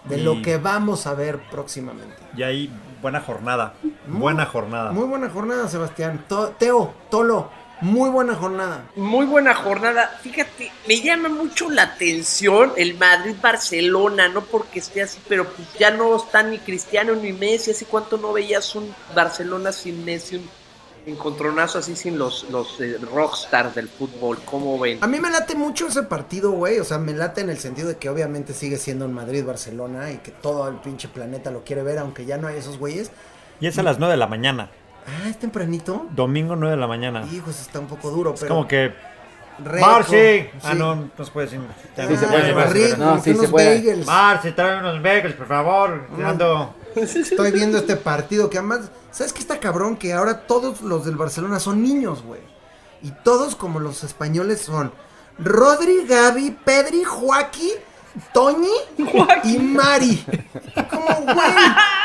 De 0.05 0.17
lo 0.17 0.41
que 0.41 0.57
vamos 0.57 1.05
a 1.05 1.13
ver 1.13 1.39
próximamente. 1.51 2.15
Y 2.35 2.41
ahí, 2.43 2.71
buena 3.01 3.19
jornada. 3.19 3.73
Muy- 4.07 4.21
buena 4.21 4.45
jornada. 4.45 4.91
Muy 4.93 5.05
buena 5.05 5.29
jornada, 5.29 5.67
Sebastián. 5.67 6.23
To- 6.29 6.49
Teo, 6.57 6.93
Tolo, 7.11 7.49
muy 7.81 8.09
buena 8.09 8.33
jornada. 8.35 8.85
Muy 8.95 9.25
buena 9.25 9.53
jornada. 9.53 10.17
Fíjate, 10.23 10.71
me 10.87 11.01
llama 11.01 11.27
mucho 11.27 11.69
la 11.69 11.83
atención 11.83 12.71
el 12.77 12.97
Madrid-Barcelona, 12.97 14.29
no 14.29 14.41
porque 14.45 14.79
esté 14.79 15.01
así, 15.01 15.19
pero 15.27 15.45
pues 15.45 15.67
ya 15.77 15.91
no 15.91 16.15
está 16.15 16.41
ni 16.43 16.59
Cristiano 16.59 17.13
ni 17.15 17.33
Messi. 17.33 17.71
¿Hace 17.71 17.85
cuánto 17.85 18.17
no 18.17 18.31
veías 18.33 18.75
un 18.75 18.93
Barcelona 19.15 19.71
sin 19.71 20.05
Messi, 20.05 20.37
un 20.37 20.49
encontronazo 21.07 21.79
así 21.79 21.95
sin 21.95 22.17
los, 22.19 22.49
los 22.49 22.79
eh, 22.81 22.97
rockstars 23.13 23.73
del 23.75 23.87
fútbol? 23.89 24.37
¿Cómo 24.45 24.77
ven? 24.77 24.99
A 25.01 25.07
mí 25.07 25.19
me 25.19 25.29
late 25.31 25.55
mucho 25.55 25.87
ese 25.87 26.03
partido, 26.03 26.51
güey. 26.51 26.79
O 26.79 26.83
sea, 26.83 26.97
me 26.97 27.13
late 27.13 27.41
en 27.41 27.49
el 27.49 27.57
sentido 27.57 27.87
de 27.87 27.97
que 27.97 28.09
obviamente 28.09 28.53
sigue 28.53 28.77
siendo 28.77 29.05
en 29.05 29.13
Madrid-Barcelona 29.13 30.11
y 30.11 30.17
que 30.17 30.31
todo 30.31 30.67
el 30.67 30.75
pinche 30.75 31.07
planeta 31.07 31.49
lo 31.51 31.63
quiere 31.63 31.83
ver, 31.83 31.99
aunque 31.99 32.25
ya 32.25 32.37
no 32.37 32.47
hay 32.47 32.57
esos 32.57 32.77
güeyes. 32.77 33.11
Y 33.59 33.67
es 33.67 33.77
a 33.79 33.83
las 33.83 33.99
9 33.99 34.11
de 34.13 34.17
la 34.17 34.27
mañana. 34.27 34.69
Ah, 35.07 35.29
es 35.29 35.39
tempranito. 35.39 36.05
Domingo 36.11 36.55
9 36.55 36.75
de 36.75 36.81
la 36.81 36.87
mañana. 36.87 37.25
Hijos, 37.31 37.59
está 37.61 37.79
un 37.79 37.87
poco 37.87 38.11
duro, 38.11 38.33
Es 38.33 38.41
pero. 38.41 38.55
como 38.55 38.67
que. 38.67 38.93
Marci. 39.59 40.47
Ah, 40.63 40.73
no, 40.75 41.09
no 41.17 41.25
se 41.25 41.31
puede 41.31 41.47
decir. 41.47 41.61
Ah, 41.97 42.05
Sí 42.07 42.15
se 42.17 42.27
puede, 42.27 42.65
rico, 42.67 42.97
no, 42.97 43.17
sí 43.17 43.31
se 43.33 43.39
unos 43.39 43.51
puede. 43.51 44.03
trae 44.55 44.79
unos 44.79 45.01
bagels, 45.01 45.33
por 45.35 45.47
favor. 45.47 46.03
Ando. 46.23 46.75
Estoy 46.95 47.51
viendo 47.51 47.77
este 47.77 47.95
partido 47.95 48.49
que 48.49 48.57
además, 48.57 48.91
¿sabes 49.17 49.33
qué 49.33 49.39
está 49.39 49.59
cabrón? 49.59 49.97
Que 49.97 50.13
ahora 50.13 50.45
todos 50.45 50.81
los 50.81 51.05
del 51.05 51.15
Barcelona 51.15 51.59
son 51.59 51.81
niños, 51.81 52.21
güey. 52.21 52.41
Y 53.01 53.09
todos 53.23 53.55
como 53.55 53.79
los 53.79 54.03
españoles 54.03 54.61
son 54.61 54.91
Rodri, 55.39 56.05
Gaby, 56.05 56.55
Pedri, 56.63 57.03
Joaquín, 57.03 57.73
Toñi 58.31 58.67
y 59.43 59.57
Mari. 59.57 60.23
Como, 60.91 61.33
güey, 61.33 61.51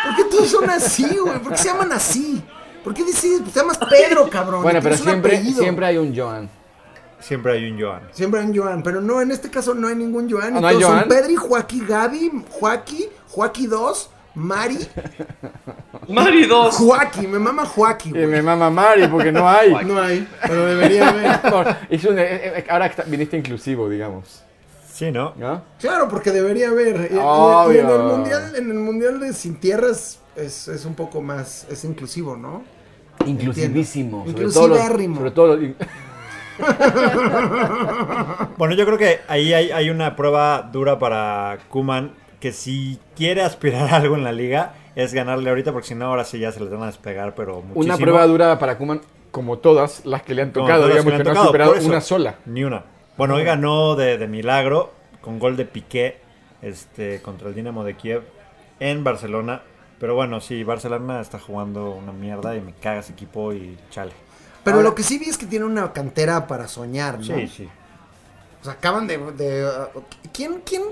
¿por 0.04 0.16
qué 0.16 0.24
todos 0.30 0.48
son 0.48 0.70
así, 0.70 1.06
güey? 1.18 1.38
¿Por 1.40 1.52
qué 1.52 1.58
se 1.58 1.68
llaman 1.68 1.92
así? 1.92 2.42
¿Por 2.82 2.94
qué 2.94 3.04
decides? 3.04 3.42
Pues 3.42 3.52
te 3.52 3.60
llamas 3.60 3.78
Pedro, 3.90 4.30
cabrón. 4.30 4.62
Bueno, 4.62 4.80
pero 4.82 4.96
siempre, 4.96 5.36
apellido. 5.36 5.62
siempre 5.62 5.86
hay 5.86 5.98
un 5.98 6.16
Joan. 6.16 6.48
Siempre 7.20 7.52
hay 7.52 7.70
un 7.70 7.80
Joan. 7.80 8.08
Siempre 8.12 8.40
hay 8.40 8.46
un 8.46 8.56
Joan, 8.56 8.82
pero 8.82 9.02
no, 9.02 9.20
en 9.20 9.30
este 9.30 9.50
caso 9.50 9.74
no 9.74 9.86
hay 9.86 9.96
ningún 9.96 10.30
Joan. 10.30 10.56
Ah, 10.56 10.60
¿no 10.60 10.66
hay 10.66 10.76
todos 10.76 10.88
son 10.88 10.96
Joan? 10.96 11.08
Pedri, 11.08 11.36
Joaquín, 11.36 11.86
Gaby, 11.86 12.44
Joaquín, 12.50 13.06
Joaquín 13.28 13.70
2, 13.70 14.10
Mari, 14.34 14.78
Mari 16.08 16.46
2. 16.46 16.74
Joaquín, 16.76 17.30
me 17.30 17.38
mama 17.38 17.66
Joaquín. 17.66 18.16
Y 18.16 18.26
me 18.26 18.40
mama 18.40 18.70
Mari 18.70 19.06
porque 19.08 19.30
no 19.30 19.48
hay. 19.48 19.72
No 19.84 20.00
hay, 20.00 20.26
pero 20.46 20.66
debería 20.66 21.08
haber. 21.08 21.76
Es 21.90 22.04
un- 22.04 22.18
eh, 22.18 22.58
eh, 22.58 22.64
ahora 22.70 22.90
viniste 23.06 23.36
inclusivo, 23.36 23.88
digamos. 23.90 24.42
Sí, 24.90 25.10
¿no? 25.10 25.34
¿No? 25.36 25.62
Claro, 25.80 26.08
porque 26.08 26.30
debería 26.30 26.68
haber. 26.68 27.10
Y, 27.12 27.16
en 27.78 27.88
el 27.90 27.98
mundial, 27.98 28.54
en 28.56 28.70
el 28.70 28.78
mundial 28.78 29.20
de 29.20 29.32
sin 29.32 29.56
tierras 29.60 30.20
es, 30.36 30.68
es 30.68 30.84
un 30.84 30.94
poco 30.94 31.20
más, 31.20 31.66
es 31.70 31.84
inclusivo, 31.84 32.36
¿no? 32.36 32.62
Inclusivísimo. 33.26 34.24
Sobre 34.26 34.32
todo 34.48 34.68
los- 34.68 34.78
Inclusivérrimo. 34.78 35.16
Sobre 35.16 35.30
todo 35.30 35.56
los- 35.56 35.70
Bueno, 38.58 38.74
yo 38.74 38.84
creo 38.86 38.98
que 38.98 39.20
ahí 39.28 39.52
hay, 39.52 39.70
hay 39.72 39.90
una 39.90 40.14
prueba 40.16 40.62
dura 40.72 40.98
para 40.98 41.58
Kuman 41.68 42.12
que 42.42 42.52
si 42.52 42.98
quiere 43.14 43.42
aspirar 43.42 43.88
a 43.94 43.96
algo 43.96 44.16
en 44.16 44.24
la 44.24 44.32
liga 44.32 44.74
es 44.96 45.14
ganarle 45.14 45.48
ahorita 45.48 45.72
porque 45.72 45.86
si 45.86 45.94
no 45.94 46.06
ahora 46.06 46.24
sí 46.24 46.40
ya 46.40 46.50
se 46.50 46.58
les 46.60 46.68
van 46.70 46.82
a 46.82 46.86
despegar, 46.86 47.36
pero 47.36 47.62
muchísimo. 47.62 47.84
Una 47.84 47.96
prueba 47.96 48.26
dura 48.26 48.58
para 48.58 48.76
Kuman, 48.76 49.00
como 49.30 49.58
todas 49.58 50.04
las 50.04 50.22
que 50.22 50.34
le 50.34 50.42
han 50.42 50.52
tocado, 50.52 50.88
digamos 50.88 51.06
le 51.06 51.10
que, 51.12 51.16
han 51.16 51.24
no 51.24 51.30
ha 51.30 51.32
tocado, 51.34 51.46
superado 51.46 51.74
eso. 51.76 51.86
una 51.88 52.00
sola. 52.00 52.34
Ni 52.44 52.64
una. 52.64 52.84
Bueno, 53.16 53.36
hoy 53.36 53.44
ganó 53.44 53.94
de, 53.94 54.18
de 54.18 54.26
milagro, 54.26 54.92
con 55.20 55.38
gol 55.38 55.56
de 55.56 55.64
Piqué 55.66 56.18
este, 56.62 57.22
contra 57.22 57.48
el 57.48 57.54
Dinamo 57.54 57.84
de 57.84 57.94
Kiev 57.94 58.24
en 58.80 59.04
Barcelona. 59.04 59.62
Pero 60.00 60.16
bueno, 60.16 60.40
sí, 60.40 60.64
Barcelona 60.64 61.20
está 61.20 61.38
jugando 61.38 61.92
una 61.92 62.10
mierda 62.12 62.56
y 62.56 62.60
me 62.60 62.72
caga 62.72 63.00
ese 63.00 63.12
equipo 63.12 63.52
y 63.52 63.78
chale. 63.90 64.10
Pero 64.64 64.78
Ahora- 64.78 64.88
lo 64.88 64.94
que 64.96 65.04
sí 65.04 65.16
vi 65.18 65.26
es 65.26 65.38
que 65.38 65.46
tiene 65.46 65.64
una 65.64 65.92
cantera 65.92 66.48
para 66.48 66.66
soñar, 66.66 67.18
¿no? 67.20 67.24
Sí, 67.24 67.46
sí. 67.46 67.68
O 68.60 68.64
sea, 68.64 68.72
acaban 68.74 69.06
de... 69.06 69.18
de, 69.32 69.64
uh, 69.94 70.00
¿Quién, 70.32 70.60
quién? 70.66 70.82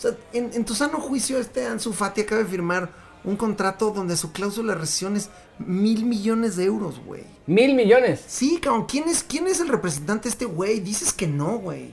O 0.00 0.02
sea, 0.02 0.16
en, 0.32 0.50
en 0.54 0.64
tu 0.64 0.74
sano 0.74 0.98
juicio 0.98 1.36
este 1.36 1.66
Ansu 1.66 1.92
Fati 1.92 2.22
acaba 2.22 2.40
de 2.42 2.48
firmar 2.48 2.88
un 3.22 3.36
contrato 3.36 3.90
donde 3.90 4.16
su 4.16 4.32
cláusula 4.32 4.72
de 4.72 4.80
rescisión 4.80 5.14
es 5.14 5.28
mil 5.58 6.06
millones 6.06 6.56
de 6.56 6.64
euros, 6.64 6.98
güey. 7.04 7.24
Mil 7.46 7.74
millones. 7.74 8.24
Sí, 8.26 8.58
cabrón, 8.62 8.86
¿quién 8.88 9.10
es, 9.10 9.22
quién 9.22 9.46
es 9.46 9.60
el 9.60 9.68
representante 9.68 10.24
de 10.24 10.30
este 10.30 10.44
güey? 10.46 10.80
Dices 10.80 11.12
que 11.12 11.26
no, 11.26 11.58
güey. 11.58 11.92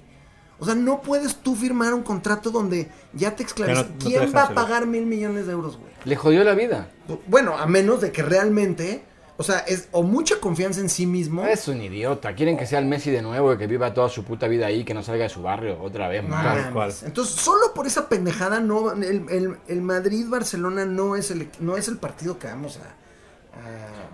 O 0.57 0.65
sea, 0.65 0.73
no 0.73 1.01
puedes 1.01 1.35
tú 1.35 1.53
firmar 1.53 1.93
un 1.93 2.01
contrato 2.01 2.49
donde 2.49 2.89
ya 3.11 3.35
te 3.35 3.43
esclareces. 3.43 3.83
Ya 3.83 3.89
no- 3.89 3.95
no 3.95 4.05
¿Quién 4.09 4.35
va 4.35 4.43
a 4.43 4.53
pagar 4.53 4.87
mil 4.87 5.05
millones 5.05 5.45
de 5.47 5.51
euros, 5.51 5.77
güey? 5.77 5.91
Le 6.05 6.15
jodió 6.15 6.45
la 6.45 6.53
vida. 6.55 6.89
Bueno, 7.27 7.57
a 7.57 7.67
menos 7.67 7.99
de 7.99 8.13
que 8.13 8.23
realmente, 8.23 9.03
o 9.37 9.43
sea, 9.43 9.59
es 9.59 9.87
o 9.91 10.01
mucha 10.03 10.39
confianza 10.39 10.79
en 10.79 10.89
sí 10.89 11.05
mismo. 11.05 11.45
Es 11.45 11.67
un 11.67 11.81
idiota. 11.81 12.33
Quieren 12.33 12.57
que 12.57 12.65
sea 12.65 12.79
el 12.79 12.85
Messi 12.85 13.11
de 13.11 13.21
nuevo 13.21 13.53
y 13.53 13.57
que 13.57 13.67
viva 13.67 13.93
toda 13.93 14.09
su 14.09 14.23
puta 14.23 14.47
vida 14.47 14.65
ahí, 14.65 14.83
que 14.83 14.93
no 14.93 15.03
salga 15.03 15.23
de 15.23 15.29
su 15.29 15.41
barrio 15.43 15.79
otra 15.81 16.07
vez 16.07 16.27
más. 16.27 16.71
cual. 16.73 16.91
Entonces, 17.05 17.35
solo 17.35 17.73
por 17.75 17.85
esa 17.87 18.09
pendejada, 18.09 18.59
no, 18.59 18.91
el, 18.93 19.25
el- 19.29 19.57
el 19.67 19.81
Madrid-Barcelona 19.81 20.85
no 20.85 21.15
es 21.15 21.29
el, 21.31 21.49
no 21.59 21.77
es 21.77 21.87
el 21.87 21.97
partido 21.97 22.39
que 22.39 22.47
vamos 22.47 22.77
a... 22.77 22.95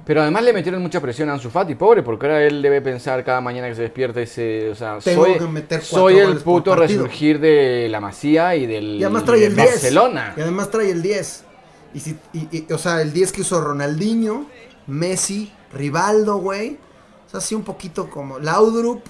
Pero 0.05 0.21
además 0.21 0.43
le 0.43 0.51
metieron 0.51 0.81
mucha 0.81 0.99
presión 0.99 1.29
a 1.29 1.33
Ansu 1.33 1.49
Fati, 1.49 1.75
pobre, 1.75 2.03
porque 2.03 2.25
ahora 2.25 2.43
él 2.43 2.61
debe 2.61 2.81
pensar 2.81 3.23
cada 3.23 3.39
mañana 3.39 3.69
que 3.69 3.75
se 3.75 3.83
despierta 3.83 4.21
ese, 4.21 4.69
o 4.69 4.75
sea, 4.75 4.97
Tengo 4.99 5.23
soy, 5.25 5.37
que 5.37 5.45
meter 5.45 5.81
soy 5.81 6.17
el 6.19 6.37
puto 6.39 6.75
resurgir 6.75 7.39
de 7.39 7.87
la 7.89 8.01
Masía 8.01 8.55
y 8.55 8.65
del 8.65 8.83
Y 8.99 9.03
además 9.03 9.23
trae 9.23 9.45
el 9.45 9.55
10. 9.55 9.69
Barcelona. 9.69 10.33
Y 10.35 10.41
además 10.41 10.69
trae 10.69 10.91
el 10.91 11.01
10. 11.01 11.43
Y 11.93 11.99
si, 12.01 12.17
y- 12.33 12.47
y- 12.51 12.73
o 12.73 12.77
sea, 12.77 13.01
el 13.01 13.13
10 13.13 13.31
que 13.31 13.41
usó 13.41 13.61
Ronaldinho, 13.61 14.45
Messi, 14.87 15.51
Rivaldo, 15.73 16.37
güey. 16.37 16.77
O 17.27 17.29
sea, 17.29 17.37
así 17.39 17.55
un 17.55 17.63
poquito 17.63 18.09
como 18.09 18.39
Laudrup. 18.39 19.03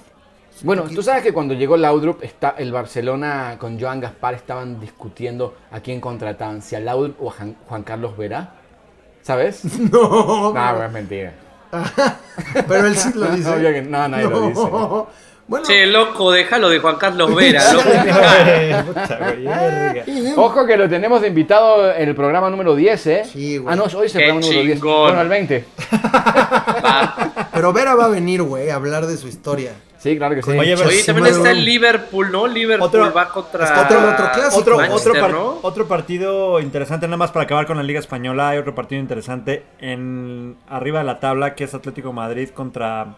Bueno, 0.62 0.82
poquito. 0.82 1.00
tú 1.00 1.04
sabes 1.04 1.22
que 1.22 1.32
cuando 1.32 1.52
llegó 1.54 1.76
Laudrup, 1.76 2.22
está, 2.22 2.50
el 2.58 2.70
Barcelona 2.72 3.56
con 3.58 3.78
Joan 3.80 4.00
Gaspar 4.00 4.34
estaban 4.34 4.78
discutiendo 4.80 5.54
a 5.72 5.80
quién 5.80 6.00
contrataban, 6.00 6.62
si 6.62 6.76
a 6.76 6.80
Laudrup 6.80 7.20
o 7.20 7.30
a 7.30 7.32
Jan- 7.34 7.56
Juan 7.66 7.82
Carlos 7.82 8.16
Vera. 8.16 8.54
¿Sabes? 9.22 9.62
No, 9.92 10.52
No, 10.52 10.84
es 10.84 10.92
mentira. 10.92 11.32
pero 12.68 12.86
él 12.86 12.96
sí 12.96 13.10
lo 13.14 13.26
dice. 13.32 13.82
No, 13.82 14.06
nadie 14.08 14.28
lo 14.28 14.48
dice. 14.48 14.60
Bueno, 15.46 15.66
Che, 15.66 15.86
loco, 15.86 16.32
déjalo 16.32 16.70
de 16.70 16.78
Juan 16.78 16.96
Carlos 16.96 17.34
Vera, 17.36 17.62
loco. 17.72 17.90
Ojo 20.36 20.66
que 20.66 20.76
lo 20.76 20.88
tenemos 20.88 21.20
de 21.20 21.28
invitado 21.28 21.92
en 21.92 22.08
el 22.08 22.14
programa 22.14 22.48
número 22.50 22.74
10, 22.74 23.06
¿eh? 23.08 23.22
Sí, 23.30 23.58
güey. 23.58 23.72
Ah, 23.72 23.76
no, 23.76 23.84
hoy 23.84 24.06
es 24.06 24.14
el 24.14 24.20
Qué 24.22 24.26
programa 24.28 24.40
número 24.40 24.62
10. 24.62 24.74
chingón. 24.78 25.02
Bueno, 25.02 25.20
el 25.20 25.28
20. 25.28 25.64
Va. 26.84 27.48
pero 27.52 27.72
Vera 27.72 27.94
va 27.94 28.06
a 28.06 28.08
venir, 28.08 28.42
güey, 28.42 28.70
a 28.70 28.76
hablar 28.76 29.06
de 29.06 29.16
su 29.16 29.28
historia. 29.28 29.72
Sí, 29.98 30.16
claro 30.18 30.34
que 30.34 30.42
sí. 30.42 30.50
Oye, 30.50 30.76
pero- 30.76 30.88
Oye, 30.88 30.98
Sí, 30.98 31.06
también 31.06 31.22
madre, 31.22 31.36
está 31.36 31.48
güey. 31.50 31.58
el 31.58 31.64
Liverpool, 31.64 32.30
¿no? 32.32 32.46
Liverpool 32.46 32.86
Otro- 32.88 33.12
va 33.14 33.28
contra 33.30 33.82
otro- 33.86 33.98
otro 34.10 34.32
clásico. 34.34 34.60
Otro, 34.60 34.76
Manchester, 34.76 35.10
otro, 35.12 35.22
par- 35.22 35.30
¿no? 35.32 35.58
otro 35.62 35.88
partido 35.88 36.60
interesante, 36.60 37.06
nada 37.06 37.16
más 37.16 37.30
para 37.32 37.44
acabar 37.44 37.66
con 37.66 37.78
la 37.78 37.82
Liga 37.82 38.00
Española, 38.00 38.50
hay 38.50 38.58
otro 38.58 38.74
partido 38.74 39.00
interesante 39.00 39.62
en 39.80 40.56
arriba 40.68 40.98
de 40.98 41.04
la 41.06 41.20
tabla 41.20 41.54
que 41.54 41.64
es 41.64 41.72
Atlético 41.74 42.08
de 42.08 42.14
Madrid 42.14 42.48
contra 42.50 43.14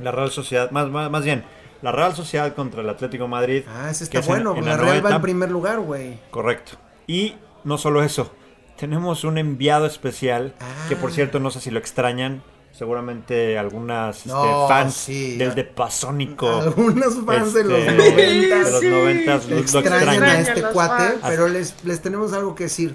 la 0.00 0.10
Real 0.12 0.30
Sociedad, 0.30 0.70
más, 0.70 0.88
más, 0.88 1.10
más 1.10 1.24
bien, 1.24 1.44
la 1.82 1.92
Real 1.92 2.14
Sociedad 2.14 2.54
contra 2.54 2.80
el 2.82 2.88
Atlético 2.88 3.24
de 3.24 3.30
Madrid. 3.30 3.62
Ah, 3.68 3.90
ese 3.90 4.08
que 4.08 4.18
está 4.18 4.20
es 4.20 4.38
en- 4.38 4.44
bueno. 4.44 4.58
en 4.58 4.64
la 4.66 4.76
Real 4.76 5.04
va 5.04 5.16
en 5.16 5.22
primer 5.22 5.50
lugar, 5.50 5.80
güey. 5.80 6.18
Correcto. 6.30 6.72
Y 7.06 7.34
no 7.64 7.78
solo 7.78 8.02
eso, 8.02 8.32
tenemos 8.78 9.24
un 9.24 9.38
enviado 9.38 9.86
especial 9.86 10.54
que 10.88 10.94
Ah. 10.94 10.98
por 11.00 11.12
cierto 11.12 11.40
no 11.40 11.50
sé 11.50 11.60
si 11.60 11.70
lo 11.70 11.78
extrañan, 11.78 12.42
seguramente 12.72 13.58
algunas 13.58 14.18
este, 14.18 14.30
fans 14.68 14.94
sí, 14.94 15.36
del 15.38 15.48
ya. 15.50 15.54
Depasónico. 15.54 16.60
Algunos 16.60 17.16
fans 17.24 17.54
de 17.54 17.64
los 17.64 17.78
este, 17.78 17.92
90 17.92 18.56
de 18.56 18.70
los 18.70 18.82
noventas 18.82 19.44
lo, 19.48 19.54
lo 19.56 19.60
extrañan 19.62 20.22
a 20.24 20.40
este 20.40 20.62
cuate, 20.62 21.04
fans. 21.04 21.20
pero 21.26 21.48
les, 21.48 21.84
les 21.84 22.00
tenemos 22.02 22.32
algo 22.32 22.54
que 22.54 22.64
decir. 22.64 22.94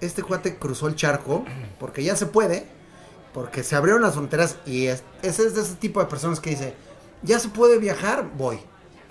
Este 0.00 0.22
cuate 0.22 0.56
cruzó 0.56 0.88
el 0.88 0.96
charco, 0.96 1.44
porque 1.78 2.02
ya 2.02 2.16
se 2.16 2.24
puede, 2.26 2.66
porque 3.32 3.62
se 3.62 3.76
abrieron 3.76 4.02
las 4.02 4.14
fronteras 4.14 4.56
y 4.66 4.86
es, 4.86 5.02
ese 5.22 5.46
es 5.46 5.54
de 5.54 5.62
ese 5.62 5.74
tipo 5.76 6.00
de 6.00 6.06
personas 6.06 6.40
que 6.40 6.50
dice, 6.50 6.74
ya 7.22 7.38
se 7.38 7.48
puede 7.48 7.78
viajar, 7.78 8.24
voy. 8.36 8.58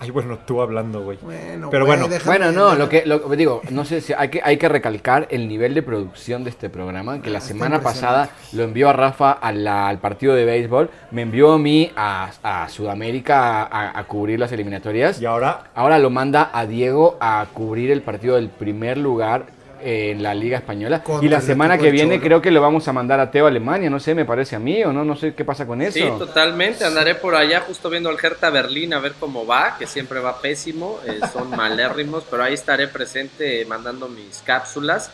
Ay, 0.02 0.10
bueno, 0.10 0.38
tú 0.46 0.62
hablando, 0.62 1.02
güey. 1.02 1.18
Bueno, 1.20 1.68
Pero 1.70 1.84
bueno, 1.84 2.08
Bueno, 2.24 2.50
no, 2.52 2.74
lo 2.74 2.88
que 2.88 3.04
lo, 3.04 3.18
digo, 3.36 3.60
no 3.70 3.84
sé 3.84 4.00
si 4.00 4.14
hay 4.14 4.30
que 4.30 4.40
hay 4.42 4.56
que 4.56 4.66
recalcar 4.66 5.28
el 5.30 5.46
nivel 5.46 5.74
de 5.74 5.82
producción 5.82 6.42
de 6.42 6.48
este 6.48 6.70
programa, 6.70 7.20
que 7.20 7.28
la 7.28 7.36
Ah, 7.36 7.42
está 7.42 7.48
semana 7.52 7.82
pasada 7.82 8.30
lo 8.52 8.62
envió 8.62 8.88
a 8.88 8.94
Rafa 8.94 9.32
a 9.32 9.52
la- 9.52 9.88
al 9.88 9.98
partido 9.98 10.34
de 10.34 10.46
béisbol, 10.46 10.88
me 11.10 11.20
envió 11.20 11.52
a 11.52 11.58
mí 11.58 11.92
a, 11.96 12.30
a 12.42 12.66
Sudamérica 12.70 13.62
a, 13.64 13.98
a 13.98 14.04
cubrir 14.04 14.40
las 14.40 14.50
eliminatorias. 14.52 15.20
Y 15.20 15.26
ahora 15.26 15.64
Ahora 15.74 15.98
lo 15.98 16.08
manda 16.08 16.48
a 16.50 16.64
Diego 16.64 17.18
a 17.20 17.46
cubrir 17.52 17.90
el 17.90 18.00
partido 18.00 18.36
del 18.36 18.48
primer 18.48 18.96
lugar 18.96 19.46
en 19.82 20.22
la 20.22 20.34
Liga 20.34 20.58
Española. 20.58 21.02
Contra 21.02 21.26
y 21.26 21.28
la 21.28 21.40
semana 21.40 21.78
que 21.78 21.90
viene 21.90 22.16
Cholo. 22.16 22.24
creo 22.26 22.42
que 22.42 22.50
lo 22.50 22.60
vamos 22.60 22.86
a 22.88 22.92
mandar 22.92 23.20
a 23.20 23.30
Teo 23.30 23.46
a 23.46 23.48
Alemania, 23.48 23.88
no 23.90 23.98
sé, 24.00 24.14
me 24.14 24.24
parece 24.24 24.56
a 24.56 24.58
mí 24.58 24.82
o 24.84 24.92
no, 24.92 25.04
no 25.04 25.16
sé 25.16 25.34
qué 25.34 25.44
pasa 25.44 25.66
con 25.66 25.80
eso. 25.82 25.94
Sí, 25.98 26.04
totalmente. 26.18 26.84
Andaré 26.84 27.14
por 27.14 27.34
allá 27.34 27.60
justo 27.66 27.88
viendo 27.90 28.08
al 28.08 28.16
Hertha 28.22 28.50
Berlín 28.50 28.92
a 28.94 28.98
ver 29.00 29.12
cómo 29.18 29.46
va, 29.46 29.76
que 29.78 29.86
siempre 29.86 30.20
va 30.20 30.40
pésimo. 30.40 31.00
eh, 31.06 31.20
son 31.32 31.50
malérrimos, 31.56 32.24
pero 32.30 32.42
ahí 32.42 32.54
estaré 32.54 32.88
presente 32.88 33.64
mandando 33.66 34.08
mis 34.08 34.42
cápsulas. 34.44 35.10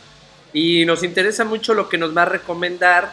Y 0.53 0.85
nos 0.87 1.03
interesa 1.03 1.45
mucho 1.45 1.75
lo 1.75 1.89
que 1.89 1.99
nos 1.99 2.17
va 2.17 2.23
a 2.23 2.27
recomendar 2.27 3.13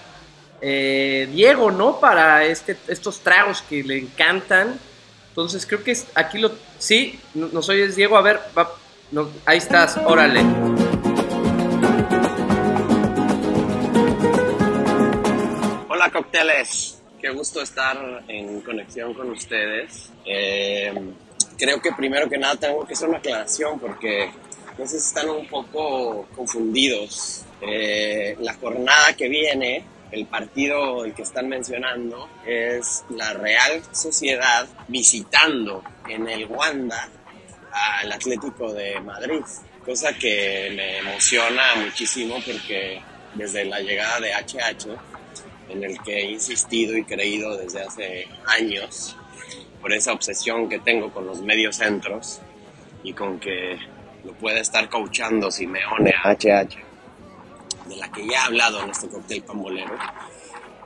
eh, 0.62 1.28
Diego, 1.34 1.72
¿no? 1.72 2.00
Para 2.00 2.46
este, 2.46 2.78
estos 2.88 3.20
tragos 3.20 3.62
que 3.64 3.84
le 3.84 3.98
encantan. 3.98 4.80
Entonces 5.30 5.66
creo 5.66 5.84
que 5.84 5.98
aquí 6.16 6.38
lo... 6.40 6.52
Sí, 6.78 7.20
no- 7.34 7.50
nos 7.52 7.68
oyes 7.68 7.96
Diego, 7.96 8.16
a 8.18 8.22
ver, 8.22 8.40
va- 8.58 8.72
no, 9.12 9.28
ahí 9.46 9.58
estás, 9.58 9.98
órale. 10.06 10.42
Hola 16.04 16.12
cócteles, 16.12 17.02
qué 17.22 17.30
gusto 17.30 17.62
estar 17.62 18.26
en 18.28 18.60
conexión 18.60 19.14
con 19.14 19.32
ustedes. 19.32 20.10
Eh, 20.26 20.94
creo 21.58 21.82
que 21.82 21.94
primero 21.94 22.28
que 22.28 22.38
nada 22.38 22.58
tengo 22.58 22.86
que 22.86 22.94
hacer 22.94 23.08
una 23.08 23.20
aclaración 23.20 23.80
porque 23.80 24.30
no 24.78 24.86
sé 24.86 25.00
si 25.00 25.08
están 25.08 25.30
un 25.30 25.48
poco 25.48 26.28
confundidos. 26.36 27.46
Eh, 27.62 28.36
la 28.42 28.54
jornada 28.56 29.14
que 29.16 29.30
viene, 29.30 29.86
el 30.12 30.26
partido 30.26 31.06
el 31.06 31.14
que 31.14 31.22
están 31.22 31.48
mencionando, 31.48 32.28
es 32.46 33.06
la 33.12 33.32
Real 33.32 33.82
Sociedad 33.94 34.68
visitando 34.90 35.86
en 36.10 36.28
el 36.28 36.48
Wanda 36.48 37.08
al 37.72 38.12
Atlético 38.12 38.74
de 38.74 39.00
Madrid, 39.00 39.40
cosa 39.86 40.12
que 40.12 40.74
me 40.76 40.98
emociona 40.98 41.76
muchísimo 41.78 42.36
porque 42.46 43.02
desde 43.36 43.64
la 43.64 43.80
llegada 43.80 44.20
de 44.20 44.34
HH 44.34 45.13
en 45.74 45.84
el 45.84 46.00
que 46.02 46.20
he 46.20 46.32
insistido 46.32 46.98
y 46.98 47.04
creído 47.04 47.58
desde 47.58 47.82
hace 47.82 48.28
años 48.46 49.16
por 49.82 49.92
esa 49.92 50.14
obsesión 50.14 50.70
que 50.70 50.80
tengo 50.80 51.12
con 51.12 51.26
los 51.26 51.42
medios 51.42 51.76
centros 51.76 52.40
y 53.04 53.14
con 53.14 53.40
que 53.40 53.78
lo 54.24 54.34
puede 54.34 54.62
estar 54.62 54.88
coachando 54.90 55.52
Simeone 55.52 56.14
HH, 56.24 56.78
de 57.90 57.96
la 57.98 58.10
que 58.12 58.26
ya 58.26 58.34
he 58.34 58.38
hablado 58.38 58.82
en 58.82 58.92
este 58.92 59.10
cóctel 59.10 59.44
pambolero. 59.44 59.98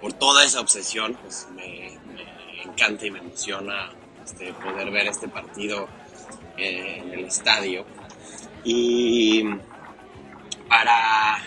Por 0.01 0.13
toda 0.13 0.43
esa 0.43 0.61
obsesión, 0.61 1.15
pues 1.21 1.47
me, 1.55 1.91
me 2.07 2.63
encanta 2.63 3.05
y 3.05 3.11
me 3.11 3.19
emociona 3.19 3.91
este, 4.23 4.51
poder 4.53 4.89
ver 4.89 5.07
este 5.07 5.27
partido 5.27 5.87
eh, 6.57 7.03
en 7.03 7.11
el 7.13 7.25
estadio. 7.25 7.85
Y 8.63 9.43
para 10.67 11.37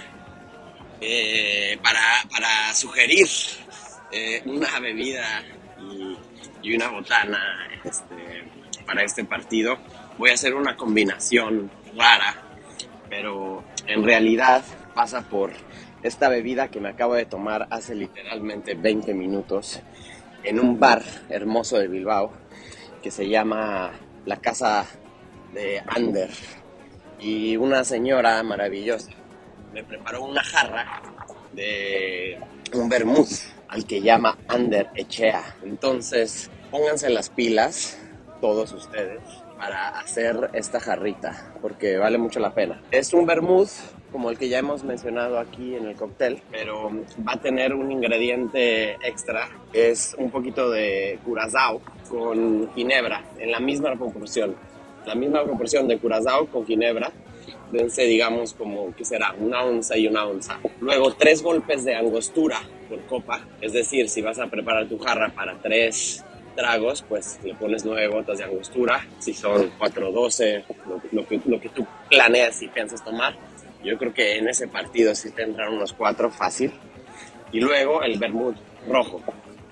eh, 1.01 1.78
para, 1.82 2.01
para 2.30 2.74
sugerir 2.74 3.26
eh, 4.12 4.42
una 4.44 4.78
bebida 4.80 5.42
y, 6.62 6.74
una 6.74 6.88
botana 6.90 7.68
este, 7.84 8.44
para 8.84 9.03
este 9.03 9.24
partido. 9.24 9.78
Voy 10.18 10.30
a 10.30 10.34
hacer 10.34 10.55
una 10.55 10.76
combinación 10.76 11.70
rara, 11.96 12.36
pero 13.09 13.64
en 13.86 14.05
realidad 14.05 14.62
pasa 14.94 15.22
por 15.22 15.53
esta 16.03 16.28
bebida 16.28 16.68
que 16.68 16.80
me 16.80 16.90
acabo 16.90 17.14
de 17.14 17.24
tomar 17.24 17.66
hace 17.70 17.94
literalmente 17.94 18.74
20 18.74 19.14
minutos 19.14 19.80
en 20.44 20.61
un 20.61 20.78
bar 20.78 21.03
hermoso 21.28 21.78
de 21.78 21.88
Bilbao 21.88 22.32
que 23.03 23.11
se 23.11 23.28
llama 23.28 23.92
la 24.26 24.36
Casa 24.36 24.86
de 25.55 25.82
Ander 25.86 26.30
y 27.18 27.57
una 27.57 27.84
señora 27.84 28.42
maravillosa 28.42 29.11
me 29.73 29.85
preparó 29.85 30.25
una 30.25 30.43
jarra 30.43 31.03
de 31.53 32.39
un 32.75 32.89
vermouth 32.89 33.29
al 33.68 33.87
que 33.87 34.01
llama 34.01 34.37
Ander 34.49 34.89
Echea. 34.95 35.57
Entonces, 35.62 36.51
pónganse 36.71 37.11
las 37.11 37.31
pilas, 37.31 37.99
todos 38.41 38.73
ustedes, 38.73 39.21
para 39.57 39.99
hacer 39.99 40.51
esta 40.55 40.81
jarrita, 40.81 41.53
porque 41.61 41.99
vale 41.99 42.18
mucho 42.18 42.41
la 42.41 42.55
pena. 42.55 42.81
Es 42.91 43.12
un 43.12 43.27
vermouth 43.27 43.71
como 44.11 44.31
el 44.31 44.39
que 44.39 44.49
ya 44.49 44.59
hemos 44.59 44.83
mencionado 44.83 45.39
aquí 45.39 45.77
en 45.77 45.87
el 45.87 45.95
cóctel, 45.95 46.43
pero 46.51 46.91
va 47.27 47.35
a 47.35 47.41
tener 47.41 47.75
un 47.75 47.93
ingrediente 47.93 48.95
extra, 49.07 49.49
es 49.73 50.16
un 50.18 50.31
poquito 50.31 50.71
de 50.71 51.18
curazao 51.25 51.81
con 52.09 52.73
ginebra, 52.75 53.23
en 53.39 53.53
la 53.53 53.61
misma 53.61 53.95
proporción. 53.95 54.57
La 55.07 55.14
misma 55.14 55.45
proporción 55.45 55.87
de 55.89 55.99
curazao 55.99 56.47
con 56.47 56.66
ginebra, 56.66 57.12
dense 57.73 58.03
digamos 58.03 58.55
como 58.55 58.95
que 58.95 59.05
será 59.05 59.35
una 59.39 59.62
onza 59.62 59.97
y 59.97 60.07
una 60.07 60.27
onza. 60.27 60.59
Luego 60.81 61.14
tres 61.14 61.43
golpes 61.43 61.85
de 61.85 61.95
angostura 61.95 62.61
por 62.89 63.01
copa, 63.07 63.47
es 63.61 63.73
decir, 63.73 64.09
si 64.09 64.23
vas 64.23 64.39
a 64.39 64.49
preparar 64.49 64.89
tu 64.89 64.99
jarra 64.99 65.31
para 65.31 65.57
tres 65.61 66.25
tragos, 66.57 67.05
pues 67.09 67.39
le 67.43 67.55
pones 67.55 67.85
nueve 67.85 68.09
gotas 68.09 68.39
de 68.39 68.45
angostura. 68.45 69.07
Si 69.18 69.33
son 69.33 69.73
4 69.79 70.12
12, 70.12 70.64
lo, 70.87 71.01
lo, 71.12 71.27
que, 71.27 71.41
lo 71.47 71.61
que 71.61 71.68
tú 71.68 71.87
planeas 72.09 72.61
y 72.62 72.68
piensas 72.68 73.05
tomar. 73.05 73.35
Yo 73.83 73.97
creo 73.97 74.12
que 74.12 74.37
en 74.37 74.49
ese 74.49 74.68
partido 74.68 75.14
sí 75.14 75.31
tendrán 75.31 75.73
unos 75.73 75.93
cuatro 75.93 76.31
fácil. 76.31 76.73
Y 77.53 77.61
luego 77.61 78.03
el 78.03 78.18
vermouth 78.18 78.57
rojo 78.89 79.23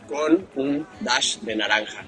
con 0.08 0.46
un 0.56 0.86
dash 1.00 1.38
de 1.40 1.56
naranja. 1.56 2.04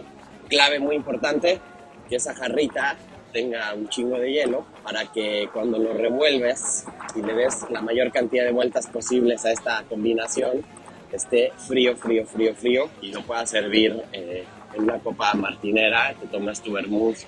Clave 0.48 0.80
muy 0.80 0.96
importante, 0.96 1.60
que 2.08 2.16
esa 2.16 2.34
jarrita 2.34 2.96
tenga 3.32 3.72
un 3.74 3.88
chingo 3.88 4.18
de 4.18 4.32
hielo 4.32 4.66
para 4.82 5.06
que 5.06 5.48
cuando 5.52 5.78
lo 5.78 5.92
revuelves 5.94 6.84
y 7.14 7.22
le 7.22 7.34
des 7.34 7.66
la 7.70 7.80
mayor 7.80 8.12
cantidad 8.12 8.44
de 8.44 8.52
vueltas 8.52 8.86
posibles 8.86 9.44
a 9.44 9.52
esta 9.52 9.84
combinación, 9.88 10.64
esté 11.12 11.52
frío, 11.56 11.96
frío, 11.96 12.26
frío, 12.26 12.54
frío 12.54 12.90
y 13.00 13.12
lo 13.12 13.22
puedas 13.22 13.50
servir 13.50 14.02
eh, 14.12 14.44
en 14.74 14.82
una 14.84 14.98
copa 14.98 15.34
martinera, 15.34 16.14
te 16.18 16.26
tomas 16.26 16.62
tu 16.62 16.72
vermouth 16.72 17.18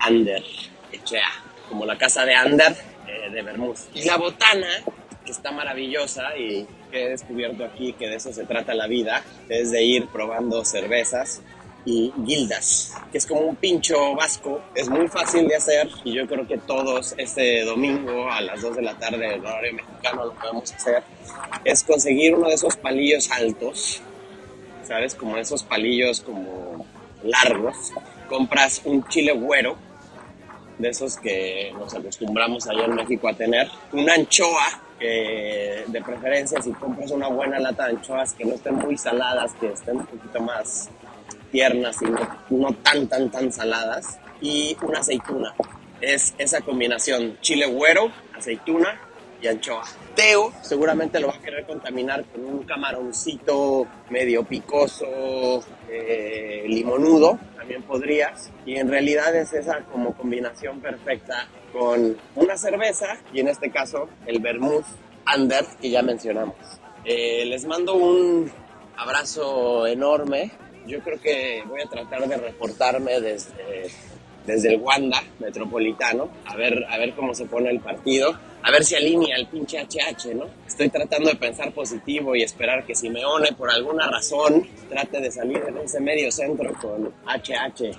Ander, 0.00 0.42
Echea, 0.92 1.28
como 1.68 1.84
la 1.84 1.96
casa 1.96 2.24
de 2.24 2.34
Ander 2.34 2.74
eh, 3.06 3.30
de 3.30 3.42
vermouth. 3.42 3.78
Y 3.94 4.04
la 4.04 4.16
botana, 4.16 4.68
que 5.24 5.32
está 5.32 5.52
maravillosa 5.52 6.36
y 6.36 6.66
que 6.90 7.04
he 7.04 7.08
descubierto 7.10 7.64
aquí 7.64 7.92
que 7.92 8.08
de 8.08 8.16
eso 8.16 8.32
se 8.32 8.44
trata 8.44 8.74
la 8.74 8.86
vida, 8.86 9.22
es 9.48 9.70
de 9.70 9.82
ir 9.82 10.06
probando 10.06 10.64
cervezas 10.64 11.42
y 11.88 12.12
guildas, 12.18 12.94
que 13.10 13.16
es 13.16 13.24
como 13.24 13.40
un 13.40 13.56
pincho 13.56 14.14
vasco, 14.14 14.60
es 14.74 14.90
muy 14.90 15.08
fácil 15.08 15.48
de 15.48 15.56
hacer 15.56 15.88
y 16.04 16.12
yo 16.12 16.26
creo 16.26 16.46
que 16.46 16.58
todos 16.58 17.14
este 17.16 17.64
domingo 17.64 18.30
a 18.30 18.42
las 18.42 18.60
2 18.60 18.76
de 18.76 18.82
la 18.82 18.94
tarde 18.98 19.26
del 19.26 19.40
horario 19.40 19.72
mexicano 19.72 20.26
lo 20.26 20.34
podemos 20.34 20.70
hacer, 20.70 21.02
es 21.64 21.82
conseguir 21.82 22.34
uno 22.34 22.48
de 22.48 22.56
esos 22.56 22.76
palillos 22.76 23.30
altos, 23.30 24.02
¿sabes? 24.86 25.14
Como 25.14 25.38
esos 25.38 25.62
palillos 25.62 26.20
como 26.20 26.84
largos, 27.22 27.92
compras 28.28 28.82
un 28.84 29.02
chile 29.08 29.32
güero, 29.32 29.78
de 30.76 30.90
esos 30.90 31.16
que 31.16 31.72
nos 31.72 31.94
acostumbramos 31.94 32.68
allá 32.68 32.84
en 32.84 32.96
México 32.96 33.28
a 33.28 33.32
tener, 33.32 33.66
una 33.92 34.12
anchoa, 34.12 34.82
que 34.98 35.84
de 35.86 36.02
preferencia 36.02 36.60
si 36.60 36.70
compras 36.72 37.10
una 37.12 37.28
buena 37.28 37.58
lata 37.58 37.86
de 37.86 37.92
anchoas 37.92 38.34
que 38.34 38.44
no 38.44 38.56
estén 38.56 38.74
muy 38.74 38.98
saladas, 38.98 39.54
que 39.54 39.72
estén 39.72 39.96
un 39.96 40.06
poquito 40.06 40.40
más 40.40 40.90
tiernas 41.50 41.96
y 42.02 42.54
no, 42.54 42.72
tan, 42.82 43.08
tan, 43.08 43.30
tan 43.30 43.52
saladas, 43.52 44.18
y 44.40 44.76
una 44.82 45.00
aceituna. 45.00 45.54
Es 46.00 46.34
esa 46.38 46.60
combinación, 46.60 47.38
chile 47.40 47.66
güero, 47.66 48.12
aceituna 48.36 49.00
y 49.40 49.48
anchoa. 49.48 49.84
Teo 50.14 50.52
seguramente 50.62 51.20
lo 51.20 51.28
va 51.28 51.34
a 51.34 51.40
querer 51.40 51.64
contaminar 51.66 52.24
con 52.26 52.44
un 52.44 52.62
camaroncito 52.64 53.86
medio 54.10 54.44
picoso, 54.44 55.64
eh, 55.88 56.64
limonudo, 56.68 57.38
también 57.56 57.82
podrías. 57.82 58.50
Y 58.66 58.76
en 58.76 58.88
realidad 58.88 59.34
es 59.34 59.52
esa 59.52 59.80
como 59.92 60.16
combinación 60.16 60.80
perfecta 60.80 61.48
con 61.72 62.16
una 62.34 62.56
cerveza 62.56 63.18
y 63.32 63.40
en 63.40 63.48
este 63.48 63.70
caso 63.70 64.08
el 64.26 64.40
vermouth 64.40 64.86
under 65.36 65.64
que 65.80 65.90
ya 65.90 66.02
mencionamos. 66.02 66.56
Eh, 67.04 67.44
les 67.46 67.64
mando 67.64 67.94
un 67.94 68.50
abrazo 68.96 69.86
enorme. 69.86 70.50
Yo 70.88 71.00
creo 71.00 71.20
que 71.20 71.62
voy 71.66 71.82
a 71.82 71.86
tratar 71.86 72.26
de 72.26 72.36
reportarme 72.38 73.20
desde, 73.20 73.90
desde 74.46 74.74
el 74.74 74.80
Wanda 74.80 75.22
Metropolitano, 75.38 76.30
a 76.46 76.56
ver, 76.56 76.82
a 76.88 76.96
ver 76.96 77.14
cómo 77.14 77.34
se 77.34 77.44
pone 77.44 77.68
el 77.68 77.80
partido, 77.80 78.38
a 78.62 78.70
ver 78.70 78.82
si 78.84 78.94
alinea 78.94 79.36
el 79.36 79.46
pinche 79.48 79.78
HH, 79.78 80.34
¿no? 80.34 80.46
Estoy 80.66 80.88
tratando 80.88 81.28
de 81.28 81.36
pensar 81.36 81.72
positivo 81.72 82.34
y 82.34 82.42
esperar 82.42 82.86
que 82.86 82.94
Simeone, 82.94 83.52
por 83.52 83.70
alguna 83.70 84.10
razón, 84.10 84.66
trate 84.88 85.20
de 85.20 85.30
salir 85.30 85.62
en 85.68 85.76
ese 85.76 86.00
medio 86.00 86.32
centro 86.32 86.72
con 86.80 87.12
HH 87.26 87.90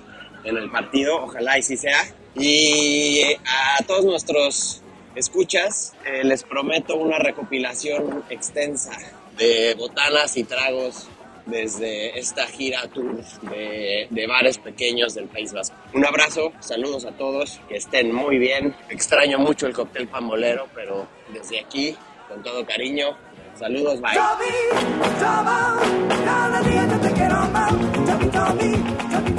en 0.42 0.56
el 0.56 0.68
partido, 0.68 1.22
ojalá 1.22 1.58
y 1.58 1.62
sí 1.62 1.76
sea. 1.76 2.02
Y 2.34 3.22
a 3.46 3.84
todos 3.86 4.04
nuestros 4.04 4.82
escuchas, 5.14 5.94
eh, 6.04 6.24
les 6.24 6.42
prometo 6.42 6.96
una 6.96 7.18
recopilación 7.18 8.24
extensa 8.30 8.90
de 9.36 9.74
botanas 9.74 10.36
y 10.36 10.42
tragos 10.42 11.08
desde 11.50 12.18
esta 12.18 12.46
gira 12.46 12.86
tour 12.88 13.22
de, 13.42 14.06
de, 14.08 14.26
bares 14.26 14.58
pequeños 14.58 15.14
del 15.14 15.26
País 15.26 15.52
Vasco. 15.52 15.76
Un 15.92 16.06
abrazo, 16.06 16.52
saludos 16.60 17.04
a 17.04 17.12
todos, 17.12 17.60
que 17.68 17.76
estén 17.76 18.14
muy 18.14 18.38
bien. 18.38 18.74
Extraño 18.88 19.38
mucho 19.38 19.66
el 19.66 19.74
cóctel 19.74 20.08
pambolero, 20.08 20.68
pero 20.74 21.06
desde 21.32 21.60
aquí, 21.60 21.96
con 22.28 22.42
todo 22.42 22.64
cariño, 22.64 23.16
saludos, 23.58 24.00
bye. 24.00 24.18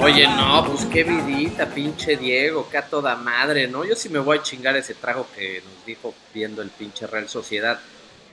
Oye, 0.03 0.27
no, 0.27 0.65
pues 0.65 0.85
qué 0.85 1.03
vidita, 1.03 1.67
pinche 1.67 2.17
Diego, 2.17 2.67
que 2.69 2.77
a 2.77 2.85
toda 2.85 3.15
madre, 3.15 3.67
¿no? 3.67 3.85
Yo 3.85 3.95
sí 3.95 4.09
me 4.09 4.19
voy 4.19 4.39
a 4.39 4.41
chingar 4.43 4.75
ese 4.75 4.95
trago 4.95 5.27
que 5.35 5.61
nos 5.63 5.85
dijo 5.85 6.13
viendo 6.33 6.61
el 6.61 6.69
pinche 6.69 7.07
Real 7.07 7.29
Sociedad 7.29 7.79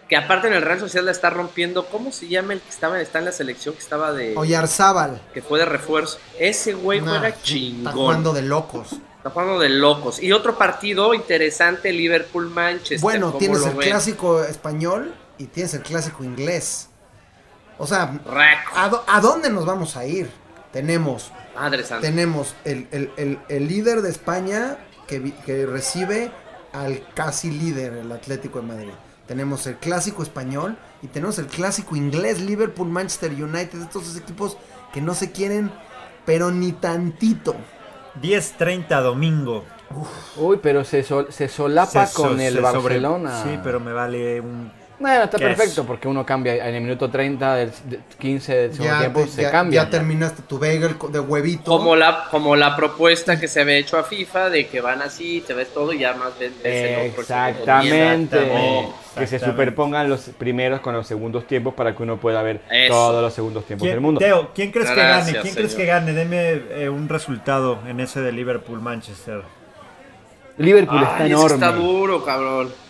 que 0.09 0.17
aparte 0.17 0.47
en 0.49 0.55
el 0.55 0.63
Real 0.63 0.81
Social 0.81 1.05
la 1.05 1.11
está 1.13 1.31
rompiendo. 1.31 1.87
¿Cómo 1.87 2.11
se 2.13 2.29
llama 2.29 2.55
el 2.55 2.61
que 2.61 2.71
estaba 2.71 3.01
está 3.01 3.19
en 3.19 3.27
la 3.27 3.33
selección 3.33 3.75
que 3.75 3.81
estaba 3.81 4.13
de 4.13 4.35
Oyarzábal. 4.37 5.21
que 5.35 5.43
fue 5.43 5.59
de 5.59 5.67
refuerzo? 5.67 6.19
Ese 6.39 6.73
güey 6.75 7.01
Nah, 7.01 7.11
juega 7.11 7.29
Está 7.29 7.43
chingón. 7.43 7.93
jugando 7.93 8.33
de 8.33 8.43
locos. 8.43 8.89
Está 9.19 9.31
jugando 9.31 9.59
de 9.59 9.69
locos. 9.69 10.23
Y 10.23 10.33
otro 10.33 10.57
partido 10.57 11.13
interesante, 11.13 11.93
Liverpool 11.93 12.49
Manchester. 12.49 13.01
Bueno, 13.01 13.27
¿cómo 13.29 13.39
tienes 13.39 13.65
el 13.67 13.75
ven? 13.75 13.89
clásico 13.91 14.43
español 14.45 15.15
y 15.39 15.45
tienes 15.47 15.75
el 15.75 15.83
clásico 15.83 16.25
inglés. 16.25 16.89
O 17.79 17.87
sea. 17.87 18.19
¿a, 18.75 18.89
dó- 18.91 19.05
a 19.07 19.21
dónde 19.21 19.51
nos 19.51 19.67
vamos 19.67 19.97
a 19.97 20.07
ir? 20.07 20.31
Tenemos, 20.73 21.33
Madre 21.55 21.83
tenemos 22.01 22.55
el, 22.65 22.87
el- 22.93 23.11
el- 23.17 23.39
el 23.49 23.69
líder 23.69 24.03
de 24.03 24.11
España 24.11 24.79
que, 25.07 25.33
que 25.47 25.65
recibe 25.67 26.31
al 26.73 27.03
casi 27.15 27.51
líder, 27.51 27.95
el 27.95 28.13
Atlético 28.13 28.61
de 28.61 28.67
Madrid. 28.67 28.93
Tenemos 29.29 29.67
el 29.69 29.77
clásico 29.77 30.23
español 30.25 30.77
y 31.03 31.07
tenemos 31.09 31.39
el 31.39 31.47
clásico 31.47 31.95
inglés, 31.95 32.41
Liverpool, 32.41 32.89
Manchester 32.89 33.31
United, 33.33 33.81
estos 33.83 34.07
dos 34.07 34.17
equipos 34.17 34.57
que 34.93 35.01
no 35.01 35.15
se 35.15 35.31
quieren, 35.31 35.71
pero 36.25 36.51
ni 36.51 36.73
tantito. 36.73 37.55
10.30 38.23 39.01
domingo. 39.03 39.65
Uy, 40.37 40.59
pero 40.63 40.85
se, 40.85 41.03
sol- 41.03 41.29
se 41.31 41.49
solapa 41.49 42.07
Se 42.07 42.13
so- 42.15 42.23
con 42.23 42.41
el 42.41 42.55
sobre- 42.55 42.63
Barcelona. 42.73 43.43
Sí, 43.45 43.59
pero 43.63 43.79
me 43.81 43.93
vale 43.93 44.41
un... 44.41 44.73
Bueno, 45.01 45.25
está 45.25 45.39
¿Qué 45.39 45.45
perfecto 45.45 45.83
es? 45.83 45.87
porque 45.87 46.09
uno 46.09 46.27
cambia 46.27 46.67
en 46.69 46.75
el 46.75 46.81
minuto 46.83 47.09
30, 47.09 47.55
del 47.55 47.71
de- 47.85 48.01
15 48.19 48.55
del 48.57 48.73
segundo 48.73 48.93
Ya, 48.95 48.99
tiempo, 48.99 49.21
te- 49.21 49.29
se 49.29 49.43
ya- 49.43 49.51
cambia. 49.53 49.85
ya 49.85 49.91
terminaste 49.91 50.43
tu 50.43 50.59
bagel 50.59 50.97
de 51.13 51.21
huevito. 51.21 51.71
Como 51.71 51.95
la, 51.95 52.25
como 52.33 52.57
la 52.57 52.75
propuesta 52.75 53.39
que 53.39 53.47
se 53.47 53.61
había 53.61 53.77
hecho 53.77 53.97
a 53.97 54.03
FIFA 54.03 54.51
de 54.51 54.67
que 54.67 54.81
van 54.81 55.01
así, 55.01 55.45
te 55.47 55.55
ves 55.55 55.73
todo 55.73 55.93
y 55.93 56.01
ya 56.01 56.15
más 56.15 56.37
ves, 56.39 56.51
ves 56.65 56.75
el 57.05 57.11
otro, 57.11 57.21
Exactamente. 57.23 58.37
Exactamente. 58.39 58.93
Que 59.17 59.27
se 59.29 59.39
superpongan 59.39 60.09
los 60.09 60.21
primeros 60.37 60.81
con 60.81 60.95
los 60.95 61.07
segundos 61.07 61.47
tiempos 61.47 61.75
para 61.75 61.95
que 61.95 62.03
uno 62.03 62.17
pueda 62.19 62.43
ver 62.43 62.61
Eso. 62.71 62.93
todos 62.93 63.23
los 63.23 63.33
segundos 63.35 63.65
tiempos 63.67 63.85
del 63.87 63.95
¿Quién, 63.95 64.03
mundo. 64.03 64.19
Teo, 64.19 64.51
¿quién 64.55 64.73
crees 64.73 64.89
que 64.91 64.97
Gracias, 64.97 65.27
gane? 65.29 65.43
¿Quién 65.43 65.55
crees 65.55 65.73
señor. 65.73 65.87
que 65.87 65.93
gane? 65.93 66.13
Deme 66.13 66.63
eh, 66.83 66.89
un 66.89 67.09
resultado 67.09 67.79
en 67.87 68.01
ese 68.01 68.21
de 68.21 68.33
Liverpool-Manchester. 68.33 69.43
Liverpool 70.59 71.03
está 71.03 71.17
Ay, 71.19 71.23
es 71.23 71.27
que 71.29 71.33
enorme. 71.47 71.55
está 71.55 71.71
duro, 71.73 72.25
cabrón. 72.25 72.88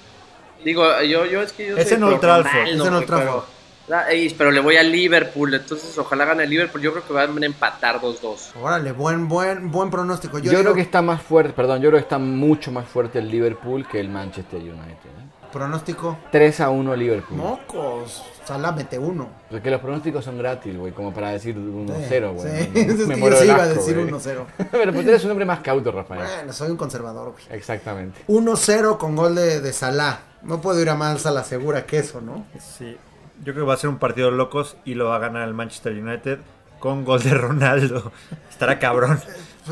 Digo, 0.65 0.85
yo, 1.03 1.27
yo 1.27 1.43
es 1.43 1.53
que 1.53 1.69
yo 1.69 1.77
Es 1.77 1.89
soy 1.89 1.97
en 1.99 2.03
Old 2.05 2.21
Trafford, 2.21 2.67
es 2.67 2.75
en 2.75 2.81
Old 2.81 2.93
Pero- 2.93 3.07
Trafford. 3.07 3.45
Ah, 3.91 4.05
pero 4.37 4.51
le 4.51 4.61
voy 4.61 4.77
a 4.77 4.83
Liverpool, 4.83 5.55
entonces 5.55 5.97
ojalá 5.97 6.27
gane 6.27 6.43
el 6.45 6.51
Liverpool. 6.51 6.83
Yo 6.83 6.93
creo 6.93 7.07
que 7.07 7.13
van 7.15 7.43
a 7.43 7.47
empatar 7.47 7.99
2-2. 8.01 8.51
Órale, 8.61 8.93
buen, 8.93 9.29
buen, 9.29 9.71
buen 9.71 9.91
pronóstico. 9.91 10.39
Yo, 10.39 10.53
Yo, 10.53 10.61
creo 10.61 10.75
que 10.75 10.83
está 10.83 11.01
más 11.01 11.23
fuerte, 11.23 11.55
perdón, 11.55 11.81
yo 11.81 11.89
creo 11.89 11.99
que 11.99 12.03
está 12.05 12.19
mucho 12.19 12.71
más 12.71 12.87
fuerte 12.87 13.19
el 13.19 13.31
Liverpool 13.31 13.89
que 13.89 13.99
el 13.99 14.11
Manchester 14.11 14.61
United. 14.61 14.93
¿eh? 14.93 15.29
pronóstico. 15.51 16.19
3 16.31 16.61
a 16.61 16.69
1 16.69 16.95
Liverpool. 16.97 17.39
Mocos. 17.39 18.23
Salah 18.49 18.73
mete 18.73 18.99
uno. 18.99 19.29
Porque 19.51 19.71
los 19.71 19.81
pronósticos 19.81 20.25
son 20.25 20.39
gratis, 20.39 20.77
güey, 20.77 20.93
como 20.93 21.13
para 21.13 21.31
decir 21.31 21.57
1-0, 21.57 22.09
Sí, 22.09 22.19
güey. 22.35 22.65
sí, 22.65 22.71
que 22.73 22.85
Me 23.07 23.15
yo 23.15 23.19
muero 23.19 23.37
sí 23.37 23.45
iba 23.45 23.63
a 23.63 23.69
decir 23.69 23.95
güey. 23.95 24.09
1-0. 24.11 24.45
Pero 24.71 24.93
pues 24.93 25.05
tú 25.05 25.11
eres 25.11 25.25
un 25.25 25.31
hombre 25.33 25.45
más 25.47 25.61
cauto, 25.61 25.93
Rafael. 25.93 26.23
Bueno, 26.37 26.53
soy 26.53 26.71
un 26.71 26.77
conservador, 26.77 27.33
güey. 27.33 27.45
Exactamente. 27.51 28.21
1-0 28.29 28.97
con 28.99 29.17
gol 29.17 29.35
de, 29.35 29.61
de 29.61 29.73
Salah. 29.73 30.21
No 30.43 30.61
puedo 30.61 30.81
ir 30.81 30.89
a 30.91 30.95
más 30.95 31.27
a 31.27 31.31
la 31.31 31.45
segura 31.45 31.85
que 31.87 31.99
eso, 31.99 32.21
¿no? 32.21 32.47
Sí, 32.61 32.97
yo 33.45 33.53
creo 33.53 33.65
que 33.65 33.69
va 33.69 33.75
a 33.75 33.79
ser 33.79 33.91
un 33.91 33.99
partido 33.99 34.31
de 34.31 34.37
locos 34.37 34.77
y 34.85 34.95
lo 34.95 35.07
va 35.07 35.17
a 35.17 35.19
ganar 35.19 35.47
el 35.47 35.55
Manchester 35.55 35.93
United. 35.93 36.39
con 36.79 37.05
gol 37.05 37.23
de 37.23 37.35
Ronaldo. 37.35 38.13
Estará 38.51 38.79
cabrón. 38.79 39.21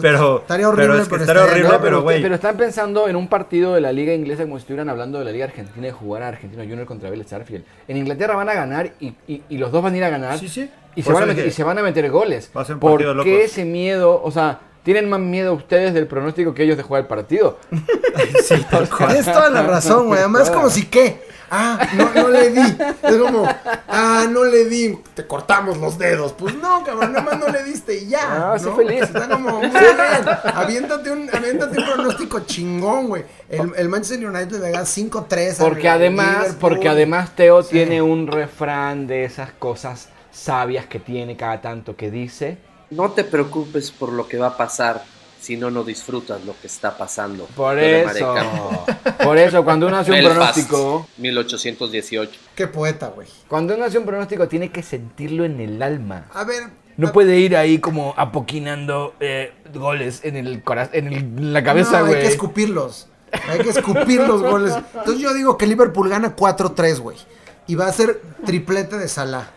Pero, 0.00 0.38
Estaría 0.40 0.68
horrible, 0.68 0.86
pero 0.86 0.98
es 0.98 1.04
que 1.04 1.10
pero 1.10 1.20
estaría 1.22 1.42
estaría- 1.42 1.62
horrible, 1.64 1.78
No, 1.78 1.82
pero 1.84 2.02
güey. 2.02 2.22
pero 2.22 2.34
están 2.34 2.56
pensando 2.56 3.08
en 3.08 3.16
un 3.16 3.28
partido 3.28 3.74
de 3.74 3.80
la 3.80 3.92
Liga 3.92 4.12
Inglesa 4.14 4.42
como 4.44 4.56
si 4.56 4.62
estuvieran 4.62 4.88
hablando 4.88 5.18
de 5.18 5.24
la 5.24 5.32
Liga 5.32 5.44
Argentina 5.46 5.86
de 5.86 5.92
jugar 5.92 6.22
a 6.22 6.28
Argentino 6.28 6.62
Junior 6.62 6.86
contra 6.86 7.10
Vélez 7.10 7.28
Sarsfield. 7.28 7.64
En 7.88 7.96
Inglaterra 7.96 8.34
van 8.36 8.48
a 8.48 8.54
ganar 8.54 8.92
y, 9.00 9.14
y- 9.28 9.42
y 9.48 9.58
los 9.58 9.70
dos 9.72 9.82
van 9.82 9.94
a 9.94 9.96
ir 9.96 10.04
a 10.04 10.10
ganar. 10.10 10.38
Sí, 10.38 10.48
sí. 10.48 10.70
Y 10.94 11.02
se, 11.02 11.12
van 11.12 11.24
a 11.24 11.26
meter, 11.26 11.36
dije, 11.44 11.48
y 11.48 11.52
se 11.52 11.62
van 11.64 11.78
a 11.78 11.82
meter 11.82 12.10
goles. 12.10 12.50
Va 12.56 12.62
a 12.62 12.64
ser 12.64 12.74
un 12.76 12.80
¿Por 12.80 12.92
partido 12.92 13.14
de 13.14 13.22
qué 13.24 13.30
locos. 13.32 13.44
ese 13.44 13.64
miedo? 13.66 14.20
O 14.24 14.30
sea, 14.30 14.60
¿tienen 14.86 15.10
más 15.10 15.18
miedo 15.20 15.52
ustedes 15.52 15.92
del 15.92 16.06
pronóstico 16.06 16.54
que 16.54 16.62
ellos 16.62 16.76
de 16.76 16.84
jugar 16.84 17.02
el 17.02 17.08
partido? 17.08 17.58
Sí, 18.44 18.64
tal 18.70 18.88
cual. 18.88 19.08
Tienes 19.08 19.26
toda 19.26 19.50
la 19.50 19.62
razón, 19.62 20.06
güey. 20.06 20.20
Además, 20.20 20.42
es 20.44 20.50
como 20.50 20.70
si 20.70 20.86
qué. 20.86 21.20
Ah, 21.50 21.78
no, 21.94 22.10
no 22.22 22.28
le 22.30 22.50
di. 22.50 22.60
Es 23.02 23.16
como, 23.16 23.46
ah, 23.88 24.24
no 24.30 24.44
le 24.44 24.64
di. 24.64 24.98
Te 25.14 25.26
cortamos 25.26 25.76
los 25.78 25.98
dedos. 25.98 26.32
Pues 26.32 26.54
no, 26.54 26.82
cabrón, 26.82 27.12
nada 27.12 27.24
más 27.24 27.38
no 27.38 27.48
le 27.48 27.62
diste 27.64 27.98
y 27.98 28.08
ya. 28.08 28.52
Ah, 28.52 28.58
sé 28.58 28.66
¿no? 28.66 28.76
feliz. 28.76 29.02
Está 29.02 29.28
como, 29.28 29.50
muy 29.60 29.68
bien. 29.68 29.82
Aviéntate 30.54 31.10
un, 31.10 31.28
aviéntate 31.32 31.78
un 31.78 31.84
pronóstico 31.84 32.40
chingón, 32.40 33.08
güey. 33.08 33.24
El, 33.50 33.72
el 33.76 33.88
Manchester 33.88 34.26
United 34.28 34.60
le 34.60 34.70
da 34.70 34.82
5-3. 34.82 35.60
al 35.60 35.68
Porque 35.68 35.88
además, 35.88 36.28
Liverpool. 36.38 36.58
porque 36.58 36.88
además 36.88 37.36
Teo 37.36 37.62
Sí. 37.62 37.70
tiene 37.72 38.00
un 38.00 38.26
refrán 38.28 39.06
de 39.06 39.24
esas 39.24 39.50
cosas 39.52 40.08
sabias 40.32 40.86
que 40.86 40.98
tiene 41.00 41.36
cada 41.36 41.60
tanto 41.60 41.96
que 41.96 42.10
dice. 42.10 42.58
No 42.90 43.10
te 43.12 43.24
preocupes 43.24 43.90
por 43.90 44.12
lo 44.12 44.28
que 44.28 44.38
va 44.38 44.48
a 44.48 44.56
pasar, 44.56 45.02
si 45.40 45.56
no, 45.56 45.70
no 45.70 45.82
disfrutas 45.84 46.44
lo 46.44 46.54
que 46.60 46.66
está 46.66 46.96
pasando. 46.96 47.46
Por 47.56 47.78
eso. 47.78 48.34
Por 49.22 49.38
eso, 49.38 49.64
cuando 49.64 49.86
uno 49.88 49.96
hace 49.96 50.10
un 50.12 50.18
Belfast, 50.18 50.36
pronóstico, 50.68 51.06
1818. 51.18 52.30
Qué 52.54 52.66
poeta, 52.66 53.08
güey. 53.08 53.28
cuando 53.48 53.74
uno 53.74 53.84
hace 53.84 53.98
un 53.98 54.06
pronóstico 54.06 54.48
tiene 54.48 54.70
que 54.70 54.82
sentirlo 54.82 55.44
en 55.44 55.60
el 55.60 55.82
alma. 55.82 56.26
A 56.32 56.44
ver. 56.44 56.64
No 56.96 57.08
a- 57.08 57.12
puede 57.12 57.38
ir 57.38 57.56
ahí 57.56 57.78
como 57.78 58.14
apoquinando 58.16 59.14
eh, 59.20 59.52
goles 59.74 60.20
en 60.24 60.36
el 60.36 60.62
cora- 60.62 60.88
en, 60.92 61.08
el- 61.08 61.14
en 61.14 61.52
la 61.52 61.62
cabeza, 61.62 62.00
no, 62.00 62.06
güey. 62.06 62.18
hay 62.20 62.22
que 62.22 62.28
escupirlos. 62.32 63.08
Hay 63.48 63.58
que 63.58 63.70
escupir 63.70 64.20
los 64.20 64.40
goles. 64.42 64.72
Entonces 64.94 65.18
yo 65.22 65.34
digo 65.34 65.58
que 65.58 65.66
Liverpool 65.66 66.08
gana 66.08 66.34
4-3, 66.36 67.00
güey. 67.00 67.18
Y 67.66 67.74
va 67.74 67.86
a 67.86 67.92
ser 67.92 68.22
triplete 68.46 68.96
de 68.96 69.08
Salah. 69.08 69.50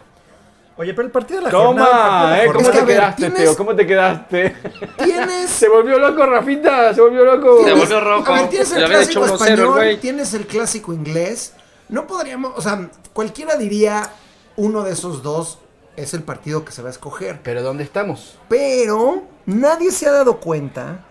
Oye, 0.80 0.94
pero 0.94 1.06
el 1.08 1.12
partido 1.12 1.42
de 1.42 1.46
la 1.46 1.52
jornada. 1.52 1.90
Toma, 1.92 2.40
el 2.42 2.50
¿eh? 2.50 2.54
¿Cómo 2.54 2.60
la 2.62 2.68
Es 2.68 2.70
que, 2.72 2.80
te 2.80 2.86
quedaste, 2.94 3.22
tienes- 3.22 3.38
Teo? 3.44 3.58
¿Cómo 3.58 3.76
te 3.76 3.86
quedaste? 3.86 4.56
Tienes 5.04 5.50
Se 5.60 5.68
volvió 5.68 6.00
loco, 6.00 6.26
Rafita, 6.26 6.94
se 6.94 7.02
volvió 7.02 7.26
loco. 7.26 7.66
Se 7.66 7.74
volvió 7.74 8.00
rojo. 8.00 8.32
A 8.32 8.36
ver, 8.42 8.50
tienes 8.50 8.72
el 8.72 8.86
clásico 8.86 9.20
1-0 9.20 9.28
el 9.28 9.34
español, 9.34 10.00
tienes 10.00 10.34
el 10.34 10.48
clásico 10.48 10.94
inglés. 10.94 11.54
No 11.90 12.08
podríamos, 12.08 12.54
o 12.56 12.62
sea, 12.62 12.90
cualquiera 13.12 13.58
diría 13.58 14.10
uno 14.56 14.84
de 14.84 14.94
esos 14.94 15.22
dos 15.22 15.60
es 15.98 16.14
el 16.14 16.24
partido 16.24 16.64
que 16.64 16.72
se 16.72 16.82
va 16.82 16.88
a 16.88 16.92
escoger. 16.92 17.42
Pero 17.44 17.62
¿dónde 17.62 17.84
estamos? 17.84 18.38
Pero 18.48 19.24
nadie 19.48 19.92
se 19.92 20.08
ha 20.08 20.14
dado 20.14 20.40
cuenta 20.40 21.04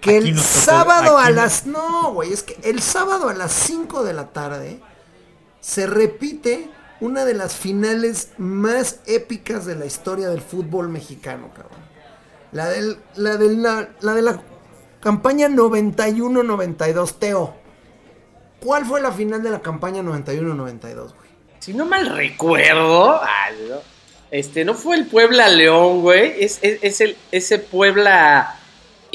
que 0.00 0.16
Aquí 0.16 0.30
el 0.30 0.34
tocó- 0.36 0.42
sábado 0.44 1.18
a 1.18 1.30
las... 1.30 1.66
No, 1.66 2.12
güey, 2.14 2.32
es 2.32 2.42
que 2.42 2.58
el 2.68 2.82
sábado 2.82 3.28
a 3.28 3.34
las 3.34 3.52
5 3.52 4.02
de 4.02 4.12
la 4.12 4.26
tarde 4.32 4.80
se 5.60 5.86
repite 5.86 6.68
una 7.00 7.24
de 7.24 7.34
las 7.34 7.54
finales 7.54 8.30
más 8.38 9.00
épicas 9.06 9.66
de 9.66 9.76
la 9.76 9.86
historia 9.86 10.28
del 10.28 10.40
fútbol 10.40 10.88
mexicano, 10.88 11.50
cabrón. 11.54 11.84
La, 12.52 12.68
del, 12.68 12.98
la, 13.16 13.88
la, 14.00 14.14
de 14.14 14.22
la 14.22 14.42
campaña 15.00 15.48
91-92, 15.48 17.18
Teo. 17.18 17.54
¿Cuál 18.60 18.84
fue 18.84 19.00
la 19.00 19.12
final 19.12 19.42
de 19.42 19.50
la 19.50 19.60
campaña 19.60 20.02
91-92, 20.02 20.94
güey? 20.94 21.24
Si 21.58 21.74
no 21.74 21.84
mal 21.84 22.08
recuerdo, 22.14 23.20
este, 24.30 24.64
no 24.64 24.74
fue 24.74 24.96
el 24.96 25.06
Puebla 25.06 25.48
León, 25.48 26.02
güey. 26.02 26.42
Es 26.42 26.60
el, 26.62 27.16
ese 27.32 27.58
Puebla 27.58 28.58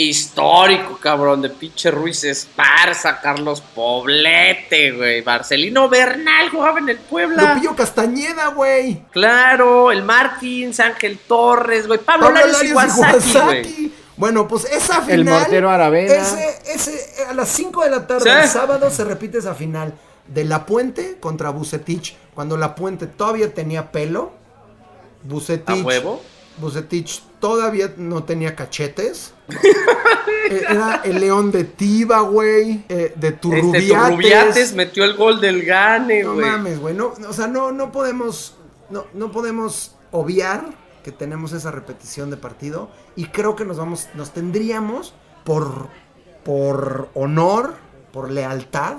histórico, 0.03 0.97
cabrón, 0.97 1.41
de 1.41 1.49
pinche 1.49 1.91
Ruiz 1.91 2.23
Esparza, 2.23 3.19
Carlos 3.19 3.61
Poblete, 3.61 4.91
güey. 4.91 5.21
Marcelino 5.23 5.89
Bernal 5.89 6.49
jugaba 6.49 6.79
en 6.79 6.89
el 6.89 6.97
Puebla. 6.97 7.53
Lupillo 7.53 7.75
Castañeda, 7.75 8.47
güey. 8.47 9.03
Claro, 9.11 9.91
el 9.91 10.03
Martins, 10.03 10.79
Ángel 10.79 11.19
Torres, 11.27 11.85
güey. 11.87 11.99
Pablo, 11.99 12.27
Pablo 12.27 12.39
Larios 12.39 12.73
Larios 12.73 12.97
Iwasaki, 12.97 13.39
güey. 13.43 13.91
Bueno, 14.15 14.47
pues 14.47 14.65
esa 14.65 15.01
final. 15.01 15.19
El 15.19 15.25
mortero 15.25 15.69
Aravena. 15.69 16.13
Ese, 16.13 16.59
ese, 16.73 17.23
a 17.29 17.33
las 17.33 17.49
5 17.49 17.83
de 17.83 17.89
la 17.89 18.07
tarde 18.07 18.23
Sí. 18.29 18.37
el 18.43 18.47
sábado 18.49 18.89
se 18.89 19.03
repite 19.03 19.37
esa 19.37 19.53
final 19.55 19.93
de 20.27 20.43
La 20.45 20.65
Puente 20.65 21.17
contra 21.19 21.49
Bucetich. 21.49 22.15
Cuando 22.33 22.55
La 22.57 22.75
Puente 22.75 23.07
todavía 23.07 23.53
tenía 23.53 23.91
pelo. 23.91 24.31
A 24.33 25.27
Bucetich. 25.27 25.83
huevo. 25.83 26.21
Bucetich 26.59 27.21
todavía 27.39 27.93
no 27.97 28.23
tenía 28.23 28.55
cachetes. 28.55 29.33
Eh, 30.51 30.63
Era 30.67 31.01
el 31.03 31.19
león 31.19 31.51
de 31.51 31.63
Tiba, 31.63 32.21
güey. 32.21 32.83
eh, 32.89 33.13
de 33.15 33.27
Este 33.27 33.31
Turrubiates. 33.33 33.89
Turrubiates 33.89 34.73
metió 34.73 35.03
el 35.03 35.15
gol 35.15 35.39
del 35.41 35.63
Gane, 35.63 36.23
No 36.23 36.33
güey. 36.35 36.45
mames, 36.45 36.79
güey. 36.79 36.95
No, 36.95 37.13
no, 37.19 37.29
o 37.29 37.33
sea, 37.33 37.45
no, 37.47 37.71
no 37.71 37.91
podemos. 37.91 38.55
No, 38.89 39.05
no 39.13 39.31
podemos 39.31 39.95
obviar 40.11 40.65
que 41.03 41.11
tenemos 41.11 41.51
esa 41.53 41.69
repetición 41.71 42.31
de 42.31 42.37
partido. 42.37 42.89
Y 43.15 43.25
creo 43.25 43.55
que 43.55 43.63
nos 43.65 43.77
vamos. 43.77 44.07
Nos 44.15 44.31
tendríamos 44.31 45.13
por. 45.43 45.89
por 46.43 47.09
honor, 47.13 47.75
por 48.11 48.31
lealtad, 48.31 48.97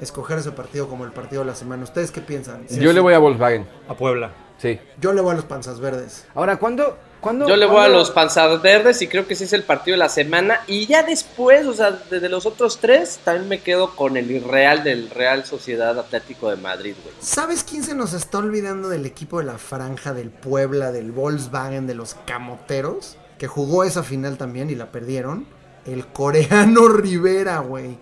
escoger 0.00 0.38
ese 0.38 0.52
partido 0.52 0.88
como 0.88 1.04
el 1.04 1.12
partido 1.12 1.42
de 1.42 1.48
la 1.48 1.54
semana. 1.54 1.84
¿Ustedes 1.84 2.10
qué 2.10 2.20
piensan? 2.22 2.66
Yo 2.68 2.92
le 2.94 3.00
voy 3.00 3.12
a 3.14 3.18
Volkswagen. 3.18 3.66
A 3.88 3.94
Puebla. 3.94 4.32
Sí. 4.58 4.78
Yo 5.00 5.12
le 5.12 5.20
voy 5.20 5.32
a 5.32 5.34
los 5.36 5.44
panzas 5.44 5.80
verdes. 5.80 6.26
Ahora, 6.34 6.58
¿cuándo? 6.58 6.98
¿cuándo 7.20 7.48
Yo 7.48 7.56
le 7.56 7.66
voy 7.66 7.84
a 7.84 7.88
los 7.88 8.10
panzados 8.10 8.62
verdes 8.62 9.02
y 9.02 9.08
creo 9.08 9.26
que 9.26 9.34
ese 9.34 9.44
es 9.44 9.52
el 9.52 9.62
partido 9.62 9.94
de 9.94 9.98
la 9.98 10.08
semana. 10.08 10.60
Y 10.66 10.86
ya 10.86 11.02
después, 11.02 11.66
o 11.66 11.72
sea, 11.72 11.92
desde 12.10 12.28
los 12.28 12.44
otros 12.46 12.78
tres, 12.78 13.20
también 13.24 13.48
me 13.48 13.60
quedo 13.60 13.94
con 13.94 14.16
el 14.16 14.42
Real 14.42 14.84
del 14.84 15.10
Real 15.10 15.44
Sociedad 15.44 15.98
Atlético 15.98 16.50
de 16.50 16.56
Madrid, 16.56 16.94
güey. 17.02 17.14
¿Sabes 17.20 17.64
quién 17.64 17.84
se 17.84 17.94
nos 17.94 18.12
está 18.12 18.38
olvidando 18.38 18.88
del 18.88 19.06
equipo 19.06 19.38
de 19.38 19.44
la 19.44 19.58
franja 19.58 20.12
del 20.12 20.30
Puebla, 20.30 20.92
del 20.92 21.12
Volkswagen, 21.12 21.86
de 21.86 21.94
los 21.94 22.14
Camoteros? 22.26 23.16
Que 23.38 23.46
jugó 23.46 23.84
esa 23.84 24.02
final 24.02 24.36
también 24.36 24.70
y 24.70 24.74
la 24.74 24.90
perdieron. 24.90 25.46
El 25.86 26.06
coreano 26.06 26.88
Rivera, 26.88 27.60
güey. 27.60 27.96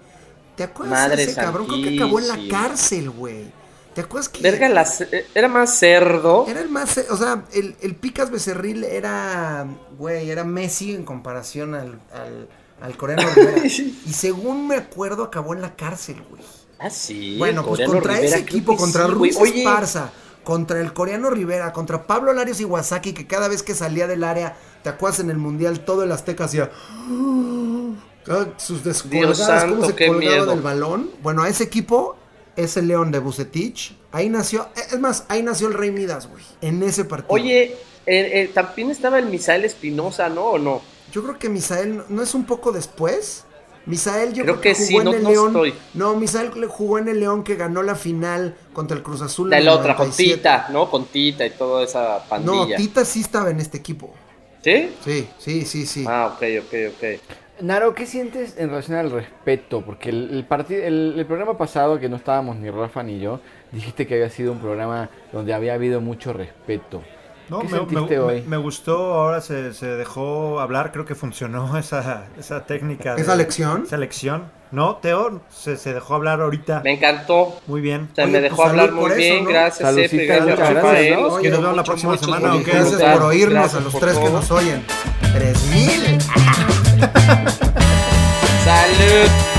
¿Te 0.57 0.64
acuerdas 0.64 1.02
Madre 1.02 1.16
de 1.16 1.22
ese 1.24 1.34
cabrón? 1.34 1.66
Creo 1.66 1.82
que 1.82 1.96
acabó 1.96 2.18
en 2.18 2.28
la 2.28 2.38
cárcel, 2.50 3.11
güey. 3.11 3.52
¿Te 3.97 4.03
acuerdas 4.03 4.28
que 4.28 4.42
Verga, 4.42 4.68
eh, 5.11 5.26
era 5.34 5.49
más 5.49 5.78
cerdo. 5.78 6.44
era 6.47 6.61
el 6.61 6.68
más, 6.68 6.99
o 7.11 7.16
sea, 7.16 7.44
el, 7.55 7.74
el 7.80 7.97
Picas 7.97 8.30
Becerril 8.30 8.84
era, 8.84 9.66
güey, 9.99 10.28
era 10.30 10.44
Messi 10.44 10.94
en 10.94 11.03
comparación 11.03 11.74
al, 11.74 11.99
al, 12.12 12.47
al 12.82 12.97
coreano 12.99 13.22
Rivera. 13.34 13.64
y 13.64 14.12
según 14.12 14.68
me 14.68 14.76
acuerdo, 14.76 15.22
acabó 15.24 15.55
en 15.55 15.62
la 15.62 15.76
cárcel, 15.76 16.22
güey. 16.28 16.42
Ah, 16.78 16.90
sí. 16.90 17.36
Bueno, 17.38 17.64
pues 17.64 17.80
contra 17.88 18.12
Rivera, 18.16 18.26
ese 18.26 18.38
equipo, 18.40 18.76
contra 18.76 19.07
sí. 19.07 19.12
Ruiz 19.12 19.40
Esparza, 19.40 20.11
contra 20.44 20.78
el 20.78 20.92
coreano 20.92 21.30
Rivera, 21.30 21.72
contra 21.72 22.07
Pablo 22.07 22.34
Larios 22.34 22.61
Iwasaki, 22.61 23.14
que 23.14 23.26
cada 23.26 23.49
vez 23.49 23.62
que 23.62 23.74
salía 23.74 24.07
del 24.07 24.24
área, 24.24 24.59
te 24.82 24.90
acuerdas 24.90 25.20
en 25.20 25.30
el 25.30 25.38
mundial, 25.38 25.80
todo 25.86 26.03
el 26.03 26.12
Azteca 26.12 26.44
hacía. 26.44 26.70
Ah, 28.28 28.47
Sus 28.59 28.84
descolgadas, 28.84 29.38
santo, 29.38 29.76
cómo 29.76 29.86
se 29.86 29.94
colgaba 29.97 30.18
miedo. 30.18 30.47
del 30.47 30.61
balón. 30.61 31.11
Bueno, 31.22 31.42
a 31.42 31.49
ese 31.49 31.64
equipo, 31.64 32.16
ese 32.57 32.82
León 32.82 33.11
de 33.12 33.18
Bucetich, 33.18 33.96
ahí 34.12 34.28
nació, 34.28 34.68
es 34.76 34.98
más, 34.98 35.24
ahí 35.28 35.42
nació 35.42 35.68
el 35.68 35.74
Rey 35.74 35.90
Midas, 35.90 36.28
güey, 36.28 36.42
en 36.61 36.82
ese 36.82 37.04
partido. 37.04 37.34
Oye, 37.34 37.62
eh, 37.64 37.76
eh, 38.07 38.50
también 38.54 38.90
estaba 38.90 39.18
el 39.18 39.26
Misael 39.26 39.64
Espinosa, 39.64 40.28
¿no? 40.28 40.44
¿O 40.44 40.59
no? 40.59 40.80
Yo 41.12 41.22
creo 41.22 41.38
que 41.38 41.48
Misael, 41.48 42.02
¿no 42.09 42.22
es 42.22 42.34
un 42.34 42.44
poco 42.44 42.72
después? 42.72 43.44
Misael 43.86 44.32
yo 44.32 44.42
Creo 44.42 44.54
creo, 44.57 44.61
que, 44.61 44.68
que 44.70 44.74
sí, 44.74 44.92
jugó 44.94 45.04
no- 45.04 45.11
en 45.11 45.16
el 45.18 45.22
no 45.22 45.30
León. 45.30 45.46
estoy. 45.48 45.74
No, 45.94 46.16
Misael 46.16 46.50
jugó 46.66 46.98
en 46.98 47.07
el 47.09 47.20
León 47.20 47.44
que 47.44 47.54
ganó 47.54 47.84
la 47.84 47.94
final 47.94 48.57
contra 48.72 48.96
el 48.96 49.02
Cruz 49.04 49.22
Azul. 49.22 49.52
En 49.52 49.64
la 49.64 49.72
el 49.72 49.78
otra, 49.78 49.94
con 49.94 50.07
97. 50.07 50.36
Tita, 50.38 50.66
¿no? 50.72 50.90
Con 50.90 51.04
Tita 51.07 51.46
y 51.46 51.50
toda 51.50 51.84
esa 51.84 52.18
No, 52.18 52.28
pandilla. 52.28 52.76
Tita 52.76 53.04
sí 53.04 53.20
estaba 53.20 53.50
en 53.50 53.61
este 53.61 53.78
equipo. 53.78 54.12
¿Sí? 54.64 54.90
Sí, 55.04 55.28
sí, 55.38 55.64
sí, 55.64 55.86
sí. 55.86 56.04
Ah, 56.09 56.32
ok, 56.34 56.42
ok, 56.64 56.74
ok. 56.96 57.20
Naro, 57.61 57.94
¿qué 57.94 58.04
sientes 58.07 58.57
en 58.59 58.68
relación 58.68 58.98
al 58.98 59.11
respeto? 59.11 59.80
Porque 59.82 60.11
el, 60.11 60.44
el, 60.46 60.74
el, 60.82 61.14
el 61.18 61.26
programa 61.26 61.57
pasado, 61.57 61.98
que 61.98 62.09
no 62.09 62.16
estábamos 62.16 62.57
ni 62.57 62.68
Rafa 62.70 63.02
ni 63.02 63.18
yo, 63.18 63.40
dijiste 63.72 64.07
que 64.07 64.14
había 64.14 64.28
sido 64.30 64.52
un 64.52 64.59
programa 64.59 65.09
donde 65.32 65.54
había 65.54 65.72
habido 65.74 66.00
mucho 66.02 66.32
respeto. 66.34 67.02
No, 67.48 67.61
¿Qué 67.61 67.68
me, 67.68 67.78
sentiste 67.78 68.14
me- 68.16 68.18
hoy? 68.18 68.42
me- 68.42 68.48
me 68.48 68.57
gustó, 68.59 69.14
ahora 69.14 69.40
se, 69.40 69.72
se 69.72 69.86
dejó 69.86 70.61
hablar, 70.61 70.90
creo 70.92 71.04
que 71.07 71.14
funcionó 71.14 71.78
esa, 71.78 72.26
esa 72.38 72.66
técnica. 72.66 73.14
de- 73.14 73.22
¿Esa 73.22 73.36
lección? 73.36 73.84
Esa 73.86 73.96
lección. 73.96 74.50
No, 74.72 74.96
Teo, 74.96 75.40
se, 75.48 75.76
se 75.76 75.94
dejó 75.94 76.16
hablar 76.16 76.40
ahorita. 76.42 76.80
Me 76.84 76.92
encantó. 76.94 77.54
Muy 77.68 77.80
bien. 77.80 78.09
O 78.12 78.14
sea, 78.16 78.24
Oye, 78.24 78.32
me 78.32 78.38
pues, 78.40 78.50
dejó 78.50 78.62
salud 78.66 78.80
hablar 78.80 78.92
muy 78.92 79.07
eso, 79.07 79.16
bien. 79.16 79.44
¿no? 79.44 79.50
Gracias, 79.50 79.96
Efe. 79.96 80.26
Gracias, 80.26 80.42
muchas 80.42 80.59
gracias, 80.59 80.74
Rafael. 80.82 81.14
¿no? 81.14 81.28
Oye, 81.28 81.42
Que 81.44 81.50
nos 81.50 81.61
vemos 81.61 81.76
la 81.76 81.84
próxima 81.84 82.18
semana. 82.18 82.54
Gracias 82.66 83.02
por 83.14 83.22
oírnos 83.22 83.52
Gracias 83.54 83.80
a 83.80 83.84
los 83.84 83.98
tres 83.98 84.18
que 84.18 84.28
nos 84.28 84.50
oyen. 84.50 84.82
¡Tres 85.32 85.66
mil! 85.70 86.86
Salud. 88.64 89.55